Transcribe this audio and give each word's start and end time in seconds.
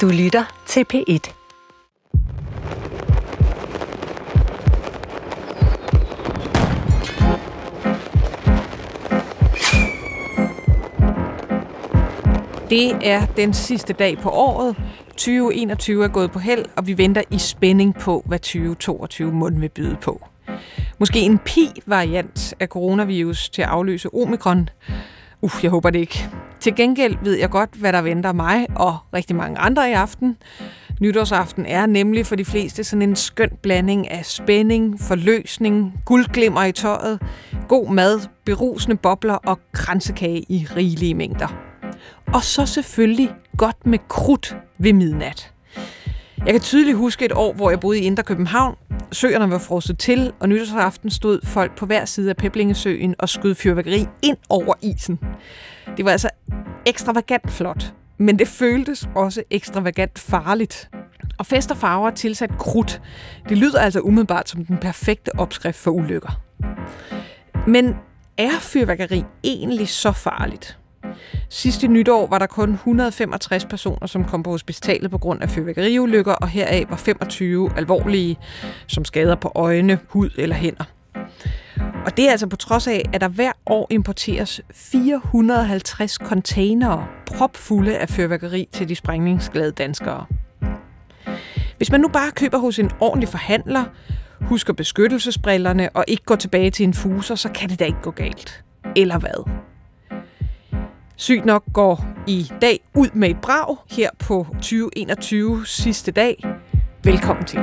Du 0.00 0.08
lytter 0.08 0.44
til 0.66 0.84
P1. 0.94 1.32
Det 12.70 12.92
er 13.02 13.26
den 13.36 13.54
sidste 13.54 13.92
dag 13.92 14.18
på 14.18 14.30
året. 14.30 14.76
2021 15.08 16.04
er 16.04 16.08
gået 16.08 16.30
på 16.30 16.38
held, 16.38 16.64
og 16.76 16.86
vi 16.86 16.98
venter 16.98 17.22
i 17.30 17.38
spænding 17.38 17.94
på, 17.94 18.22
hvad 18.26 18.38
2022 18.38 19.32
mund 19.32 19.60
vil 19.60 19.68
byde 19.68 19.96
på. 20.02 20.26
Måske 20.98 21.20
en 21.20 21.38
pi-variant 21.38 22.54
af 22.60 22.68
coronavirus 22.68 23.48
til 23.48 23.62
at 23.62 23.68
afløse 23.68 24.14
omikron. 24.14 24.68
Uh, 25.44 25.50
jeg 25.62 25.70
håber 25.70 25.90
det 25.90 25.98
ikke. 25.98 26.28
Til 26.60 26.74
gengæld 26.74 27.16
ved 27.22 27.38
jeg 27.38 27.50
godt, 27.50 27.70
hvad 27.74 27.92
der 27.92 28.02
venter 28.02 28.32
mig 28.32 28.66
og 28.76 28.98
rigtig 29.14 29.36
mange 29.36 29.58
andre 29.58 29.90
i 29.90 29.92
aften. 29.92 30.36
Nytårsaften 31.00 31.66
er 31.66 31.86
nemlig 31.86 32.26
for 32.26 32.36
de 32.36 32.44
fleste 32.44 32.84
sådan 32.84 33.02
en 33.02 33.16
skøn 33.16 33.50
blanding 33.62 34.10
af 34.10 34.26
spænding, 34.26 35.00
forløsning, 35.00 35.92
guldglimmer 36.04 36.64
i 36.64 36.72
tøjet, 36.72 37.20
god 37.68 37.90
mad, 37.90 38.20
berusende 38.44 38.96
bobler 38.96 39.34
og 39.34 39.58
kransekage 39.72 40.44
i 40.48 40.66
rigelige 40.76 41.14
mængder. 41.14 41.54
Og 42.26 42.42
så 42.42 42.66
selvfølgelig 42.66 43.30
godt 43.56 43.86
med 43.86 43.98
krudt 44.08 44.56
ved 44.78 44.92
midnat. 44.92 45.53
Jeg 46.38 46.54
kan 46.54 46.60
tydeligt 46.60 46.96
huske 46.96 47.24
et 47.24 47.32
år, 47.32 47.52
hvor 47.52 47.70
jeg 47.70 47.80
boede 47.80 48.00
i 48.00 48.02
Indre 48.02 48.22
København. 48.22 48.76
Søerne 49.12 49.50
var 49.50 49.58
frosset 49.58 49.98
til, 49.98 50.32
og 50.40 50.48
nytårsaften 50.48 51.10
stod 51.10 51.40
folk 51.44 51.76
på 51.76 51.86
hver 51.86 52.04
side 52.04 52.30
af 52.30 52.36
Peblingesøen 52.36 53.14
og 53.18 53.28
skød 53.28 53.54
fyrværkeri 53.54 54.06
ind 54.22 54.36
over 54.48 54.74
isen. 54.82 55.20
Det 55.96 56.04
var 56.04 56.10
altså 56.10 56.28
ekstravagant 56.86 57.50
flot, 57.50 57.94
men 58.18 58.38
det 58.38 58.48
føltes 58.48 59.08
også 59.14 59.42
ekstravagant 59.50 60.18
farligt. 60.18 60.90
Og 61.38 61.46
fest 61.46 61.70
og 61.70 61.76
farver 61.76 62.10
tilsat 62.10 62.50
krudt, 62.58 63.02
det 63.48 63.58
lyder 63.58 63.80
altså 63.80 64.00
umiddelbart 64.00 64.48
som 64.48 64.64
den 64.64 64.78
perfekte 64.78 65.38
opskrift 65.38 65.78
for 65.78 65.90
ulykker. 65.90 66.40
Men 67.66 67.94
er 68.38 68.58
fyrværkeri 68.60 69.24
egentlig 69.44 69.88
så 69.88 70.12
farligt? 70.12 70.78
Sidste 71.48 71.88
nytår 71.88 72.26
var 72.26 72.38
der 72.38 72.46
kun 72.46 72.72
165 72.72 73.64
personer, 73.64 74.06
som 74.06 74.24
kom 74.24 74.42
på 74.42 74.50
hospitalet 74.50 75.10
på 75.10 75.18
grund 75.18 75.42
af 75.42 75.50
fyrværkeriulykker, 75.50 76.32
og 76.32 76.48
heraf 76.48 76.86
var 76.90 76.96
25 76.96 77.70
alvorlige, 77.76 78.38
som 78.86 79.04
skader 79.04 79.34
på 79.34 79.52
øjne, 79.54 79.98
hud 80.08 80.30
eller 80.38 80.56
hænder. 80.56 80.84
Og 82.06 82.16
det 82.16 82.26
er 82.26 82.30
altså 82.30 82.46
på 82.46 82.56
trods 82.56 82.86
af, 82.86 83.02
at 83.12 83.20
der 83.20 83.28
hver 83.28 83.52
år 83.66 83.86
importeres 83.90 84.60
450 84.74 86.12
containere 86.12 87.06
propfulde 87.26 87.98
af 87.98 88.08
fyrværkeri 88.08 88.68
til 88.72 88.88
de 88.88 88.94
sprængningsglade 88.94 89.72
danskere. 89.72 90.26
Hvis 91.76 91.90
man 91.90 92.00
nu 92.00 92.08
bare 92.08 92.30
køber 92.30 92.58
hos 92.58 92.78
en 92.78 92.90
ordentlig 93.00 93.28
forhandler, 93.28 93.84
husker 94.40 94.72
beskyttelsesbrillerne 94.72 95.90
og 95.94 96.04
ikke 96.08 96.24
går 96.24 96.36
tilbage 96.36 96.70
til 96.70 96.84
en 96.84 96.94
fuser, 96.94 97.34
så 97.34 97.48
kan 97.48 97.68
det 97.68 97.78
da 97.78 97.84
ikke 97.84 98.02
gå 98.02 98.10
galt. 98.10 98.64
Eller 98.96 99.18
hvad? 99.18 99.64
Sygt 101.16 101.44
nok 101.44 101.64
går 101.72 102.04
i 102.26 102.50
dag 102.60 102.80
ud 102.94 103.08
med 103.14 103.30
et 103.30 103.40
brag 103.42 103.76
her 103.90 104.10
på 104.18 104.46
2021 104.52 105.66
sidste 105.66 106.12
dag. 106.12 106.44
Velkommen 107.04 107.44
til. 107.44 107.60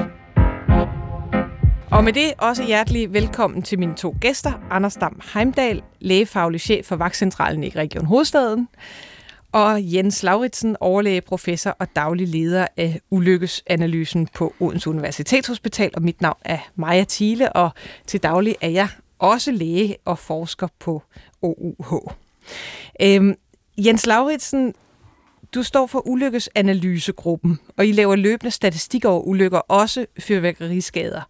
Og 1.91 2.03
med 2.03 2.13
det 2.13 2.33
også 2.37 2.63
hjertelig 2.63 3.13
velkommen 3.13 3.61
til 3.61 3.79
mine 3.79 3.95
to 3.95 4.15
gæster, 4.21 4.51
Anders 4.69 4.95
Dam 4.95 5.21
Heimdal, 5.33 5.81
lægefaglig 5.99 6.61
chef 6.61 6.85
for 6.85 6.95
Vagtcentralen 6.95 7.63
i 7.63 7.69
Region 7.69 8.05
Hovedstaden, 8.05 8.67
og 9.51 9.79
Jens 9.93 10.23
Lauritsen, 10.23 10.77
overlæge, 10.79 11.21
professor 11.21 11.75
og 11.79 11.87
daglig 11.95 12.27
leder 12.27 12.67
af 12.77 12.99
ulykkesanalysen 13.09 14.27
på 14.27 14.53
Odense 14.59 14.89
Universitetshospital. 14.89 15.91
Og 15.93 16.01
mit 16.01 16.21
navn 16.21 16.37
er 16.45 16.57
Maja 16.75 17.05
Thiele, 17.09 17.53
og 17.53 17.69
til 18.07 18.23
daglig 18.23 18.55
er 18.61 18.69
jeg 18.69 18.87
også 19.19 19.51
læge 19.51 19.95
og 20.05 20.19
forsker 20.19 20.67
på 20.79 21.03
OUH. 21.41 22.11
Øhm, 23.01 23.35
Jens 23.77 24.05
Lauritsen, 24.05 24.73
du 25.55 25.63
står 25.63 25.87
for 25.87 26.07
ulykkesanalysegruppen, 26.07 27.59
og 27.77 27.85
I 27.85 27.91
laver 27.91 28.15
løbende 28.15 28.51
statistik 28.51 29.05
over 29.05 29.21
ulykker, 29.21 29.57
også 29.57 30.05
fyrværkeriskader. 30.19 31.21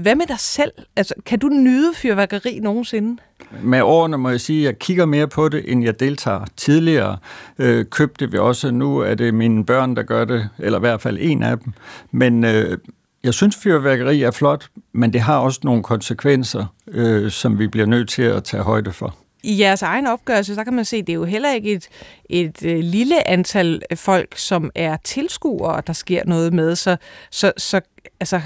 Hvad 0.00 0.14
med 0.14 0.26
dig 0.26 0.38
selv? 0.38 0.72
Altså, 0.96 1.14
kan 1.26 1.38
du 1.38 1.48
nyde 1.48 1.94
fyrværkeri 1.94 2.58
nogensinde? 2.62 3.22
Med 3.62 3.82
årene 3.82 4.18
må 4.18 4.30
jeg 4.30 4.40
sige, 4.40 4.60
at 4.60 4.64
jeg 4.64 4.78
kigger 4.78 5.06
mere 5.06 5.28
på 5.28 5.48
det, 5.48 5.72
end 5.72 5.84
jeg 5.84 6.00
deltager. 6.00 6.44
Tidligere 6.56 7.18
øh, 7.58 7.84
købte 7.84 8.30
vi 8.30 8.38
også, 8.38 8.70
nu 8.70 8.98
er 8.98 9.14
det 9.14 9.34
mine 9.34 9.64
børn, 9.64 9.96
der 9.96 10.02
gør 10.02 10.24
det, 10.24 10.48
eller 10.58 10.78
i 10.78 10.80
hvert 10.80 11.00
fald 11.00 11.18
en 11.20 11.42
af 11.42 11.58
dem. 11.58 11.72
Men 12.10 12.44
øh, 12.44 12.78
jeg 13.24 13.34
synes, 13.34 13.56
fyrværkeri 13.56 14.22
er 14.22 14.30
flot, 14.30 14.68
men 14.92 15.12
det 15.12 15.20
har 15.20 15.38
også 15.38 15.60
nogle 15.64 15.82
konsekvenser, 15.82 16.66
øh, 16.88 17.30
som 17.30 17.58
vi 17.58 17.68
bliver 17.68 17.86
nødt 17.86 18.08
til 18.08 18.22
at 18.22 18.44
tage 18.44 18.62
højde 18.62 18.92
for 18.92 19.14
i 19.48 19.60
jeres 19.60 19.82
egen 19.82 20.06
opgørelse, 20.06 20.54
så 20.54 20.64
kan 20.64 20.72
man 20.72 20.84
se, 20.84 20.96
at 20.96 21.06
det 21.06 21.12
er 21.12 21.14
jo 21.14 21.24
heller 21.24 21.52
ikke 21.52 21.72
et, 21.72 21.88
et 22.30 22.64
øh, 22.64 22.78
lille 22.78 23.28
antal 23.28 23.82
folk, 23.94 24.38
som 24.38 24.70
er 24.74 24.96
tilskuere, 25.04 25.82
der 25.86 25.92
sker 25.92 26.22
noget 26.26 26.52
med. 26.52 26.76
Så, 26.76 26.96
så, 27.30 27.52
så 27.56 27.80
altså, 28.20 28.40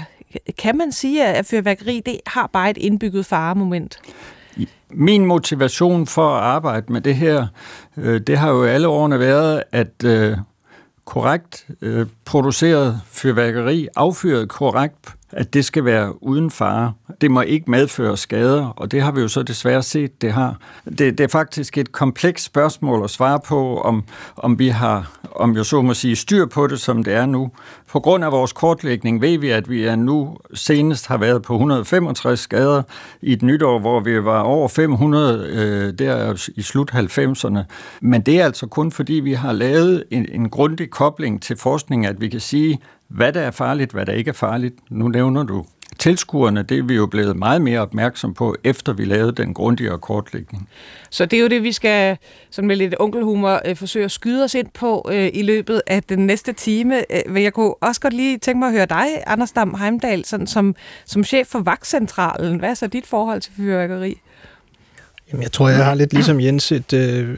kan 0.57 0.77
man 0.77 0.91
sige, 0.91 1.25
at 1.25 1.45
fyrværkeri 1.45 2.01
det 2.05 2.19
har 2.27 2.49
bare 2.53 2.69
et 2.69 2.77
indbygget 2.77 3.25
faremoment? 3.25 3.99
Min 4.89 5.25
motivation 5.25 6.07
for 6.07 6.35
at 6.35 6.43
arbejde 6.43 6.93
med 6.93 7.01
det 7.01 7.15
her, 7.15 7.47
øh, 7.97 8.21
det 8.21 8.37
har 8.37 8.49
jo 8.49 8.63
alle 8.63 8.87
årene 8.87 9.19
været, 9.19 9.63
at 9.71 10.03
øh, 10.05 10.37
korrekt 11.05 11.67
øh, 11.81 12.07
produceret 12.25 13.01
fyrværkeri, 13.05 13.87
affyret 13.95 14.49
korrekt 14.49 15.15
at 15.35 15.53
det 15.53 15.65
skal 15.65 15.85
være 15.85 16.23
uden 16.23 16.51
fare. 16.51 16.93
Det 17.21 17.31
må 17.31 17.41
ikke 17.41 17.71
medføre 17.71 18.17
skader, 18.17 18.67
og 18.67 18.91
det 18.91 19.01
har 19.01 19.11
vi 19.11 19.21
jo 19.21 19.27
så 19.27 19.43
desværre 19.43 19.83
set, 19.83 20.21
det 20.21 20.31
har. 20.31 20.57
Det, 20.85 20.99
det 20.99 21.19
er 21.19 21.27
faktisk 21.27 21.77
et 21.77 21.91
komplekst 21.91 22.45
spørgsmål 22.45 23.03
at 23.03 23.09
svare 23.09 23.39
på, 23.47 23.81
om, 23.81 24.03
om 24.35 24.59
vi 24.59 24.67
har, 24.67 25.11
om 25.31 25.55
jeg 25.55 25.65
så 25.65 25.81
må 25.81 25.93
sige, 25.93 26.15
styr 26.15 26.45
på 26.45 26.67
det, 26.67 26.79
som 26.79 27.03
det 27.03 27.13
er 27.13 27.25
nu. 27.25 27.51
På 27.93 27.99
grund 27.99 28.23
af 28.23 28.31
vores 28.31 28.53
kortlægning 28.53 29.21
ved 29.21 29.37
vi, 29.37 29.49
at 29.49 29.69
vi 29.69 29.83
er 29.83 29.95
nu 29.95 30.37
senest 30.53 31.07
har 31.07 31.17
været 31.17 31.41
på 31.41 31.53
165 31.53 32.39
skader 32.39 32.83
i 33.21 33.33
et 33.33 33.41
nytår, 33.41 33.79
hvor 33.79 33.99
vi 33.99 34.23
var 34.23 34.41
over 34.41 34.67
500 34.67 35.47
øh, 35.49 35.93
der 35.99 36.49
i 36.55 36.61
slut 36.61 36.91
90'erne. 36.91 37.59
Men 38.01 38.21
det 38.21 38.39
er 38.39 38.45
altså 38.45 38.67
kun 38.67 38.91
fordi, 38.91 39.13
vi 39.13 39.33
har 39.33 39.51
lavet 39.51 40.03
en, 40.11 40.27
en 40.31 40.49
grundig 40.49 40.89
kobling 40.89 41.41
til 41.41 41.57
forskning, 41.57 42.05
at 42.05 42.21
vi 42.21 42.29
kan 42.29 42.39
sige, 42.39 42.79
hvad 43.07 43.33
der 43.33 43.41
er 43.41 43.51
farligt, 43.51 43.91
hvad 43.91 44.05
der 44.05 44.13
ikke 44.13 44.29
er 44.29 44.33
farligt. 44.33 44.75
Nu 44.89 45.07
nævner 45.07 45.43
du 45.43 45.65
tilskuerne, 46.03 46.63
det 46.63 46.77
er 46.77 46.83
vi 46.83 46.95
jo 46.95 47.05
blevet 47.05 47.35
meget 47.35 47.61
mere 47.61 47.79
opmærksom 47.79 48.33
på, 48.33 48.55
efter 48.63 48.93
vi 48.93 49.05
lavede 49.05 49.31
den 49.31 49.53
grundigere 49.53 49.99
kortlægning. 49.99 50.69
Så 51.09 51.25
det 51.25 51.37
er 51.37 51.41
jo 51.41 51.47
det, 51.47 51.63
vi 51.63 51.71
skal 51.71 52.17
sådan 52.51 52.67
med 52.67 52.75
lidt 52.75 52.95
onkelhumor 52.99 53.61
øh, 53.65 53.75
forsøge 53.75 54.05
at 54.05 54.11
skyde 54.11 54.43
os 54.43 54.53
ind 54.55 54.67
på 54.73 55.09
øh, 55.11 55.29
i 55.33 55.41
løbet 55.41 55.81
af 55.87 56.03
den 56.03 56.19
næste 56.19 56.53
time. 56.53 56.95
Øh, 57.35 57.43
jeg 57.43 57.53
kunne 57.53 57.73
også 57.73 58.01
godt 58.01 58.13
lige 58.13 58.37
tænke 58.37 58.59
mig 58.59 58.67
at 58.67 58.73
høre 58.73 58.85
dig, 58.85 59.05
Anders 59.27 59.51
Dam 59.51 59.75
Heimdal, 59.79 60.25
sådan 60.25 60.47
som, 60.47 60.75
som 61.05 61.23
chef 61.23 61.47
for 61.47 61.59
Vagtcentralen. 61.59 62.59
Hvad 62.59 62.69
er 62.69 62.73
så 62.73 62.87
dit 62.87 63.05
forhold 63.07 63.41
til 63.41 63.51
fyrværkeri? 63.57 64.21
Jamen, 65.31 65.43
jeg 65.43 65.51
tror, 65.51 65.69
jeg 65.69 65.85
har 65.85 65.95
lidt 65.95 66.13
ligesom 66.13 66.41
Jens 66.41 66.71
et, 66.71 66.93
øh, 66.93 67.37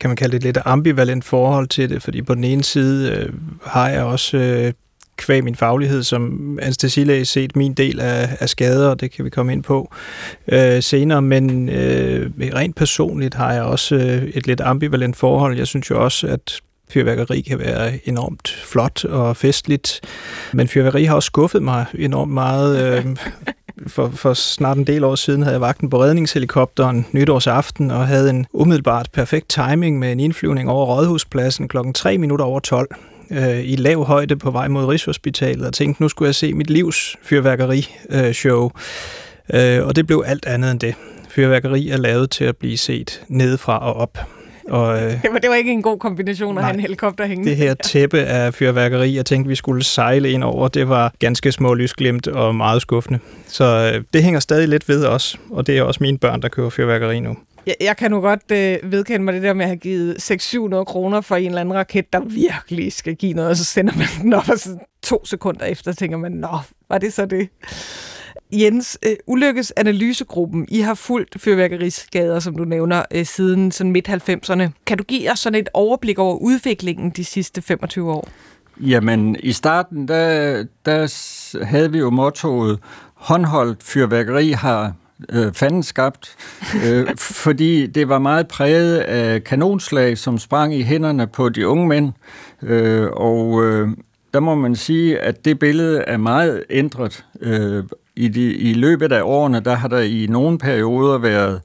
kan 0.00 0.10
man 0.10 0.16
kalde 0.16 0.32
det 0.32 0.38
et 0.38 0.44
lidt 0.44 0.58
ambivalent 0.64 1.24
forhold 1.24 1.68
til 1.68 1.90
det, 1.90 2.02
fordi 2.02 2.22
på 2.22 2.34
den 2.34 2.44
ene 2.44 2.64
side 2.64 3.10
øh, 3.10 3.32
har 3.64 3.88
jeg 3.88 4.02
også 4.02 4.36
øh, 4.36 4.72
kvæg 5.20 5.44
min 5.44 5.54
faglighed 5.54 6.02
som 6.02 6.58
anestesilæge 6.62 7.24
set 7.24 7.56
min 7.56 7.74
del 7.74 8.00
af, 8.00 8.36
af 8.40 8.48
skader, 8.48 8.88
og 8.88 9.00
det 9.00 9.10
kan 9.10 9.24
vi 9.24 9.30
komme 9.30 9.52
ind 9.52 9.62
på 9.62 9.92
øh, 10.48 10.82
senere, 10.82 11.22
men 11.22 11.68
øh, 11.68 12.30
rent 12.40 12.76
personligt 12.76 13.34
har 13.34 13.52
jeg 13.52 13.62
også 13.62 13.94
øh, 13.94 14.22
et 14.22 14.46
lidt 14.46 14.60
ambivalent 14.60 15.16
forhold. 15.16 15.56
Jeg 15.56 15.66
synes 15.66 15.90
jo 15.90 16.04
også, 16.04 16.26
at 16.26 16.60
fyrværkeri 16.90 17.40
kan 17.40 17.58
være 17.58 18.08
enormt 18.08 18.48
flot 18.64 19.04
og 19.04 19.36
festligt, 19.36 20.00
men 20.52 20.68
fyrværkeri 20.68 21.04
har 21.04 21.14
også 21.14 21.26
skuffet 21.26 21.62
mig 21.62 21.84
enormt 21.94 22.32
meget. 22.32 22.98
Øh, 22.98 23.16
for, 23.94 24.10
for 24.14 24.34
snart 24.34 24.76
en 24.76 24.86
del 24.86 25.04
år 25.04 25.14
siden 25.14 25.42
havde 25.42 25.54
jeg 25.54 25.60
vagten 25.60 25.90
på 25.90 26.02
redningshelikopteren 26.02 27.06
nytårsaften 27.12 27.90
og 27.90 28.06
havde 28.06 28.30
en 28.30 28.46
umiddelbart 28.52 29.08
perfekt 29.12 29.48
timing 29.48 29.98
med 29.98 30.12
en 30.12 30.20
indflyvning 30.20 30.70
over 30.70 30.86
Rådhuspladsen 30.86 31.68
klokken 31.68 31.94
3 31.94 32.18
minutter 32.18 32.44
over 32.44 32.60
12 32.60 32.88
øh, 33.30 33.60
i 33.64 33.76
lav 33.76 34.04
højde 34.04 34.36
på 34.36 34.50
vej 34.50 34.68
mod 34.68 34.84
Rigshospitalet 34.84 35.66
og 35.66 35.72
tænkte, 35.72 36.02
nu 36.02 36.08
skulle 36.08 36.26
jeg 36.26 36.34
se 36.34 36.54
mit 36.54 36.70
livs 36.70 37.16
fyrværkeri-show. 37.22 38.70
Øh, 39.54 39.86
og 39.86 39.96
det 39.96 40.06
blev 40.06 40.24
alt 40.26 40.46
andet 40.46 40.70
end 40.70 40.80
det. 40.80 40.94
Fyrværkeri 41.30 41.88
er 41.88 41.96
lavet 41.96 42.30
til 42.30 42.44
at 42.44 42.56
blive 42.56 42.78
set 42.78 43.22
nedefra 43.28 43.78
og 43.78 43.94
op. 43.94 44.18
Og, 44.68 45.02
øh, 45.02 45.12
det, 45.22 45.30
var, 45.32 45.38
det 45.38 45.50
var 45.50 45.56
ikke 45.56 45.72
en 45.72 45.82
god 45.82 45.98
kombination 45.98 46.50
at 46.50 46.54
nej, 46.54 46.62
have 46.62 46.74
en 46.74 46.80
helikopter 46.80 47.26
hængende. 47.26 47.50
Det 47.50 47.56
her 47.56 47.74
tæppe 47.92 48.20
af 48.20 48.54
fyrværkeri, 48.54 49.16
jeg 49.16 49.26
tænkte, 49.26 49.48
vi 49.48 49.54
skulle 49.54 49.84
sejle 49.84 50.30
ind 50.30 50.44
over, 50.44 50.68
det 50.68 50.88
var 50.88 51.12
ganske 51.18 51.52
små 51.52 51.74
lysglimt 51.74 52.28
og 52.28 52.54
meget 52.54 52.82
skuffende. 52.82 53.18
Så 53.46 53.92
øh, 53.94 54.04
det 54.12 54.22
hænger 54.22 54.40
stadig 54.40 54.68
lidt 54.68 54.88
ved 54.88 55.06
os, 55.06 55.40
og 55.50 55.66
det 55.66 55.78
er 55.78 55.82
også 55.82 55.98
mine 56.02 56.18
børn, 56.18 56.42
der 56.42 56.48
køber 56.48 56.70
fyrværkeri 56.70 57.20
nu. 57.20 57.36
Jeg, 57.66 57.74
jeg 57.80 57.96
kan 57.96 58.10
nu 58.10 58.20
godt 58.20 58.50
øh, 58.52 58.92
vedkende 58.92 59.24
mig 59.24 59.34
det 59.34 59.42
der 59.42 59.52
med 59.52 59.64
at 59.64 59.68
have 59.68 59.76
givet 59.76 60.32
600-700 60.32 60.84
kroner 60.84 61.20
for 61.20 61.36
en 61.36 61.46
eller 61.46 61.60
anden 61.60 61.74
raket, 61.74 62.12
der 62.12 62.20
virkelig 62.20 62.92
skal 62.92 63.14
give 63.16 63.32
noget, 63.32 63.50
og 63.50 63.56
så 63.56 63.64
sender 63.64 63.92
man 63.96 64.06
den 64.22 64.32
op, 64.32 64.48
og 64.48 64.58
så 64.58 64.78
to 65.02 65.24
sekunder 65.24 65.64
efter 65.64 65.92
tænker 65.92 66.16
man, 66.16 66.32
nå, 66.32 66.58
var 66.88 66.98
det 66.98 67.12
så 67.12 67.26
det? 67.26 67.48
Jens, 68.52 68.98
øh, 69.06 69.16
Ulykkes 69.26 69.70
Analysegruppen, 69.70 70.66
I 70.68 70.80
har 70.80 70.94
fulgt 70.94 71.40
fyrværkeriskader, 71.40 72.40
som 72.40 72.56
du 72.56 72.64
nævner, 72.64 73.02
øh, 73.10 73.26
siden 73.26 73.72
sådan 73.72 73.92
midt-90'erne. 73.92 74.68
Kan 74.86 74.98
du 74.98 75.04
give 75.04 75.30
os 75.30 75.38
sådan 75.38 75.60
et 75.60 75.68
overblik 75.74 76.18
over 76.18 76.36
udviklingen 76.36 77.10
de 77.10 77.24
sidste 77.24 77.62
25 77.62 78.12
år? 78.12 78.28
Jamen, 78.80 79.36
i 79.40 79.52
starten, 79.52 80.08
der, 80.08 80.64
der 80.86 81.64
havde 81.64 81.92
vi 81.92 81.98
jo 81.98 82.10
mottoet, 82.10 82.78
håndholdt 83.14 83.82
fyrværkeri 83.82 84.50
har 84.50 84.94
øh, 85.28 85.52
fanden 85.52 85.82
skabt, 85.82 86.36
øh, 86.86 87.06
fordi 87.16 87.86
det 87.86 88.08
var 88.08 88.18
meget 88.18 88.48
præget 88.48 88.98
af 88.98 89.44
kanonslag, 89.44 90.18
som 90.18 90.38
sprang 90.38 90.74
i 90.74 90.82
hænderne 90.82 91.26
på 91.26 91.48
de 91.48 91.68
unge 91.68 91.88
mænd, 91.88 92.12
øh, 92.62 93.08
og 93.12 93.64
øh, 93.64 93.88
der 94.34 94.40
må 94.40 94.54
man 94.54 94.76
sige, 94.76 95.18
at 95.18 95.44
det 95.44 95.58
billede 95.58 96.00
er 96.00 96.16
meget 96.16 96.64
ændret. 96.70 97.24
Øh, 97.40 97.84
i, 98.16 98.28
de, 98.28 98.54
I 98.54 98.72
løbet 98.74 99.12
af 99.12 99.22
årene, 99.22 99.60
der 99.60 99.74
har 99.74 99.88
der 99.88 99.98
i 99.98 100.26
nogle 100.30 100.58
perioder 100.58 101.18
været 101.18 101.60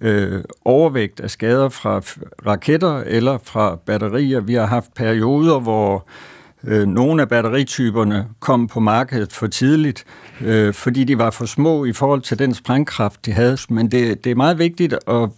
øh, 0.00 0.40
overvægt 0.64 1.20
af 1.20 1.30
skader 1.30 1.68
fra 1.68 2.00
raketter 2.46 3.02
eller 3.06 3.38
fra 3.44 3.76
batterier. 3.86 4.40
Vi 4.40 4.54
har 4.54 4.66
haft 4.66 4.94
perioder, 4.94 5.60
hvor 5.60 6.06
øh, 6.64 6.88
nogle 6.88 7.22
af 7.22 7.28
batterityperne 7.28 8.26
kom 8.40 8.66
på 8.66 8.80
markedet 8.80 9.32
for 9.32 9.46
tidligt, 9.46 10.04
øh, 10.40 10.74
fordi 10.74 11.04
de 11.04 11.18
var 11.18 11.30
for 11.30 11.46
små 11.46 11.84
i 11.84 11.92
forhold 11.92 12.20
til 12.20 12.38
den 12.38 12.54
sprængkraft, 12.54 13.26
de 13.26 13.32
havde. 13.32 13.58
Men 13.68 13.90
det, 13.90 14.24
det 14.24 14.30
er 14.30 14.34
meget 14.34 14.58
vigtigt 14.58 14.94
at 15.06 15.28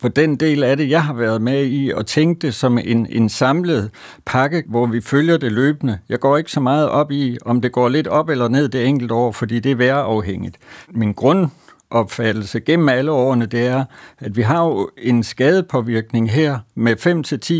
for 0.00 0.08
den 0.08 0.36
del 0.36 0.62
af 0.62 0.76
det, 0.76 0.90
jeg 0.90 1.04
har 1.04 1.14
været 1.14 1.42
med 1.42 1.66
i, 1.66 1.90
og 1.90 2.06
tænke 2.06 2.46
det 2.46 2.54
som 2.54 2.78
en, 2.78 3.06
en 3.10 3.28
samlet 3.28 3.90
pakke, 4.26 4.64
hvor 4.68 4.86
vi 4.86 5.00
følger 5.00 5.36
det 5.36 5.52
løbende. 5.52 5.98
Jeg 6.08 6.20
går 6.20 6.36
ikke 6.36 6.52
så 6.52 6.60
meget 6.60 6.88
op 6.88 7.12
i, 7.12 7.38
om 7.44 7.60
det 7.60 7.72
går 7.72 7.88
lidt 7.88 8.06
op 8.06 8.28
eller 8.28 8.48
ned 8.48 8.68
det 8.68 8.86
enkelte 8.86 9.14
år, 9.14 9.32
fordi 9.32 9.60
det 9.60 9.72
er 9.72 9.76
værafhængigt. 9.76 10.56
Min 10.90 11.12
grund 11.12 11.48
opfattelse 11.90 12.60
gennem 12.60 12.88
alle 12.88 13.12
årene, 13.12 13.46
det 13.46 13.66
er, 13.66 13.84
at 14.18 14.36
vi 14.36 14.42
har 14.42 14.64
jo 14.64 14.90
en 14.98 15.22
skadepåvirkning 15.22 16.30
her 16.30 16.58
med 16.74 16.96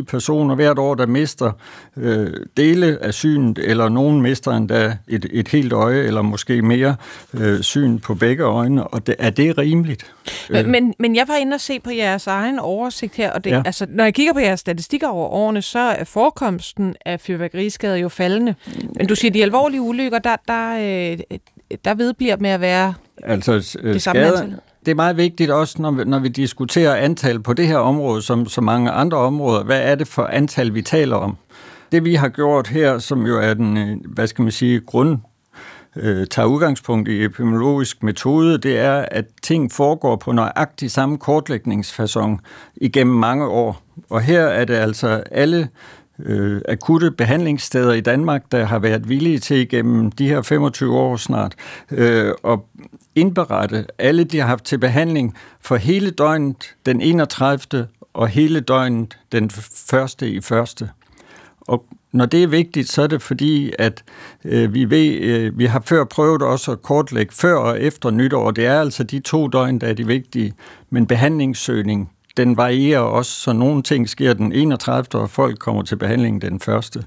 5-10 0.01 0.05
personer 0.05 0.55
hvert 0.55 0.79
år, 0.79 0.95
der 0.95 1.07
mister 1.07 1.53
øh, 1.97 2.33
dele 2.57 2.99
af 3.03 3.15
synet, 3.15 3.59
eller 3.59 3.89
nogen 3.89 4.23
mister 4.23 4.53
endda 4.53 4.97
et, 5.09 5.27
et 5.33 5.49
helt 5.49 5.73
øje, 5.73 6.03
eller 6.03 6.23
måske 6.23 6.63
mere 6.63 6.97
øh, 7.35 7.61
syn 7.61 7.99
på 7.99 8.15
begge 8.15 8.45
øjne, 8.45 8.87
og 8.87 9.07
det, 9.07 9.15
er 9.19 9.31
det 9.31 9.59
rimeligt? 9.59 10.13
Men, 10.51 10.71
men, 10.71 10.95
men 10.99 11.17
jeg 11.17 11.25
var 11.29 11.37
inde 11.37 11.55
og 11.55 11.61
se 11.61 11.81
på 11.81 11.91
jeres 11.91 12.27
egen 12.27 12.59
oversigt 12.59 13.17
her, 13.17 13.33
og 13.33 13.45
det, 13.45 13.51
ja. 13.51 13.63
altså, 13.65 13.87
når 13.89 14.05
jeg 14.05 14.15
kigger 14.15 14.33
på 14.33 14.41
jeres 14.41 14.61
statistikker 14.61 15.09
over 15.09 15.29
årene, 15.29 15.63
så 15.63 15.79
er 15.79 16.05
forekomsten 16.05 16.95
af 17.07 17.21
fyrværkeriskader 17.21 17.97
jo 17.97 18.09
faldende. 18.09 18.55
Men 18.97 19.07
du 19.07 19.15
siger, 19.15 19.33
de 19.33 19.43
alvorlige 19.43 19.81
ulykker, 19.81 20.19
der, 20.19 20.37
der, 20.49 21.13
øh, 21.21 21.39
der 21.85 21.95
vedbliver 21.95 22.37
med 22.37 22.51
at 22.51 22.61
være 22.61 22.95
Altså, 23.23 23.79
øh, 23.83 23.95
det 23.95 24.03
samme 24.03 24.23
skader, 24.23 24.47
det 24.85 24.91
er 24.91 24.95
meget 24.95 25.17
vigtigt 25.17 25.51
også, 25.51 25.83
når 25.83 25.91
vi, 25.91 26.05
når 26.05 26.19
vi 26.19 26.29
diskuterer 26.29 26.95
antal 26.95 27.41
på 27.41 27.53
det 27.53 27.67
her 27.67 27.79
område, 27.79 28.23
som 28.23 28.47
så 28.47 28.61
mange 28.61 28.91
andre 28.91 29.19
områder. 29.19 29.65
Hvad 29.65 29.81
er 29.83 29.95
det 29.95 30.09
for 30.09 30.23
antal, 30.23 30.75
vi 30.75 30.83
taler 30.83 31.17
om? 31.17 31.37
Det 31.93 32.05
vi 32.05 32.15
har 32.15 32.29
gjort 32.29 32.67
her, 32.67 32.99
som 32.99 33.27
jo 33.27 33.39
er 33.39 33.55
den, 33.55 33.77
øh, 33.77 33.97
hvad 34.15 34.27
skal 34.27 34.43
man 34.43 34.53
sige, 34.53 34.81
grund, 34.81 35.19
øh, 35.97 36.27
tager 36.27 36.47
udgangspunkt 36.47 37.09
i 37.09 37.25
epidemiologisk 37.25 38.03
metode, 38.03 38.59
det 38.59 38.79
er, 38.79 39.05
at 39.11 39.25
ting 39.43 39.73
foregår 39.73 40.17
på 40.17 40.33
nøjagtig 40.33 40.91
samme 40.91 41.19
kortlægningsfasong 41.19 42.41
igennem 42.77 43.17
mange 43.17 43.47
år. 43.47 43.83
Og 44.11 44.21
her 44.21 44.43
er 44.43 44.65
det 44.65 44.75
altså 44.75 45.09
alle 45.31 45.69
øh, 46.25 46.61
akutte 46.69 47.11
behandlingssteder 47.11 47.93
i 47.93 48.01
Danmark, 48.01 48.43
der 48.53 48.65
har 48.65 48.79
været 48.79 49.09
villige 49.09 49.39
til 49.39 49.57
igennem 49.57 50.13
de 50.13 50.29
her 50.29 50.43
25 50.43 50.97
år 50.97 51.17
snart 51.17 51.55
øh, 51.91 52.35
at 52.45 52.59
indberette 53.15 53.87
alle, 53.99 54.25
de 54.25 54.39
har 54.39 54.47
haft 54.47 54.65
til 54.65 54.79
behandling 54.79 55.35
for 55.61 55.77
hele 55.77 56.11
døgnet 56.11 56.75
den 56.87 57.01
31. 57.01 57.87
og 58.13 58.29
hele 58.29 58.61
døgnet 58.61 59.19
den 59.33 59.51
første 59.91 60.31
i 60.31 60.41
første. 60.41 60.91
Og 61.61 61.85
når 62.13 62.27
det 62.27 62.43
er 62.43 62.47
vigtigt, 62.47 62.89
så 62.89 63.03
er 63.03 63.07
det 63.07 63.23
fordi, 63.23 63.73
at 63.79 64.05
øh, 64.45 64.75
vi 64.75 64.91
ved, 64.91 65.21
øh, 65.21 65.59
vi 65.59 65.67
har 65.67 65.83
før 65.87 66.05
prøvet 66.05 66.43
også 66.43 66.73
at 66.73 66.83
kortlægge 66.83 67.35
før 67.35 67.55
og 67.55 67.81
efter 67.81 68.11
nytår. 68.11 68.51
Det 68.51 68.67
er 68.67 68.81
altså 68.81 69.05
de 69.05 69.21
to 69.21 69.49
døgn, 69.49 69.79
der 69.79 69.87
er 69.87 69.95
de 69.95 70.07
vigtige. 70.07 70.55
Men 70.91 71.07
behandlingssøgning, 71.07 72.11
den 72.37 72.57
varierer 72.57 73.01
også, 73.01 73.33
så 73.33 73.53
nogle 73.53 73.83
ting 73.83 74.09
sker 74.09 74.35
den 74.35 74.53
31. 74.53 75.05
og 75.15 75.31
folk 75.31 75.59
kommer 75.59 75.83
til 75.83 75.97
behandling 75.97 76.43
den 76.43 76.61
første. 76.61 77.05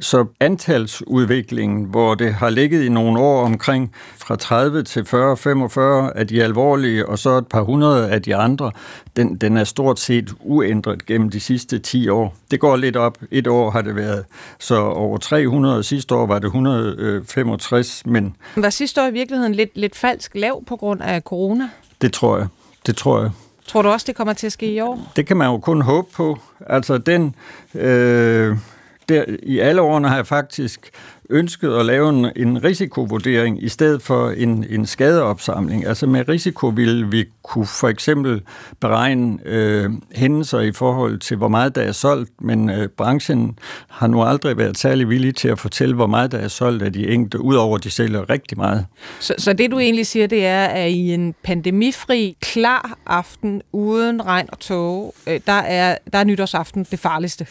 Så 0.00 0.26
antalsudviklingen, 0.40 1.84
hvor 1.84 2.14
det 2.14 2.34
har 2.34 2.50
ligget 2.50 2.84
i 2.84 2.88
nogle 2.88 3.20
år 3.20 3.44
omkring 3.44 3.92
fra 4.16 4.36
30 4.36 4.82
til 4.82 5.00
40-45 5.00 6.18
af 6.18 6.26
de 6.28 6.42
alvorlige, 6.42 7.08
og 7.08 7.18
så 7.18 7.30
et 7.30 7.46
par 7.46 7.62
hundrede 7.62 8.10
af 8.10 8.22
de 8.22 8.36
andre, 8.36 8.70
den, 9.16 9.36
den 9.36 9.56
er 9.56 9.64
stort 9.64 10.00
set 10.00 10.34
uændret 10.40 11.06
gennem 11.06 11.30
de 11.30 11.40
sidste 11.40 11.78
10 11.78 12.08
år. 12.08 12.36
Det 12.50 12.60
går 12.60 12.76
lidt 12.76 12.96
op. 12.96 13.18
Et 13.30 13.46
år 13.46 13.70
har 13.70 13.82
det 13.82 13.96
været 13.96 14.24
så 14.58 14.80
over 14.80 15.18
300, 15.18 15.82
sidste 15.82 16.14
år 16.14 16.26
var 16.26 16.38
det 16.38 16.46
165, 16.46 18.06
men... 18.06 18.36
Var 18.56 18.70
sidste 18.70 19.02
år 19.02 19.06
i 19.06 19.12
virkeligheden 19.12 19.54
lidt, 19.54 19.70
lidt 19.74 19.96
falsk 19.96 20.34
lav 20.34 20.64
på 20.64 20.76
grund 20.76 21.02
af 21.02 21.20
corona? 21.20 21.68
Det 22.02 22.12
tror 22.12 22.38
jeg. 22.38 22.46
Det 22.86 22.96
tror 22.96 23.20
jeg. 23.20 23.30
Tror 23.66 23.82
du 23.82 23.88
også, 23.88 24.04
det 24.06 24.16
kommer 24.16 24.32
til 24.32 24.46
at 24.46 24.52
ske 24.52 24.72
i 24.72 24.80
år? 24.80 25.12
Det 25.16 25.26
kan 25.26 25.36
man 25.36 25.50
jo 25.50 25.58
kun 25.58 25.82
håbe 25.82 26.08
på. 26.12 26.38
Altså 26.66 26.98
den... 26.98 27.34
Øh, 27.74 28.56
der, 29.08 29.24
I 29.42 29.58
alle 29.58 29.82
årene 29.82 30.08
har 30.08 30.16
jeg 30.16 30.26
faktisk 30.26 30.90
ønsket 31.30 31.72
at 31.72 31.86
lave 31.86 32.08
en, 32.08 32.26
en 32.36 32.64
risikovurdering 32.64 33.62
i 33.62 33.68
stedet 33.68 34.02
for 34.02 34.30
en, 34.30 34.66
en 34.70 34.86
skadeopsamling. 34.86 35.86
Altså 35.86 36.06
med 36.06 36.28
risiko 36.28 36.66
ville 36.66 37.10
vi 37.10 37.24
kunne 37.42 37.66
for 37.66 37.88
eksempel 37.88 38.42
beregne 38.80 39.38
øh, 39.44 39.90
hændelser 40.14 40.60
i 40.60 40.72
forhold 40.72 41.18
til, 41.18 41.36
hvor 41.36 41.48
meget 41.48 41.74
der 41.74 41.82
er 41.82 41.92
solgt, 41.92 42.30
men 42.40 42.70
øh, 42.70 42.88
branchen 42.88 43.58
har 43.88 44.06
nu 44.06 44.22
aldrig 44.22 44.56
været 44.56 44.78
særlig 44.78 45.08
villig 45.08 45.34
til 45.34 45.48
at 45.48 45.58
fortælle, 45.58 45.94
hvor 45.94 46.06
meget 46.06 46.32
der 46.32 46.38
er 46.38 46.48
solgt 46.48 46.82
af 46.82 46.92
de 46.92 47.08
enkelte, 47.08 47.40
udover 47.40 47.76
at 47.76 47.84
de 47.84 47.90
sælger 47.90 48.30
rigtig 48.30 48.58
meget. 48.58 48.86
Så, 49.20 49.34
så 49.38 49.52
det 49.52 49.70
du 49.70 49.78
egentlig 49.78 50.06
siger, 50.06 50.26
det 50.26 50.46
er, 50.46 50.64
at 50.64 50.90
i 50.90 51.14
en 51.14 51.34
pandemifri, 51.42 52.36
klar 52.40 52.98
aften 53.06 53.62
uden 53.72 54.26
regn 54.26 54.48
og 54.52 54.58
tåge, 54.58 55.12
øh, 55.26 55.40
der, 55.46 55.52
er, 55.52 55.98
der 56.12 56.18
er 56.18 56.24
nytårsaften 56.24 56.86
det 56.90 56.98
farligste? 56.98 57.46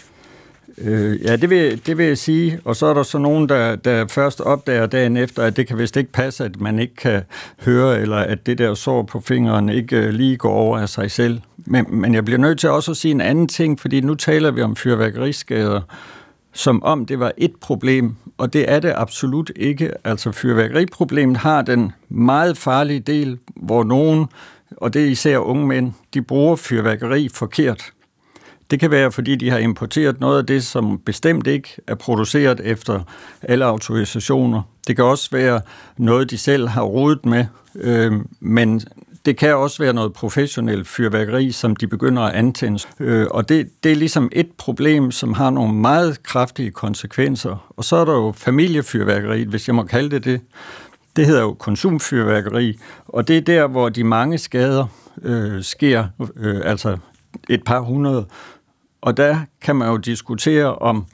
Øh, 0.78 1.24
ja, 1.24 1.36
det 1.36 1.50
vil, 1.50 1.86
det 1.86 1.98
vil 1.98 2.06
jeg 2.06 2.18
sige. 2.18 2.60
Og 2.66 2.76
så 2.76 2.86
er 2.86 2.94
der 2.94 3.04
så 3.04 3.18
nogen, 3.18 3.50
der, 3.50 3.76
der 3.76 4.08
først 4.08 4.42
opdager 4.42 4.86
dagen 4.86 5.18
efter, 5.18 5.44
at 5.44 5.58
det 5.58 5.68
kan 5.68 5.78
vist 5.78 5.98
ikke 5.98 6.12
passe, 6.12 6.46
at 6.46 6.62
man 6.62 6.80
ikke 6.80 6.96
kan 6.96 7.22
høre, 7.66 8.00
eller 8.00 8.18
at 8.18 8.46
det 8.46 8.58
der 8.58 8.74
sår 8.74 9.04
på 9.04 9.20
fingeren 9.20 9.70
ikke 9.70 9.98
øh, 9.98 10.10
lige 10.10 10.38
går 10.38 10.52
over 10.52 10.78
af 10.78 10.90
sig 10.90 11.12
selv. 11.12 11.42
Men, 11.58 11.86
men 11.90 12.14
jeg 12.14 12.26
bliver 12.26 12.38
nødt 12.38 12.60
til 12.60 12.70
også 12.70 12.92
at 12.92 12.98
sige 12.98 13.12
en 13.12 13.22
anden 13.22 13.48
ting, 13.48 13.80
fordi 13.80 14.02
nu 14.02 14.16
taler 14.16 14.52
vi 14.52 14.62
om 14.62 14.76
fyrværkeriskader, 14.76 15.82
som 16.54 16.84
om 16.84 17.06
det 17.06 17.20
var 17.20 17.32
et 17.38 17.56
problem, 17.62 18.16
og 18.38 18.54
det 18.54 18.72
er 18.72 18.80
det 18.80 18.94
absolut 18.96 19.52
ikke. 19.56 19.92
Altså 20.04 20.32
fyrværkeriproblemet 20.32 21.38
har 21.38 21.62
den 21.62 21.92
meget 22.10 22.58
farlige 22.58 23.00
del, 23.00 23.40
hvor 23.56 23.84
nogen, 23.84 24.26
og 24.78 24.94
det 24.94 25.02
er 25.02 25.08
især 25.08 25.38
unge 25.38 25.68
mænd, 25.68 25.94
de 26.14 26.22
bruger 26.22 26.56
fyrværkeri 26.56 27.30
forkert. 27.34 27.92
Det 28.72 28.80
kan 28.80 28.92
være, 28.92 29.12
fordi 29.12 29.36
de 29.36 29.50
har 29.50 29.58
importeret 29.58 30.20
noget 30.20 30.38
af 30.38 30.46
det, 30.46 30.64
som 30.64 31.00
bestemt 31.06 31.48
ikke 31.48 31.70
er 31.88 31.96
produceret 31.96 32.62
efter 32.64 33.00
alle 33.42 33.66
autorisationer. 33.66 34.62
Det 34.88 34.96
kan 34.96 35.06
også 35.06 35.30
være 35.32 35.62
noget, 35.98 36.32
de 36.32 36.38
selv 36.38 36.68
har 36.68 36.82
rodet 36.82 37.26
med, 37.26 37.46
øh, 37.76 38.14
men 38.40 38.82
det 39.26 39.38
kan 39.38 39.56
også 39.56 39.84
være 39.84 39.94
noget 39.94 40.14
professionelt 40.14 40.88
fyrværkeri, 40.88 41.52
som 41.52 41.76
de 41.76 41.88
begynder 41.88 42.22
at 42.22 42.36
antænde. 42.36 42.80
Øh, 43.00 43.28
og 43.32 43.50
det, 43.50 43.70
det 43.84 43.92
er 43.92 43.96
ligesom 43.96 44.30
et 44.32 44.50
problem, 44.58 45.12
som 45.12 45.34
har 45.34 45.50
nogle 45.50 45.74
meget 45.74 46.24
kraftige 46.24 46.72
konsekvenser. 46.72 47.72
Og 47.78 47.84
så 47.84 47.96
er 47.96 48.06
der 48.06 48.14
jo 48.14 48.34
familiefyrværkeri, 48.38 49.44
hvis 49.44 49.68
jeg 49.68 49.76
må 49.76 49.84
kalde 49.84 50.10
det 50.10 50.26
det. 50.26 50.42
Det 51.16 51.26
hedder 51.26 51.42
jo 51.42 51.54
konsumfyrværkeri, 51.54 52.80
og 53.08 53.28
det 53.28 53.38
er 53.38 53.42
der, 53.42 53.68
hvor 53.68 53.90
de 53.90 54.04
mange 54.04 54.38
skader 54.38 54.86
øh, 55.22 55.64
sker, 55.64 56.06
øh, 56.36 56.62
altså 56.64 56.98
et 57.50 57.64
par 57.64 57.80
hundrede 57.80 58.26
og 59.02 59.18
der 59.18 59.40
kan 59.62 59.76
man 59.76 59.88
jo 59.88 59.98
diskutere, 59.98 60.76
om, 60.76 61.06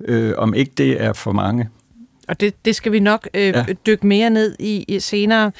øh, 0.00 0.34
om 0.36 0.54
ikke 0.54 0.72
det 0.76 1.02
er 1.02 1.12
for 1.12 1.32
mange. 1.32 1.68
Og 2.28 2.40
det, 2.40 2.64
det 2.64 2.76
skal 2.76 2.92
vi 2.92 3.00
nok 3.00 3.28
øh, 3.34 3.42
ja. 3.42 3.64
dykke 3.86 4.06
mere 4.06 4.30
ned 4.30 4.56
i, 4.58 4.84
i 4.88 5.00
senere. 5.00 5.52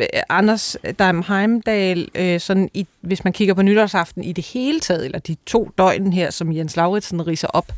Øh, 0.00 0.06
Anders 0.28 0.76
Daim 0.98 1.22
Heimdal, 1.28 2.08
øh, 2.14 2.40
sådan 2.40 2.70
i, 2.74 2.86
hvis 3.00 3.24
man 3.24 3.32
kigger 3.32 3.54
på 3.54 3.62
nytårsaften 3.62 4.24
i 4.24 4.32
det 4.32 4.46
hele 4.46 4.80
taget, 4.80 5.04
eller 5.04 5.18
de 5.18 5.36
to 5.46 5.70
døgn 5.78 6.12
her, 6.12 6.30
som 6.30 6.52
Jens 6.52 6.76
Lauritsen 6.76 7.26
riser 7.26 7.48
op, 7.48 7.72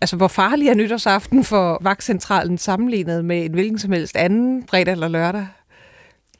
altså 0.00 0.16
hvor 0.16 0.28
farlig 0.28 0.68
er 0.68 0.74
nytårsaften 0.74 1.44
for 1.44 1.78
vagtcentralen 1.80 2.58
sammenlignet 2.58 3.24
med 3.24 3.44
en 3.44 3.52
hvilken 3.52 3.78
som 3.78 3.92
helst 3.92 4.16
anden 4.16 4.64
fredag 4.70 4.92
eller 4.92 5.08
lørdag? 5.08 5.46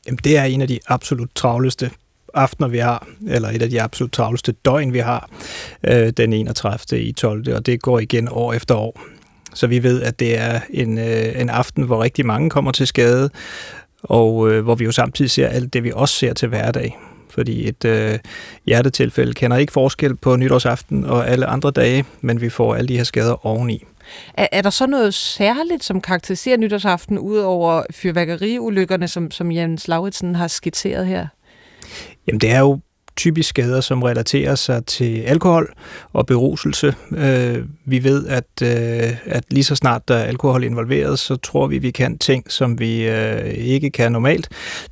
Jamen 0.07 0.19
det 0.25 0.39
er 0.39 0.45
en 0.45 0.61
af 0.61 0.69
de 0.69 0.79
absolut 0.87 1.31
travleste 1.35 1.91
aftener, 2.35 2.69
vi 2.69 2.79
har, 2.79 3.07
eller 3.29 3.49
et 3.49 3.63
af 3.63 3.71
de 3.71 3.83
absolut 3.83 4.13
travleste 4.13 4.53
døgn, 4.53 4.93
vi 4.93 4.99
har, 4.99 5.29
øh, 5.87 6.11
den 6.17 6.33
31. 6.33 7.01
i 7.01 7.13
12. 7.13 7.55
Og 7.55 7.67
det 7.67 7.83
går 7.83 7.99
igen 7.99 8.29
år 8.31 8.53
efter 8.53 8.75
år. 8.75 9.01
Så 9.55 9.67
vi 9.67 9.83
ved, 9.83 10.03
at 10.03 10.21
det 10.21 10.39
er 10.39 10.61
en, 10.71 10.99
øh, 10.99 11.41
en 11.41 11.51
aften, 11.51 11.85
hvor 11.85 12.03
rigtig 12.03 12.27
mange 12.27 12.51
kommer 12.51 12.73
til 12.73 12.87
skade, 12.87 13.31
og 14.03 14.51
øh, 14.51 14.65
hvor 14.65 14.75
vi 14.75 14.85
jo 14.85 14.93
samtidig 14.93 15.31
ser 15.31 15.49
alt 15.49 15.73
det, 15.73 15.85
vi 15.85 15.93
også 15.95 16.15
ser 16.15 16.33
til 16.33 16.49
hverdag. 16.49 16.99
Fordi 17.31 17.69
et 17.69 17.85
øh, 17.85 18.19
hjertetilfælde 18.67 19.33
kender 19.33 19.57
ikke 19.57 19.73
forskel 19.73 20.17
på 20.17 20.37
nytårsaften 20.37 21.05
og 21.05 21.29
alle 21.29 21.47
andre 21.47 21.71
dage, 21.71 22.05
men 22.21 22.41
vi 22.41 22.49
får 22.49 22.75
alle 22.75 22.89
de 22.89 22.97
her 22.97 23.05
skader 23.05 23.47
oveni. 23.47 23.85
Er, 24.35 24.47
er 24.53 24.63
der 24.63 24.71
så 24.71 24.87
noget 24.87 25.15
særligt, 25.15 25.85
som 25.85 26.01
karakteriserer 26.01 26.57
nytårsaften, 26.57 27.19
ud 27.19 27.39
over 27.39 27.83
fyrværkeriulykkerne, 27.91 29.09
som, 29.09 29.31
som 29.31 29.53
Jens 29.53 29.89
Lauritsen 29.89 30.35
har 30.35 30.49
skitseret 30.49 31.07
her? 31.07 31.27
Jamen 32.27 32.41
det 32.41 32.51
er 32.51 32.61
jo 32.61 32.81
typisk 33.17 33.49
skader, 33.49 33.81
som 33.81 34.03
relaterer 34.03 34.55
sig 34.55 34.87
til 34.87 35.21
alkohol 35.21 35.73
og 36.13 36.27
beruselse. 36.27 36.95
Øh, 37.17 37.65
vi 37.85 38.05
ved, 38.05 38.27
at, 38.27 38.45
øh, 38.63 39.17
at 39.27 39.45
lige 39.51 39.65
så 39.65 39.75
snart 39.75 40.09
der 40.09 40.15
er 40.15 40.25
alkohol 40.25 40.65
involveret, 40.65 41.19
så 41.19 41.37
tror 41.37 41.67
vi, 41.67 41.79
vi 41.79 41.91
kan 41.91 42.19
ting, 42.19 42.53
som 42.53 42.79
vi 42.81 43.09
øh, 43.09 43.51
ikke 43.51 43.91
kan 43.91 44.13
normalt. 44.13 44.49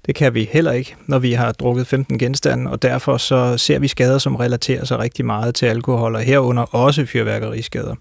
Det 0.07 0.15
kan 0.15 0.35
vi 0.35 0.49
heller 0.53 0.73
ikke, 0.73 0.97
når 1.07 1.19
vi 1.19 1.33
har 1.33 1.53
drukket 1.53 1.87
15 1.87 2.19
genstande, 2.19 2.71
og 2.71 2.83
derfor 2.83 3.17
så 3.17 3.59
ser 3.59 3.79
vi 3.79 3.89
skader, 3.89 4.19
som 4.19 4.37
relaterer 4.37 4.85
sig 4.85 4.99
rigtig 4.99 5.25
meget 5.25 5.55
til 5.55 5.67
alkohol, 5.67 6.15
og 6.15 6.21
herunder 6.21 6.75
også 6.75 7.07
fyrværkeriskader. 7.07 7.95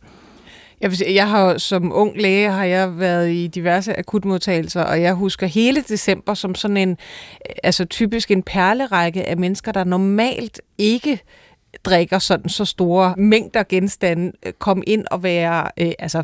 Jeg, 0.81 0.89
vil 0.89 0.97
sige, 0.97 1.15
jeg 1.15 1.29
har 1.29 1.57
som 1.57 1.91
ung 1.93 2.17
læge 2.17 2.51
har 2.51 2.63
jeg 2.65 2.99
været 2.99 3.31
i 3.31 3.47
diverse 3.47 3.99
akutmodtagelser, 3.99 4.81
og 4.81 5.01
jeg 5.01 5.13
husker 5.13 5.47
hele 5.47 5.81
december 5.81 6.33
som 6.33 6.55
sådan 6.55 6.77
en, 6.77 6.97
altså 7.63 7.85
typisk 7.85 8.31
en 8.31 8.43
perlerække 8.43 9.23
af 9.23 9.37
mennesker, 9.37 9.71
der 9.71 9.83
normalt 9.83 10.61
ikke 10.77 11.19
drikker 11.83 12.19
sådan 12.19 12.49
så 12.49 12.65
store 12.65 13.13
mængder 13.17 13.63
genstande, 13.69 14.31
øh, 14.45 14.53
kom 14.53 14.83
ind 14.87 15.05
og 15.11 15.23
være 15.23 15.67
øh, 15.77 15.91
altså 15.99 16.23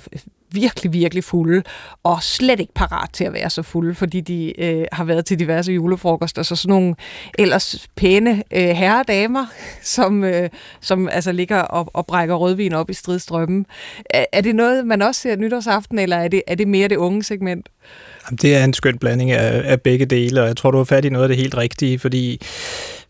virkelig, 0.52 0.94
virkelig 0.94 1.24
fulde, 1.24 1.64
og 2.04 2.24
slet 2.24 2.60
ikke 2.60 2.74
parat 2.74 3.10
til 3.14 3.24
at 3.24 3.34
være 3.34 3.50
så 3.50 3.62
fulde, 3.62 3.96
fordi 3.96 4.22
de 4.22 4.62
øh, 4.62 4.86
har 4.92 5.04
været 5.04 5.26
til 5.26 5.40
diverse 5.40 5.72
julefrokoster, 5.72 6.44
så 6.44 6.56
sådan 6.56 6.70
nogle 6.70 6.96
ellers 7.40 7.88
pæne 7.96 8.44
øh, 8.54 8.70
herredamer, 8.70 9.46
som, 9.96 10.24
øh, 10.24 10.50
som 10.82 11.10
altså 11.10 11.32
ligger 11.32 11.60
og, 11.60 11.92
og 11.94 12.06
brækker 12.06 12.36
rødvin 12.36 12.74
op 12.74 12.90
i 12.90 12.94
stridstrømmen. 12.94 13.66
Er, 14.10 14.26
er 14.34 14.42
det 14.42 14.56
noget, 14.56 14.88
man 14.88 15.02
også 15.02 15.22
ser 15.22 15.36
nytårsaften, 15.36 16.00
eller 16.00 16.18
er 16.18 16.28
det, 16.28 16.42
er 16.48 16.56
det 16.56 16.68
mere 16.68 16.88
det 16.88 16.96
unge 16.96 17.24
segment? 17.24 17.70
Det 18.42 18.56
er 18.56 18.64
en 18.64 18.74
skøn 18.74 18.98
blanding 18.98 19.32
af, 19.32 19.72
af 19.72 19.82
begge 19.82 20.06
dele, 20.06 20.42
og 20.42 20.48
jeg 20.48 20.58
tror, 20.58 20.72
du 20.72 20.78
har 20.78 20.84
fat 20.84 21.06
i 21.06 21.10
noget 21.10 21.24
af 21.24 21.30
det 21.30 21.38
helt 21.38 21.58
rigtige, 21.58 22.00
fordi 22.00 22.42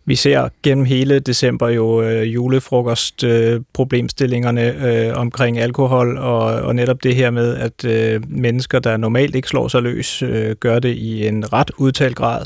vi 0.08 0.16
ser 0.16 0.50
gennem 0.64 0.86
hele 0.86 1.20
december 1.20 1.70
jo 1.70 2.02
øh, 2.02 2.34
julefrokost-problemstillingerne 2.34 4.62
øh, 4.62 5.08
øh, 5.08 5.18
omkring 5.18 5.60
alkohol, 5.60 6.18
og, 6.18 6.44
og 6.44 6.76
netop 6.76 7.04
det 7.04 7.16
her 7.16 7.32
med, 7.32 7.56
at 7.56 7.86
øh, 7.86 8.22
mennesker, 8.28 8.80
der 8.80 8.98
normalt 8.98 9.36
ikke 9.36 9.48
slår 9.48 9.68
sig 9.68 9.82
løs, 9.82 10.22
øh, 10.22 10.56
gør 10.56 10.80
det 10.80 10.96
i 10.96 11.28
en 11.28 11.54
ret 11.54 11.72
udtalt 11.78 12.16
grad. 12.16 12.46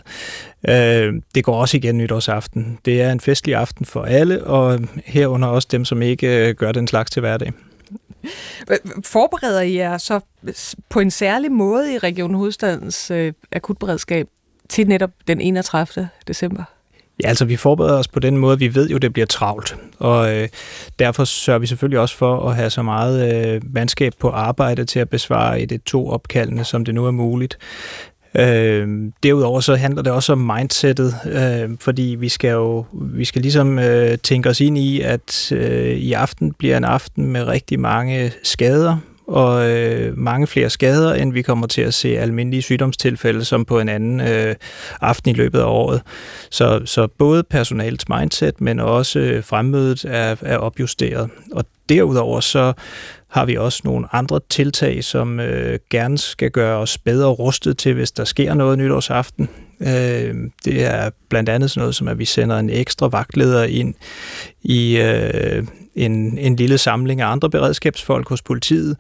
Øh, 0.70 1.14
det 1.36 1.44
går 1.44 1.56
også 1.56 1.78
igen 1.78 1.98
nytårsaften. 1.98 2.78
Det 2.86 3.02
er 3.02 3.12
en 3.12 3.20
festlig 3.20 3.56
aften 3.56 3.86
for 3.86 4.04
alle, 4.04 4.44
og 4.44 4.80
herunder 5.06 5.48
også 5.48 5.68
dem, 5.72 5.86
som 5.86 6.02
ikke 6.02 6.48
øh, 6.48 6.56
gør 6.56 6.72
den 6.72 6.88
slags 6.88 7.12
til 7.12 7.20
hverdag. 7.20 7.52
Forbereder 9.04 9.62
I 9.62 9.76
jer 9.76 9.98
så 9.98 10.20
på 10.90 11.00
en 11.00 11.12
særlig 11.12 11.52
måde 11.52 11.94
i 11.94 11.98
Region 11.98 12.34
Hovedstadens 12.34 13.12
øh, 13.12 13.34
akutberedskab 13.52 14.28
til 14.70 14.88
netop 14.88 15.12
den 15.28 15.42
31. 15.42 16.10
december? 16.28 16.64
Ja, 17.24 17.28
altså 17.28 17.46
vi 17.46 17.56
forbereder 17.56 17.98
os 17.98 18.08
på 18.08 18.20
den 18.20 18.38
måde, 18.38 18.60
vi 18.60 18.76
ved 18.76 18.90
jo, 18.90 18.98
det 18.98 19.14
bliver 19.14 19.26
travlt, 19.26 19.76
og 20.00 20.36
øh, 20.36 20.50
derfor 21.00 21.24
sørger 21.24 21.60
vi 21.60 21.68
selvfølgelig 21.68 22.00
også 22.00 22.18
for 22.18 22.50
at 22.50 22.56
have 22.56 22.70
så 22.70 22.82
meget 22.82 23.46
øh, 23.46 23.62
mandskab 23.74 24.14
på 24.20 24.30
arbejde 24.30 24.86
til 24.86 25.00
at 25.00 25.10
besvare 25.10 25.62
et, 25.62 25.72
et 25.72 25.84
to 25.84 26.10
opkaldene, 26.10 26.64
som 26.64 26.86
det 26.86 26.96
nu 26.96 27.06
er 27.06 27.12
muligt. 27.12 27.58
Øh, 28.40 28.88
derudover 29.24 29.60
så 29.60 29.76
handler 29.76 30.02
det 30.02 30.12
også 30.12 30.34
om 30.34 30.40
mindsetet, 30.40 31.16
øh, 31.26 31.70
fordi 31.80 32.16
vi 32.20 32.30
skal 32.30 32.50
jo 32.50 32.86
vi 32.94 33.26
skal 33.26 33.42
ligesom 33.42 33.80
øh, 33.80 34.18
tænke 34.18 34.50
os 34.50 34.62
ind 34.62 34.78
i, 34.78 35.02
at 35.02 35.52
øh, 35.52 35.90
i 35.90 36.14
aften 36.14 36.54
bliver 36.54 36.78
en 36.78 36.84
aften 36.84 37.26
med 37.26 37.44
rigtig 37.44 37.80
mange 37.80 38.32
skader, 38.44 38.98
og 39.32 39.70
øh, 39.70 40.18
mange 40.18 40.48
flere 40.48 40.70
skader, 40.70 41.14
end 41.14 41.34
vi 41.34 41.42
kommer 41.42 41.68
til 41.68 41.82
at 41.82 41.94
se 41.94 42.20
almindelige 42.20 42.62
sygdomstilfælde, 42.62 43.46
som 43.46 43.66
på 43.66 43.80
en 43.80 43.90
anden 43.90 44.22
øh, 44.22 44.56
aften 45.02 45.32
i 45.32 45.34
løbet 45.34 45.60
af 45.60 45.66
året. 45.66 46.02
Så, 46.50 46.82
så 46.86 47.08
både 47.08 47.44
personalets 47.44 48.10
mindset, 48.10 48.62
men 48.62 48.80
også 48.80 49.20
øh, 49.20 49.44
fremmødet 49.44 50.06
er, 50.06 50.36
er 50.42 50.58
opjusteret. 50.58 51.30
Og 51.52 51.66
derudover 51.90 52.40
så 52.40 52.74
har 53.28 53.46
vi 53.46 53.58
også 53.58 53.82
nogle 53.84 54.08
andre 54.12 54.40
tiltag, 54.50 55.04
som 55.04 55.40
øh, 55.40 55.80
gerne 55.90 56.18
skal 56.18 56.52
gøre 56.52 56.78
os 56.78 56.98
bedre 56.98 57.30
rustet 57.30 57.78
til, 57.78 57.94
hvis 57.94 58.12
der 58.12 58.24
sker 58.24 58.54
noget 58.54 58.78
nytårsaften. 58.78 59.50
Øh, 59.82 60.36
det 60.66 60.84
er 60.84 61.10
blandt 61.30 61.50
andet 61.50 61.72
sådan 61.72 61.82
noget 61.82 61.96
som, 61.96 62.08
at 62.08 62.20
vi 62.20 62.26
sender 62.26 62.60
en 62.60 62.70
ekstra 62.70 63.08
vagtleder 63.08 63.64
ind 63.64 63.94
i 64.64 64.98
øh, 64.98 65.64
en, 65.96 66.38
en 66.38 66.56
lille 66.56 66.78
samling 66.78 67.22
af 67.22 67.28
andre 67.28 67.50
beredskabsfolk 67.50 68.30
hos 68.30 68.42
politiet, 68.42 68.98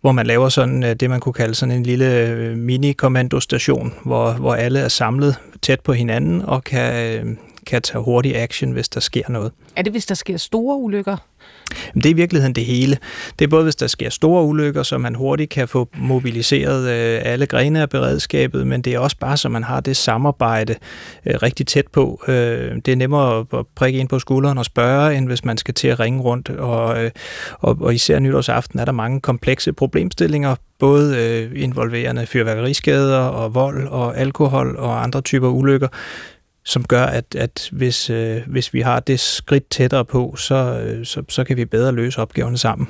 hvor 0.00 0.12
man 0.12 0.26
laver 0.26 0.48
sådan 0.48 0.82
øh, 0.82 0.94
det, 0.94 1.10
man 1.10 1.20
kunne 1.20 1.32
kalde 1.32 1.54
sådan 1.54 1.74
en 1.74 1.82
lille 1.82 2.26
øh, 2.26 2.56
mini-kommandostation, 2.56 3.94
hvor, 4.04 4.32
hvor 4.32 4.54
alle 4.54 4.80
er 4.80 4.88
samlet 4.88 5.36
tæt 5.62 5.80
på 5.80 5.92
hinanden 5.92 6.42
og 6.42 6.64
kan, 6.64 7.16
øh, 7.26 7.36
kan 7.70 7.82
tage 7.82 8.02
hurtig 8.02 8.36
action, 8.36 8.72
hvis 8.72 8.88
der 8.88 9.00
sker 9.00 9.22
noget. 9.28 9.52
Er 9.76 9.82
det, 9.82 9.92
hvis 9.92 10.06
der 10.06 10.14
sker 10.14 10.36
store 10.36 10.76
ulykker? 10.76 11.16
Det 11.94 12.06
er 12.06 12.10
i 12.10 12.12
virkeligheden 12.12 12.54
det 12.54 12.64
hele. 12.64 12.98
Det 13.38 13.44
er 13.44 13.48
både, 13.48 13.62
hvis 13.62 13.76
der 13.76 13.86
sker 13.86 14.10
store 14.10 14.44
ulykker, 14.44 14.82
så 14.82 14.98
man 14.98 15.14
hurtigt 15.14 15.50
kan 15.50 15.68
få 15.68 15.88
mobiliseret 15.96 16.88
øh, 16.88 17.20
alle 17.24 17.46
grene 17.46 17.80
af 17.80 17.90
beredskabet, 17.90 18.66
men 18.66 18.82
det 18.82 18.94
er 18.94 18.98
også 18.98 19.16
bare, 19.20 19.36
så 19.36 19.48
man 19.48 19.64
har 19.64 19.80
det 19.80 19.96
samarbejde 19.96 20.74
øh, 21.26 21.34
rigtig 21.42 21.66
tæt 21.66 21.86
på. 21.92 22.22
Øh, 22.28 22.34
det 22.86 22.88
er 22.88 22.96
nemmere 22.96 23.46
at 23.52 23.66
prikke 23.76 23.98
ind 23.98 24.08
på 24.08 24.18
skulderen 24.18 24.58
og 24.58 24.64
spørge, 24.64 25.16
end 25.16 25.26
hvis 25.26 25.44
man 25.44 25.56
skal 25.56 25.74
til 25.74 25.88
at 25.88 26.00
ringe 26.00 26.20
rundt. 26.20 26.48
Og, 26.48 27.10
og, 27.58 27.76
og 27.80 27.94
især 27.94 28.18
nytårsaften 28.18 28.78
er 28.78 28.84
der 28.84 28.92
mange 28.92 29.20
komplekse 29.20 29.72
problemstillinger, 29.72 30.54
både 30.78 31.16
øh, 31.18 31.62
involverende 31.62 32.26
fyrværkeriskader 32.26 33.18
og 33.18 33.54
vold 33.54 33.88
og 33.88 34.18
alkohol 34.18 34.76
og 34.76 35.02
andre 35.02 35.20
typer 35.20 35.48
ulykker, 35.48 35.88
som 36.64 36.84
gør, 36.84 37.04
at, 37.04 37.34
at 37.34 37.68
hvis, 37.72 38.10
øh, 38.10 38.42
hvis 38.46 38.74
vi 38.74 38.80
har 38.80 39.00
det 39.00 39.20
skridt 39.20 39.70
tættere 39.70 40.04
på, 40.04 40.36
så, 40.36 40.54
øh, 40.54 41.06
så, 41.06 41.22
så 41.28 41.44
kan 41.44 41.56
vi 41.56 41.64
bedre 41.64 41.92
løse 41.92 42.18
opgaverne 42.20 42.58
sammen. 42.58 42.88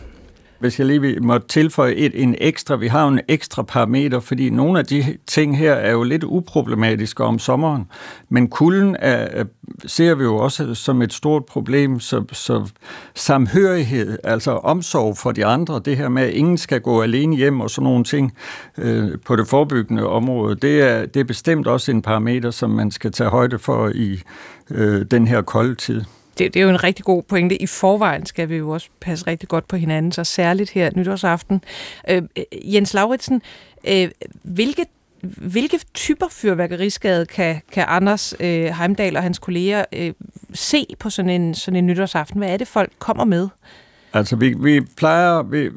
Hvis 0.61 0.79
jeg 0.79 0.87
lige 0.87 1.21
må 1.21 1.39
tilføje 1.39 1.95
et, 1.95 2.23
en 2.23 2.35
ekstra, 2.39 2.77
vi 2.77 2.87
har 2.87 3.03
jo 3.03 3.09
en 3.09 3.21
ekstra 3.29 3.63
parameter, 3.63 4.21
fordi 4.21 4.51
nogle 4.51 4.79
af 4.79 4.87
de 4.87 5.17
ting 5.27 5.59
her 5.59 5.73
er 5.73 5.93
jo 5.93 6.03
lidt 6.03 6.25
uproblematiske 6.25 7.25
om 7.25 7.39
sommeren, 7.39 7.87
men 8.29 8.49
kulden 8.49 8.97
er, 8.99 9.45
ser 9.87 10.15
vi 10.15 10.25
jo 10.25 10.37
også 10.37 10.75
som 10.75 11.03
et 11.03 11.13
stort 11.13 11.45
problem, 11.45 12.01
så, 12.01 12.25
så 12.33 12.71
samhørighed, 13.15 14.19
altså 14.25 14.51
omsorg 14.51 15.17
for 15.17 15.33
de 15.33 15.47
andre, 15.47 15.81
det 15.85 15.97
her 15.97 16.09
med, 16.09 16.23
at 16.23 16.31
ingen 16.31 16.59
skal 16.59 16.81
gå 16.81 17.03
alene 17.03 17.37
hjem 17.37 17.61
og 17.61 17.71
sådan 17.71 17.85
nogle 17.85 18.05
ting 18.05 18.33
øh, 18.79 19.09
på 19.27 19.37
det 19.37 19.49
forebyggende 19.49 20.07
område, 20.07 20.55
det 20.55 20.83
er, 20.83 21.07
det 21.07 21.21
er 21.21 21.25
bestemt 21.25 21.67
også 21.67 21.91
en 21.91 22.03
parameter, 22.03 22.51
som 22.51 22.71
man 22.71 22.91
skal 22.91 23.13
tage 23.13 23.31
højde 23.31 23.59
for 23.59 23.89
i 23.95 24.23
øh, 24.71 25.05
den 25.11 25.27
her 25.27 25.43
kolde 25.43 25.75
tid 25.75 26.03
det, 26.41 26.55
det 26.55 26.61
er 26.61 26.65
jo 26.65 26.71
en 26.71 26.85
rigtig 26.85 27.05
god 27.05 27.23
pointe. 27.23 27.63
I 27.63 27.67
forvejen 27.67 28.27
skal 28.27 28.49
vi 28.49 28.57
jo 28.57 28.71
også 28.71 28.89
passe 29.01 29.27
rigtig 29.27 29.49
godt 29.49 29.69
på 29.69 29.77
hinanden, 29.77 30.13
så 30.13 30.25
særligt 30.25 30.71
her 30.71 30.91
nytårsaften. 30.97 31.65
Øh, 32.11 32.23
øh 32.37 32.75
Jens 32.75 32.95
Lauritsen, 32.95 33.43
øh, 33.89 34.11
hvilke 34.43 34.87
hvilke 35.23 35.81
typer 35.95 36.27
fyrværkeriskade 36.31 37.27
kan, 37.27 37.61
kan 37.73 37.85
Anders 37.89 38.35
øh, 38.41 38.65
Heimdal 38.65 39.17
og 39.17 39.23
hans 39.23 39.39
kolleger 39.39 39.85
øh, 39.93 40.13
se 40.53 40.87
på 40.99 41.11
sådan 41.11 41.31
en, 41.31 41.55
sådan 41.55 41.77
en 41.77 41.87
nytårsaften? 41.87 42.39
Hvad 42.39 42.49
er 42.49 42.57
det, 42.57 42.69
folk 42.69 42.93
kommer 42.99 43.25
med? 43.25 43.49
Altså, 44.13 44.37
vi, 44.37 44.55
vi 44.59 44.81
plejer... 44.97 45.43
Vi, 45.43 45.71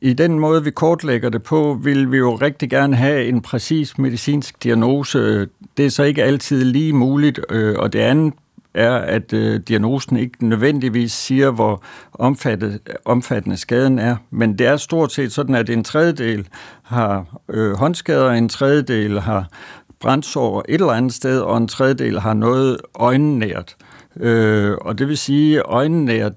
i 0.00 0.12
den 0.12 0.38
måde, 0.38 0.64
vi 0.64 0.70
kortlægger 0.70 1.28
det 1.28 1.42
på, 1.42 1.78
vil 1.82 2.12
vi 2.12 2.16
jo 2.16 2.34
rigtig 2.34 2.70
gerne 2.70 2.96
have 2.96 3.24
en 3.26 3.42
præcis 3.42 3.98
medicinsk 3.98 4.64
diagnose. 4.64 5.46
Det 5.76 5.86
er 5.86 5.90
så 5.90 6.02
ikke 6.02 6.24
altid 6.24 6.64
lige 6.64 6.92
muligt, 6.92 7.40
øh, 7.50 7.76
og 7.78 7.92
det 7.92 7.98
andet 7.98 8.34
er, 8.78 8.94
at 8.94 9.32
øh, 9.32 9.60
diagnosen 9.60 10.16
ikke 10.16 10.46
nødvendigvis 10.46 11.12
siger, 11.12 11.50
hvor 11.50 11.82
omfattet, 12.12 12.80
omfattende 13.04 13.56
skaden 13.56 13.98
er. 13.98 14.16
Men 14.30 14.58
det 14.58 14.66
er 14.66 14.76
stort 14.76 15.12
set 15.12 15.32
sådan, 15.32 15.54
at 15.54 15.70
en 15.70 15.84
tredjedel 15.84 16.48
har 16.82 17.40
øh, 17.48 17.76
håndskader, 17.76 18.30
en 18.30 18.48
tredjedel 18.48 19.20
har 19.20 19.48
brændsår 20.00 20.64
et 20.68 20.74
eller 20.74 20.92
andet 20.92 21.12
sted, 21.12 21.40
og 21.40 21.56
en 21.56 21.68
tredjedel 21.68 22.20
har 22.20 22.34
noget 22.34 22.76
øjennært. 22.94 23.76
Øh, 24.20 24.76
og 24.80 24.98
det 24.98 25.08
vil 25.08 25.18
sige, 25.18 25.58
at 25.58 25.64
øjennært 25.66 26.32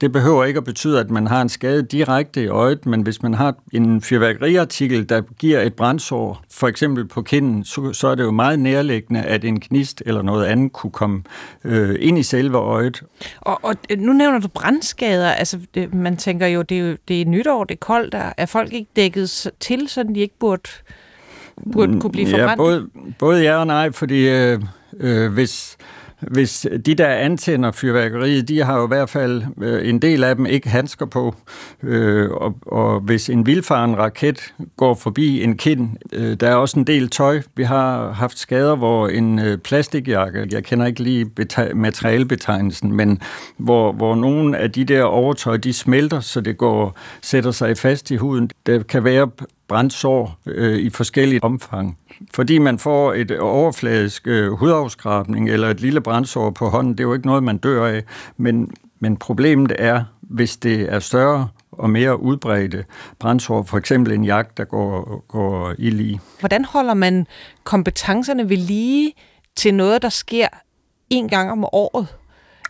det 0.00 0.12
behøver 0.12 0.44
ikke 0.44 0.58
at 0.58 0.64
betyde, 0.64 1.00
at 1.00 1.10
man 1.10 1.26
har 1.26 1.42
en 1.42 1.48
skade 1.48 1.82
direkte 1.82 2.42
i 2.42 2.46
øjet, 2.46 2.86
men 2.86 3.02
hvis 3.02 3.22
man 3.22 3.34
har 3.34 3.54
en 3.72 4.02
fyrværkeriartikel, 4.02 5.08
der 5.08 5.22
giver 5.38 5.60
et 5.60 5.74
brændsår, 5.74 6.42
for 6.50 6.68
eksempel 6.68 7.08
på 7.08 7.22
kinden, 7.22 7.64
så, 7.64 7.92
så 7.92 8.08
er 8.08 8.14
det 8.14 8.22
jo 8.22 8.30
meget 8.30 8.58
nærliggende, 8.58 9.22
at 9.22 9.44
en 9.44 9.60
knist 9.60 10.02
eller 10.06 10.22
noget 10.22 10.46
andet 10.46 10.72
kunne 10.72 10.90
komme 10.90 11.22
øh, 11.64 11.96
ind 12.00 12.18
i 12.18 12.22
selve 12.22 12.58
øjet. 12.58 13.02
Og, 13.40 13.60
og 13.62 13.74
nu 13.98 14.12
nævner 14.12 14.38
du 14.38 14.48
brandskader. 14.48 15.30
Altså, 15.30 15.58
det, 15.74 15.94
man 15.94 16.16
tænker 16.16 16.46
jo, 16.46 16.62
det 16.62 16.78
er, 16.78 16.82
jo, 16.90 16.96
det 17.08 17.20
er 17.20 17.24
nytår, 17.24 17.64
det 17.64 17.74
er 17.74 17.78
koldt. 17.78 18.14
Er, 18.14 18.32
er 18.36 18.46
folk 18.46 18.72
ikke 18.72 18.90
dækket 18.96 19.50
til, 19.60 19.88
så 19.88 20.02
de 20.02 20.20
ikke 20.20 20.38
burde, 20.40 20.70
burde 21.72 22.00
kunne 22.00 22.12
blive 22.12 22.30
forbrændt? 22.30 22.50
Ja, 22.50 22.56
både, 22.56 22.88
både 23.18 23.42
ja 23.42 23.56
og 23.56 23.66
nej, 23.66 23.92
fordi 23.92 24.28
øh, 24.28 24.60
øh, 25.00 25.32
hvis 25.32 25.76
hvis 26.20 26.66
de 26.86 26.94
der 26.94 27.08
antænder 27.08 27.70
fyrværkeriet, 27.70 28.48
de 28.48 28.64
har 28.64 28.78
jo 28.78 28.84
i 28.84 28.88
hvert 28.88 29.10
fald 29.10 29.42
øh, 29.62 29.88
en 29.88 30.02
del 30.02 30.24
af 30.24 30.36
dem 30.36 30.46
ikke 30.46 30.68
handsker 30.68 31.06
på, 31.06 31.34
øh, 31.82 32.30
og, 32.30 32.56
og 32.62 33.00
hvis 33.00 33.30
en 33.30 33.46
vildfaren 33.46 33.98
raket 33.98 34.54
går 34.76 34.94
forbi 34.94 35.42
en 35.42 35.56
kind, 35.56 35.88
øh, 36.12 36.36
der 36.40 36.48
er 36.48 36.54
også 36.54 36.78
en 36.78 36.86
del 36.86 37.08
tøj. 37.08 37.42
Vi 37.56 37.62
har 37.62 38.12
haft 38.12 38.38
skader, 38.38 38.76
hvor 38.76 39.08
en 39.08 39.38
øh, 39.38 39.58
plastikjakke, 39.58 40.48
jeg 40.50 40.64
kender 40.64 40.86
ikke 40.86 41.02
lige 41.02 41.30
materialbetegnelsen, 41.74 42.92
men 42.92 43.22
hvor, 43.56 43.92
hvor 43.92 44.14
nogle 44.14 44.58
af 44.58 44.72
de 44.72 44.84
der 44.84 45.02
overtøj, 45.02 45.56
de 45.56 45.72
smelter, 45.72 46.20
så 46.20 46.40
det 46.40 46.58
går 46.58 46.98
sætter 47.22 47.50
sig 47.50 47.76
fast 47.78 48.10
i 48.10 48.16
huden. 48.16 48.50
Der 48.66 48.82
kan 48.82 49.04
være 49.04 49.30
brændsår 49.68 50.38
øh, 50.46 50.78
i 50.78 50.90
forskellige 50.90 51.44
omfang. 51.44 51.98
Fordi 52.34 52.58
man 52.58 52.78
får 52.78 53.14
et 53.14 53.38
overfladisk 53.38 54.26
øh, 54.26 54.52
hudafskrabning 54.52 55.50
eller 55.50 55.68
et 55.68 55.80
lille 55.80 56.00
brændsår 56.00 56.50
på 56.50 56.68
hånden, 56.68 56.92
det 56.92 57.00
er 57.00 57.04
jo 57.04 57.14
ikke 57.14 57.26
noget, 57.26 57.42
man 57.42 57.58
dør 57.58 57.86
af. 57.86 58.02
Men, 58.36 58.70
men 59.00 59.16
problemet 59.16 59.72
er, 59.78 60.04
hvis 60.20 60.56
det 60.56 60.92
er 60.92 60.98
større 60.98 61.48
og 61.72 61.90
mere 61.90 62.20
udbredte 62.20 62.84
brændsår, 63.18 63.62
for 63.62 63.78
eksempel 63.78 64.12
en 64.12 64.24
jagt, 64.24 64.56
der 64.56 64.64
går, 64.64 65.24
går 65.28 65.74
i 65.78 65.90
lige. 65.90 66.20
Hvordan 66.40 66.64
holder 66.64 66.94
man 66.94 67.26
kompetencerne 67.64 68.48
ved 68.48 68.56
lige 68.56 69.12
til 69.56 69.74
noget, 69.74 70.02
der 70.02 70.08
sker 70.08 70.48
en 71.10 71.28
gang 71.28 71.50
om 71.50 71.64
året? 71.64 72.06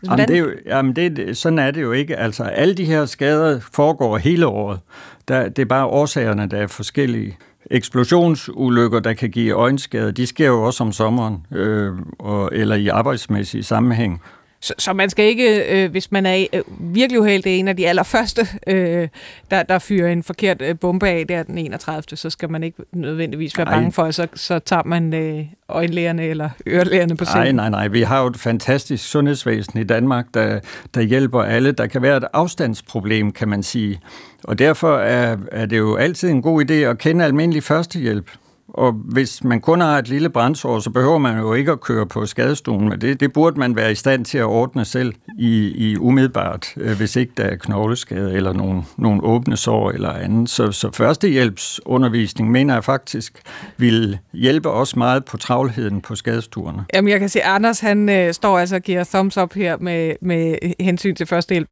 Hvordan? 0.02 0.19
Jamen, 0.19 0.28
det 0.28 0.37
er 0.37 0.40
jo, 0.40 0.50
jamen 0.66 0.97
det, 0.97 1.37
sådan 1.37 1.59
er 1.59 1.71
det 1.71 1.83
jo 1.83 1.92
ikke. 1.92 2.16
Altså, 2.16 2.45
alle 2.45 2.75
de 2.75 2.85
her 2.85 3.07
skader 3.07 3.61
foregår 3.73 4.19
hele 4.19 4.47
året. 4.47 4.80
Der, 5.28 5.49
det 5.49 5.62
er 5.62 5.66
bare 5.66 5.87
årsagerne, 5.87 6.47
der 6.47 6.57
er 6.57 6.66
forskellige. 6.66 7.37
Eksplosionsulykker, 7.71 9.00
der 9.00 9.12
kan 9.12 9.31
give 9.31 9.53
øjenskader, 9.53 10.11
de 10.11 10.27
sker 10.27 10.47
jo 10.47 10.62
også 10.62 10.85
om 10.85 10.93
sommeren, 10.93 11.47
øh, 11.53 11.93
og, 12.19 12.50
eller 12.53 12.77
i 12.77 12.89
arbejdsmæssig 12.89 13.65
sammenhæng. 13.65 14.23
Så, 14.62 14.75
så 14.79 14.93
man 14.93 15.11
skal 15.11 15.25
ikke, 15.25 15.83
øh, 15.85 15.90
hvis 15.90 16.12
man 16.12 16.26
er 16.26 16.47
øh, 16.52 16.62
virkelig 16.81 17.21
uheldig, 17.21 17.59
en 17.59 17.69
af 17.69 17.76
de 17.76 17.88
allerførste, 17.88 18.49
øh, 18.67 19.09
der, 19.50 19.62
der 19.62 19.79
fyrer 19.79 20.12
en 20.12 20.23
forkert 20.23 20.62
øh, 20.62 20.79
bombe 20.79 21.09
af 21.09 21.26
der 21.26 21.43
den 21.43 21.59
31., 21.59 22.17
så 22.17 22.31
skal 22.31 22.50
man 22.50 22.62
ikke 22.62 22.79
nødvendigvis 22.93 23.59
være 23.59 23.67
Ej. 23.67 23.75
bange 23.75 23.93
for, 23.93 24.02
at 24.02 24.14
så, 24.14 24.26
så 24.35 24.59
tager 24.59 24.83
man 24.85 25.14
øh, 25.14 25.45
øjenlægerne 25.69 26.26
eller 26.26 26.50
ørelægerne 26.67 27.17
på 27.17 27.25
scenen. 27.25 27.55
Nej, 27.55 27.69
nej, 27.69 27.71
nej. 27.71 27.88
Vi 27.88 28.02
har 28.02 28.21
jo 28.21 28.26
et 28.26 28.37
fantastisk 28.37 29.11
sundhedsvæsen 29.11 29.81
i 29.81 29.85
Danmark, 29.85 30.26
der, 30.35 30.61
der 30.95 31.00
hjælper 31.00 31.43
alle. 31.43 31.73
Der 31.73 31.87
kan 31.87 32.02
være 32.02 32.17
et 32.17 32.25
afstandsproblem, 32.33 33.33
kan 33.33 33.49
man 33.49 33.62
sige. 33.62 34.00
Og 34.45 34.59
derfor 34.59 34.97
er, 34.97 35.37
er 35.52 35.67
det 35.67 35.79
jo 35.79 35.97
altid 35.97 36.31
en 36.31 36.43
god 36.43 36.71
idé 36.71 36.75
at 36.75 36.99
kende 36.99 37.25
almindelig 37.25 37.62
førstehjælp. 37.62 38.31
Og 38.75 38.93
hvis 38.93 39.45
man 39.45 39.61
kun 39.61 39.81
har 39.81 39.99
et 39.99 40.09
lille 40.09 40.31
brændsår, 40.31 40.79
så 40.79 40.91
behøver 40.91 41.19
man 41.19 41.39
jo 41.39 41.55
ikke 41.55 41.73
at 41.73 41.81
køre 41.81 42.07
på 42.07 42.27
skadestuen, 42.27 42.89
men 42.89 43.00
det, 43.00 43.21
det 43.21 43.33
burde 43.33 43.59
man 43.59 43.77
være 43.77 43.93
i 43.93 43.95
stand 43.95 44.25
til 44.25 44.39
at 44.39 44.45
ordne 44.45 44.85
selv 44.85 45.15
i, 45.39 45.73
i 45.77 45.97
umiddelbart, 45.97 46.75
øh, 46.77 46.97
hvis 46.97 47.17
ikke 47.17 47.33
der 47.37 47.45
er 47.45 47.57
knogleskade 47.57 48.35
eller 48.35 48.53
nogle, 48.53 48.83
nogle 48.99 49.25
åbne 49.25 49.57
sår 49.57 49.91
eller 49.91 50.12
andet. 50.12 50.50
Så, 50.50 50.73
så 50.73 50.91
førstehjælpsundervisning 50.93 52.50
mener 52.50 52.75
jeg 52.75 52.85
faktisk 52.85 53.43
vil 53.77 54.19
hjælpe 54.33 54.71
os 54.71 54.97
meget 54.97 55.25
på 55.25 55.37
travlheden 55.37 56.00
på 56.00 56.15
skadestuerne. 56.15 56.85
Jamen 56.95 57.11
jeg 57.11 57.21
kan 57.21 57.29
se, 57.29 57.43
Anders 57.43 57.81
han 57.81 58.09
øh, 58.09 58.35
står 58.35 58.59
altså 58.59 58.77
og 58.77 58.83
giver 58.83 59.05
thumbs 59.05 59.39
up 59.39 59.55
her 59.55 59.77
med, 59.81 60.15
med 60.23 60.57
hensyn 60.81 61.15
til 61.15 61.27
førstehjælp. 61.27 61.69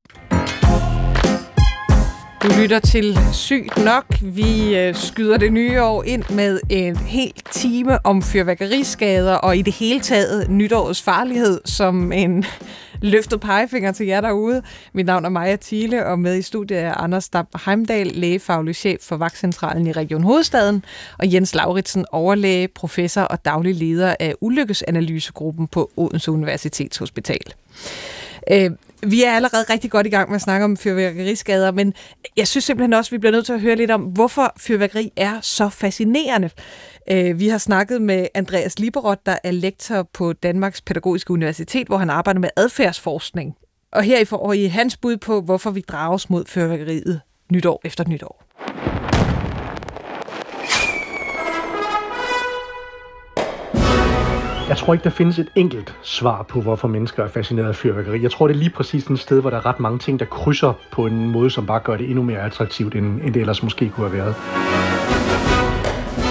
Du 2.49 2.53
lytter 2.61 2.79
til 2.79 3.19
Sygt 3.33 3.77
Nok. 3.85 4.05
Vi 4.23 4.79
øh, 4.79 4.95
skyder 4.95 5.37
det 5.37 5.53
nye 5.53 5.83
år 5.83 6.05
ind 6.05 6.25
med 6.31 6.61
en 6.71 6.97
hel 6.97 7.33
time 7.53 8.07
om 8.07 8.23
fyrværkeriskader 8.23 9.35
og 9.35 9.57
i 9.57 9.63
det 9.63 9.73
hele 9.73 10.01
taget 10.01 10.51
nytårets 10.51 11.03
farlighed 11.03 11.61
som 11.65 12.13
en 12.13 12.45
løftet 13.13 13.41
pegefinger 13.41 13.93
til 13.93 14.07
jer 14.07 14.21
derude. 14.21 14.63
Mit 14.93 15.07
navn 15.07 15.25
er 15.25 15.29
Maja 15.29 15.57
Thiele, 15.57 16.07
og 16.07 16.19
med 16.19 16.39
i 16.39 16.43
studiet 16.43 16.81
er 16.81 16.95
Anders 16.95 17.25
Stab 17.25 17.47
Heimdal, 17.65 18.07
lægefaglig 18.07 18.75
chef 18.75 19.01
for 19.01 19.17
Vagtcentralen 19.17 19.87
i 19.87 19.93
Region 19.93 20.23
Hovedstaden, 20.23 20.85
og 21.19 21.33
Jens 21.33 21.55
Lauritsen, 21.55 22.07
overlæge, 22.13 22.69
professor 22.69 23.23
og 23.23 23.45
daglig 23.45 23.75
leder 23.75 24.15
af 24.21 24.35
Ulykkesanalysegruppen 24.41 25.67
på 25.67 25.91
Odense 25.97 26.31
Universitetshospital. 26.31 27.55
Øh, 28.51 28.71
vi 29.07 29.25
er 29.25 29.33
allerede 29.33 29.65
rigtig 29.71 29.91
godt 29.91 30.07
i 30.07 30.11
gang 30.11 30.29
med 30.29 30.35
at 30.37 30.43
snakke 30.43 30.65
om 30.65 30.77
fyrværkeriskader, 30.77 31.73
men 31.73 31.95
jeg 32.37 32.49
synes 32.49 32.65
simpelthen 32.65 32.93
også, 32.93 33.09
at 33.09 33.13
vi 33.13 33.19
bliver 33.19 33.33
nødt 33.33 33.47
til 33.47 33.53
at 33.53 33.61
høre 33.61 33.77
lidt 33.77 33.91
om, 33.91 34.03
hvorfor 34.03 34.53
fyrværkeri 34.57 35.13
er 35.17 35.41
så 35.41 35.69
fascinerende. 35.69 36.51
Øh, 37.11 37.41
vi 37.41 37.49
har 37.49 37.59
snakket 37.59 38.03
med 38.03 38.27
Andreas 38.35 38.79
Liberot, 38.79 39.27
der 39.27 39.39
er 39.45 39.51
lektor 39.51 40.03
på 40.03 40.33
Danmarks 40.33 40.81
Pædagogiske 40.81 41.31
Universitet, 41.31 41.87
hvor 41.87 41.97
han 41.97 42.11
arbejder 42.11 42.41
med 42.41 42.49
adfærdsforskning. 42.57 43.55
Og 43.93 44.03
her 44.03 44.25
får 44.25 44.53
I 44.53 44.67
hans 44.67 44.97
bud 44.97 45.17
på, 45.17 45.41
hvorfor 45.41 45.71
vi 45.71 45.81
drages 45.81 46.31
mod 46.31 46.45
fyrværkeriet 46.47 47.21
nytår 47.53 47.81
efter 47.85 48.05
nytår. 48.09 48.48
Jeg 54.69 54.77
tror 54.77 54.93
ikke, 54.93 55.05
der 55.05 55.11
findes 55.11 55.39
et 55.39 55.49
enkelt 55.55 55.95
svar 56.03 56.43
på, 56.43 56.61
hvorfor 56.61 56.89
mennesker 56.89 57.25
er 57.25 57.29
fascineret 57.29 57.69
af 57.69 57.77
fyrværkeri. 57.77 58.23
Jeg 58.23 58.31
tror, 58.31 58.47
det 58.47 58.55
er 58.55 58.59
lige 58.59 58.71
præcis 58.71 59.07
et 59.07 59.19
sted, 59.19 59.41
hvor 59.41 59.51
der 59.51 59.57
er 59.57 59.67
ret 59.67 59.81
mange 59.81 59.99
ting, 59.99 60.21
der 60.21 60.27
krydser 60.27 60.73
på 60.91 61.07
en 61.07 61.31
måde, 61.31 61.51
som 61.51 61.67
bare 61.67 61.81
gør 61.81 61.97
det 61.97 62.07
endnu 62.07 62.23
mere 62.23 62.39
attraktivt, 62.39 62.95
end, 62.95 63.21
end 63.23 63.35
det 63.35 63.41
ellers 63.41 63.63
måske 63.63 63.89
kunne 63.89 64.09
have 64.09 64.19
været. 64.19 64.35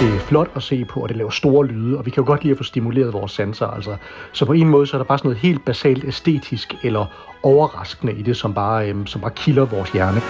Det 0.01 0.15
er 0.15 0.19
flot 0.19 0.51
at 0.55 0.63
se 0.63 0.85
på, 0.85 0.99
og 0.99 1.09
det 1.09 1.17
laver 1.17 1.29
store 1.29 1.67
lyde, 1.67 1.97
og 1.97 2.05
vi 2.05 2.11
kan 2.11 2.23
jo 2.23 2.27
godt 2.27 2.43
lide 2.43 2.51
at 2.51 2.57
få 2.57 2.63
stimuleret 2.63 3.13
vores 3.13 3.31
sanser. 3.31 3.67
Altså. 3.67 3.95
Så 4.31 4.45
på 4.45 4.53
en 4.53 4.69
måde 4.69 4.87
så 4.87 4.97
er 4.97 4.99
der 4.99 5.05
bare 5.05 5.17
sådan 5.17 5.29
noget 5.29 5.41
helt 5.41 5.65
basalt 5.65 6.03
æstetisk 6.03 6.75
eller 6.83 7.05
overraskende 7.43 8.13
i 8.13 8.21
det, 8.21 8.37
som 8.37 8.53
bare, 8.53 8.89
øhm, 8.89 9.07
som 9.07 9.21
bare 9.21 9.31
kilder 9.31 9.65
vores 9.65 9.89
hjerne. 9.89 10.21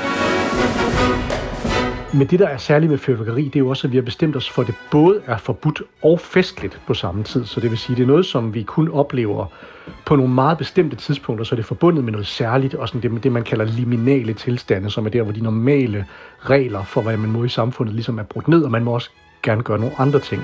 Men 2.13 2.27
det, 2.27 2.39
der 2.39 2.47
er 2.47 2.57
særligt 2.57 2.89
med 2.89 2.97
fyrværkeri, 2.97 3.43
det 3.43 3.55
er 3.55 3.59
jo 3.59 3.69
også, 3.69 3.87
at 3.87 3.91
vi 3.91 3.97
har 3.97 4.01
bestemt 4.01 4.35
os 4.35 4.49
for, 4.49 4.61
at 4.61 4.67
det 4.67 4.75
både 4.91 5.21
er 5.25 5.37
forbudt 5.37 5.81
og 6.01 6.19
festligt 6.19 6.81
på 6.87 6.93
samme 6.93 7.23
tid. 7.23 7.45
Så 7.45 7.59
det 7.59 7.69
vil 7.69 7.77
sige, 7.77 7.95
det 7.95 8.03
er 8.03 8.07
noget, 8.07 8.25
som 8.25 8.53
vi 8.53 8.63
kun 8.63 8.91
oplever 8.91 9.45
på 10.05 10.15
nogle 10.15 10.33
meget 10.33 10.57
bestemte 10.57 10.95
tidspunkter, 10.95 11.45
så 11.45 11.55
er 11.55 11.57
det 11.57 11.65
forbundet 11.65 12.03
med 12.03 12.11
noget 12.11 12.27
særligt, 12.27 12.73
og 12.73 12.87
sådan 12.87 13.01
det, 13.01 13.23
det 13.23 13.31
man 13.31 13.43
kalder 13.43 13.65
liminale 13.65 14.33
tilstande, 14.33 14.89
som 14.89 15.05
er 15.05 15.09
der, 15.09 15.23
hvor 15.23 15.31
de 15.31 15.41
normale 15.41 16.05
regler 16.39 16.83
for, 16.83 17.01
hvad 17.01 17.17
man 17.17 17.31
må 17.31 17.43
i 17.43 17.49
samfundet, 17.49 17.95
ligesom 17.95 18.19
er 18.19 18.23
brudt 18.23 18.47
ned, 18.47 18.63
og 18.63 18.71
man 18.71 18.83
må 18.83 18.91
også 18.91 19.09
gerne 19.43 19.63
gøre 19.63 19.79
nogle 19.79 19.99
andre 19.99 20.19
ting 20.19 20.43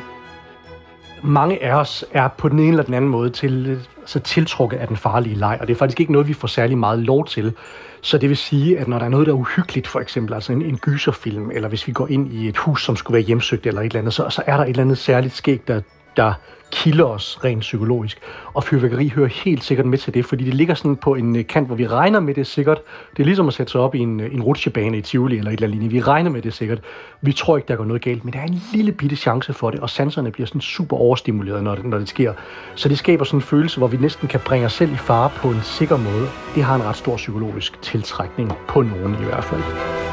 mange 1.24 1.64
af 1.64 1.74
os 1.74 2.06
er 2.12 2.28
på 2.28 2.50
den 2.50 2.60
ene 2.60 2.70
eller 2.70 2.84
den 2.84 2.94
anden 2.94 3.12
måde 3.12 3.30
til, 3.30 3.80
så 4.06 4.20
tiltrukket 4.20 4.78
af 4.78 4.88
den 4.88 4.98
farlige 4.98 5.36
leg, 5.36 5.58
og 5.62 5.68
det 5.68 5.74
er 5.74 5.78
faktisk 5.78 6.00
ikke 6.00 6.12
noget, 6.12 6.28
vi 6.28 6.34
får 6.34 6.48
særlig 6.48 6.78
meget 6.78 7.00
lov 7.00 7.26
til. 7.26 7.54
Så 8.04 8.18
det 8.18 8.30
vil 8.30 8.38
sige, 8.38 8.80
at 8.80 8.88
når 8.88 9.00
der 9.00 9.06
er 9.06 9.10
noget, 9.10 9.28
der 9.28 9.34
er 9.34 9.38
uhyggeligt, 9.38 9.88
for 9.88 10.00
eksempel 10.00 10.34
altså 10.34 10.54
en, 10.54 10.62
en 10.62 10.78
gyserfilm, 10.78 11.52
eller 11.52 11.70
hvis 11.70 11.88
vi 11.88 11.92
går 11.92 12.08
ind 12.08 12.34
i 12.34 12.48
et 12.48 12.58
hus, 12.58 12.86
som 12.86 12.96
skulle 12.96 13.16
være 13.16 13.24
hjemsøgt 13.24 13.68
eller 13.68 13.82
et 13.82 13.86
eller 13.86 14.00
andet, 14.00 14.14
så, 14.14 14.30
så 14.30 14.44
er 14.46 14.58
der 14.58 14.64
et 14.64 14.70
eller 14.70 14.84
andet 14.84 14.98
særligt 14.98 15.36
skæg, 15.36 15.62
der, 15.68 15.82
der 16.18 16.34
kilder 16.74 17.06
os 17.06 17.40
rent 17.44 17.62
psykologisk. 17.62 18.20
Og 18.54 18.64
fyrværkeri 18.64 19.08
hører 19.10 19.28
helt 19.28 19.64
sikkert 19.64 19.86
med 19.86 19.98
til 19.98 20.14
det, 20.14 20.26
fordi 20.26 20.44
det 20.44 20.54
ligger 20.54 20.74
sådan 20.74 20.96
på 20.96 21.16
en 21.16 21.36
øh, 21.36 21.48
kant, 21.48 21.68
hvor 21.68 21.76
vi 21.76 21.88
regner 21.88 22.20
med 22.20 22.34
det 22.34 22.48
sikkert. 22.48 22.78
Det 23.12 23.24
er 23.24 23.26
ligesom 23.26 23.48
at 23.48 23.54
sætte 23.54 23.72
sig 23.72 23.82
op 23.82 23.96
i 23.96 24.00
en, 24.00 24.20
øh, 24.20 24.34
en 24.34 24.44
rutsjebane 24.44 24.98
i 24.98 25.02
Tivoli 25.02 25.38
eller 25.38 25.52
et 25.52 25.62
eller 25.62 25.78
andet. 25.78 25.92
Vi 25.92 26.02
regner 26.02 26.30
med 26.30 26.42
det 26.42 26.54
sikkert. 26.54 26.80
Vi 27.22 27.34
tror 27.34 27.58
ikke, 27.58 27.68
der 27.68 27.76
går 27.76 27.86
noget 27.86 28.02
galt, 28.02 28.26
men 28.26 28.34
der 28.34 28.40
er 28.40 28.46
en 28.46 28.62
lille 28.74 28.92
bitte 28.92 29.16
chance 29.16 29.54
for 29.54 29.72
det, 29.72 29.80
og 29.80 29.90
sanserne 29.90 30.32
bliver 30.32 30.48
sådan 30.48 30.62
super 30.62 30.98
overstimuleret, 30.98 31.64
når 31.64 31.76
det, 31.76 31.86
når 31.86 31.98
det 31.98 32.10
sker. 32.10 32.34
Så 32.76 32.90
det 32.90 32.98
skaber 32.98 33.26
sådan 33.26 33.38
en 33.38 33.42
følelse, 33.42 33.78
hvor 33.78 33.88
vi 33.88 33.98
næsten 33.98 34.28
kan 34.28 34.40
bringe 34.40 34.66
os 34.66 34.74
selv 34.74 34.94
i 34.94 34.98
fare 34.98 35.30
på 35.36 35.48
en 35.48 35.62
sikker 35.64 35.98
måde. 35.98 36.28
Det 36.56 36.64
har 36.64 36.76
en 36.76 36.84
ret 36.84 36.98
stor 36.98 37.16
psykologisk 37.16 37.82
tiltrækning 37.82 38.54
på 38.68 38.82
nogen 38.82 39.14
i 39.22 39.24
hvert 39.24 39.44
fald. 39.44 40.13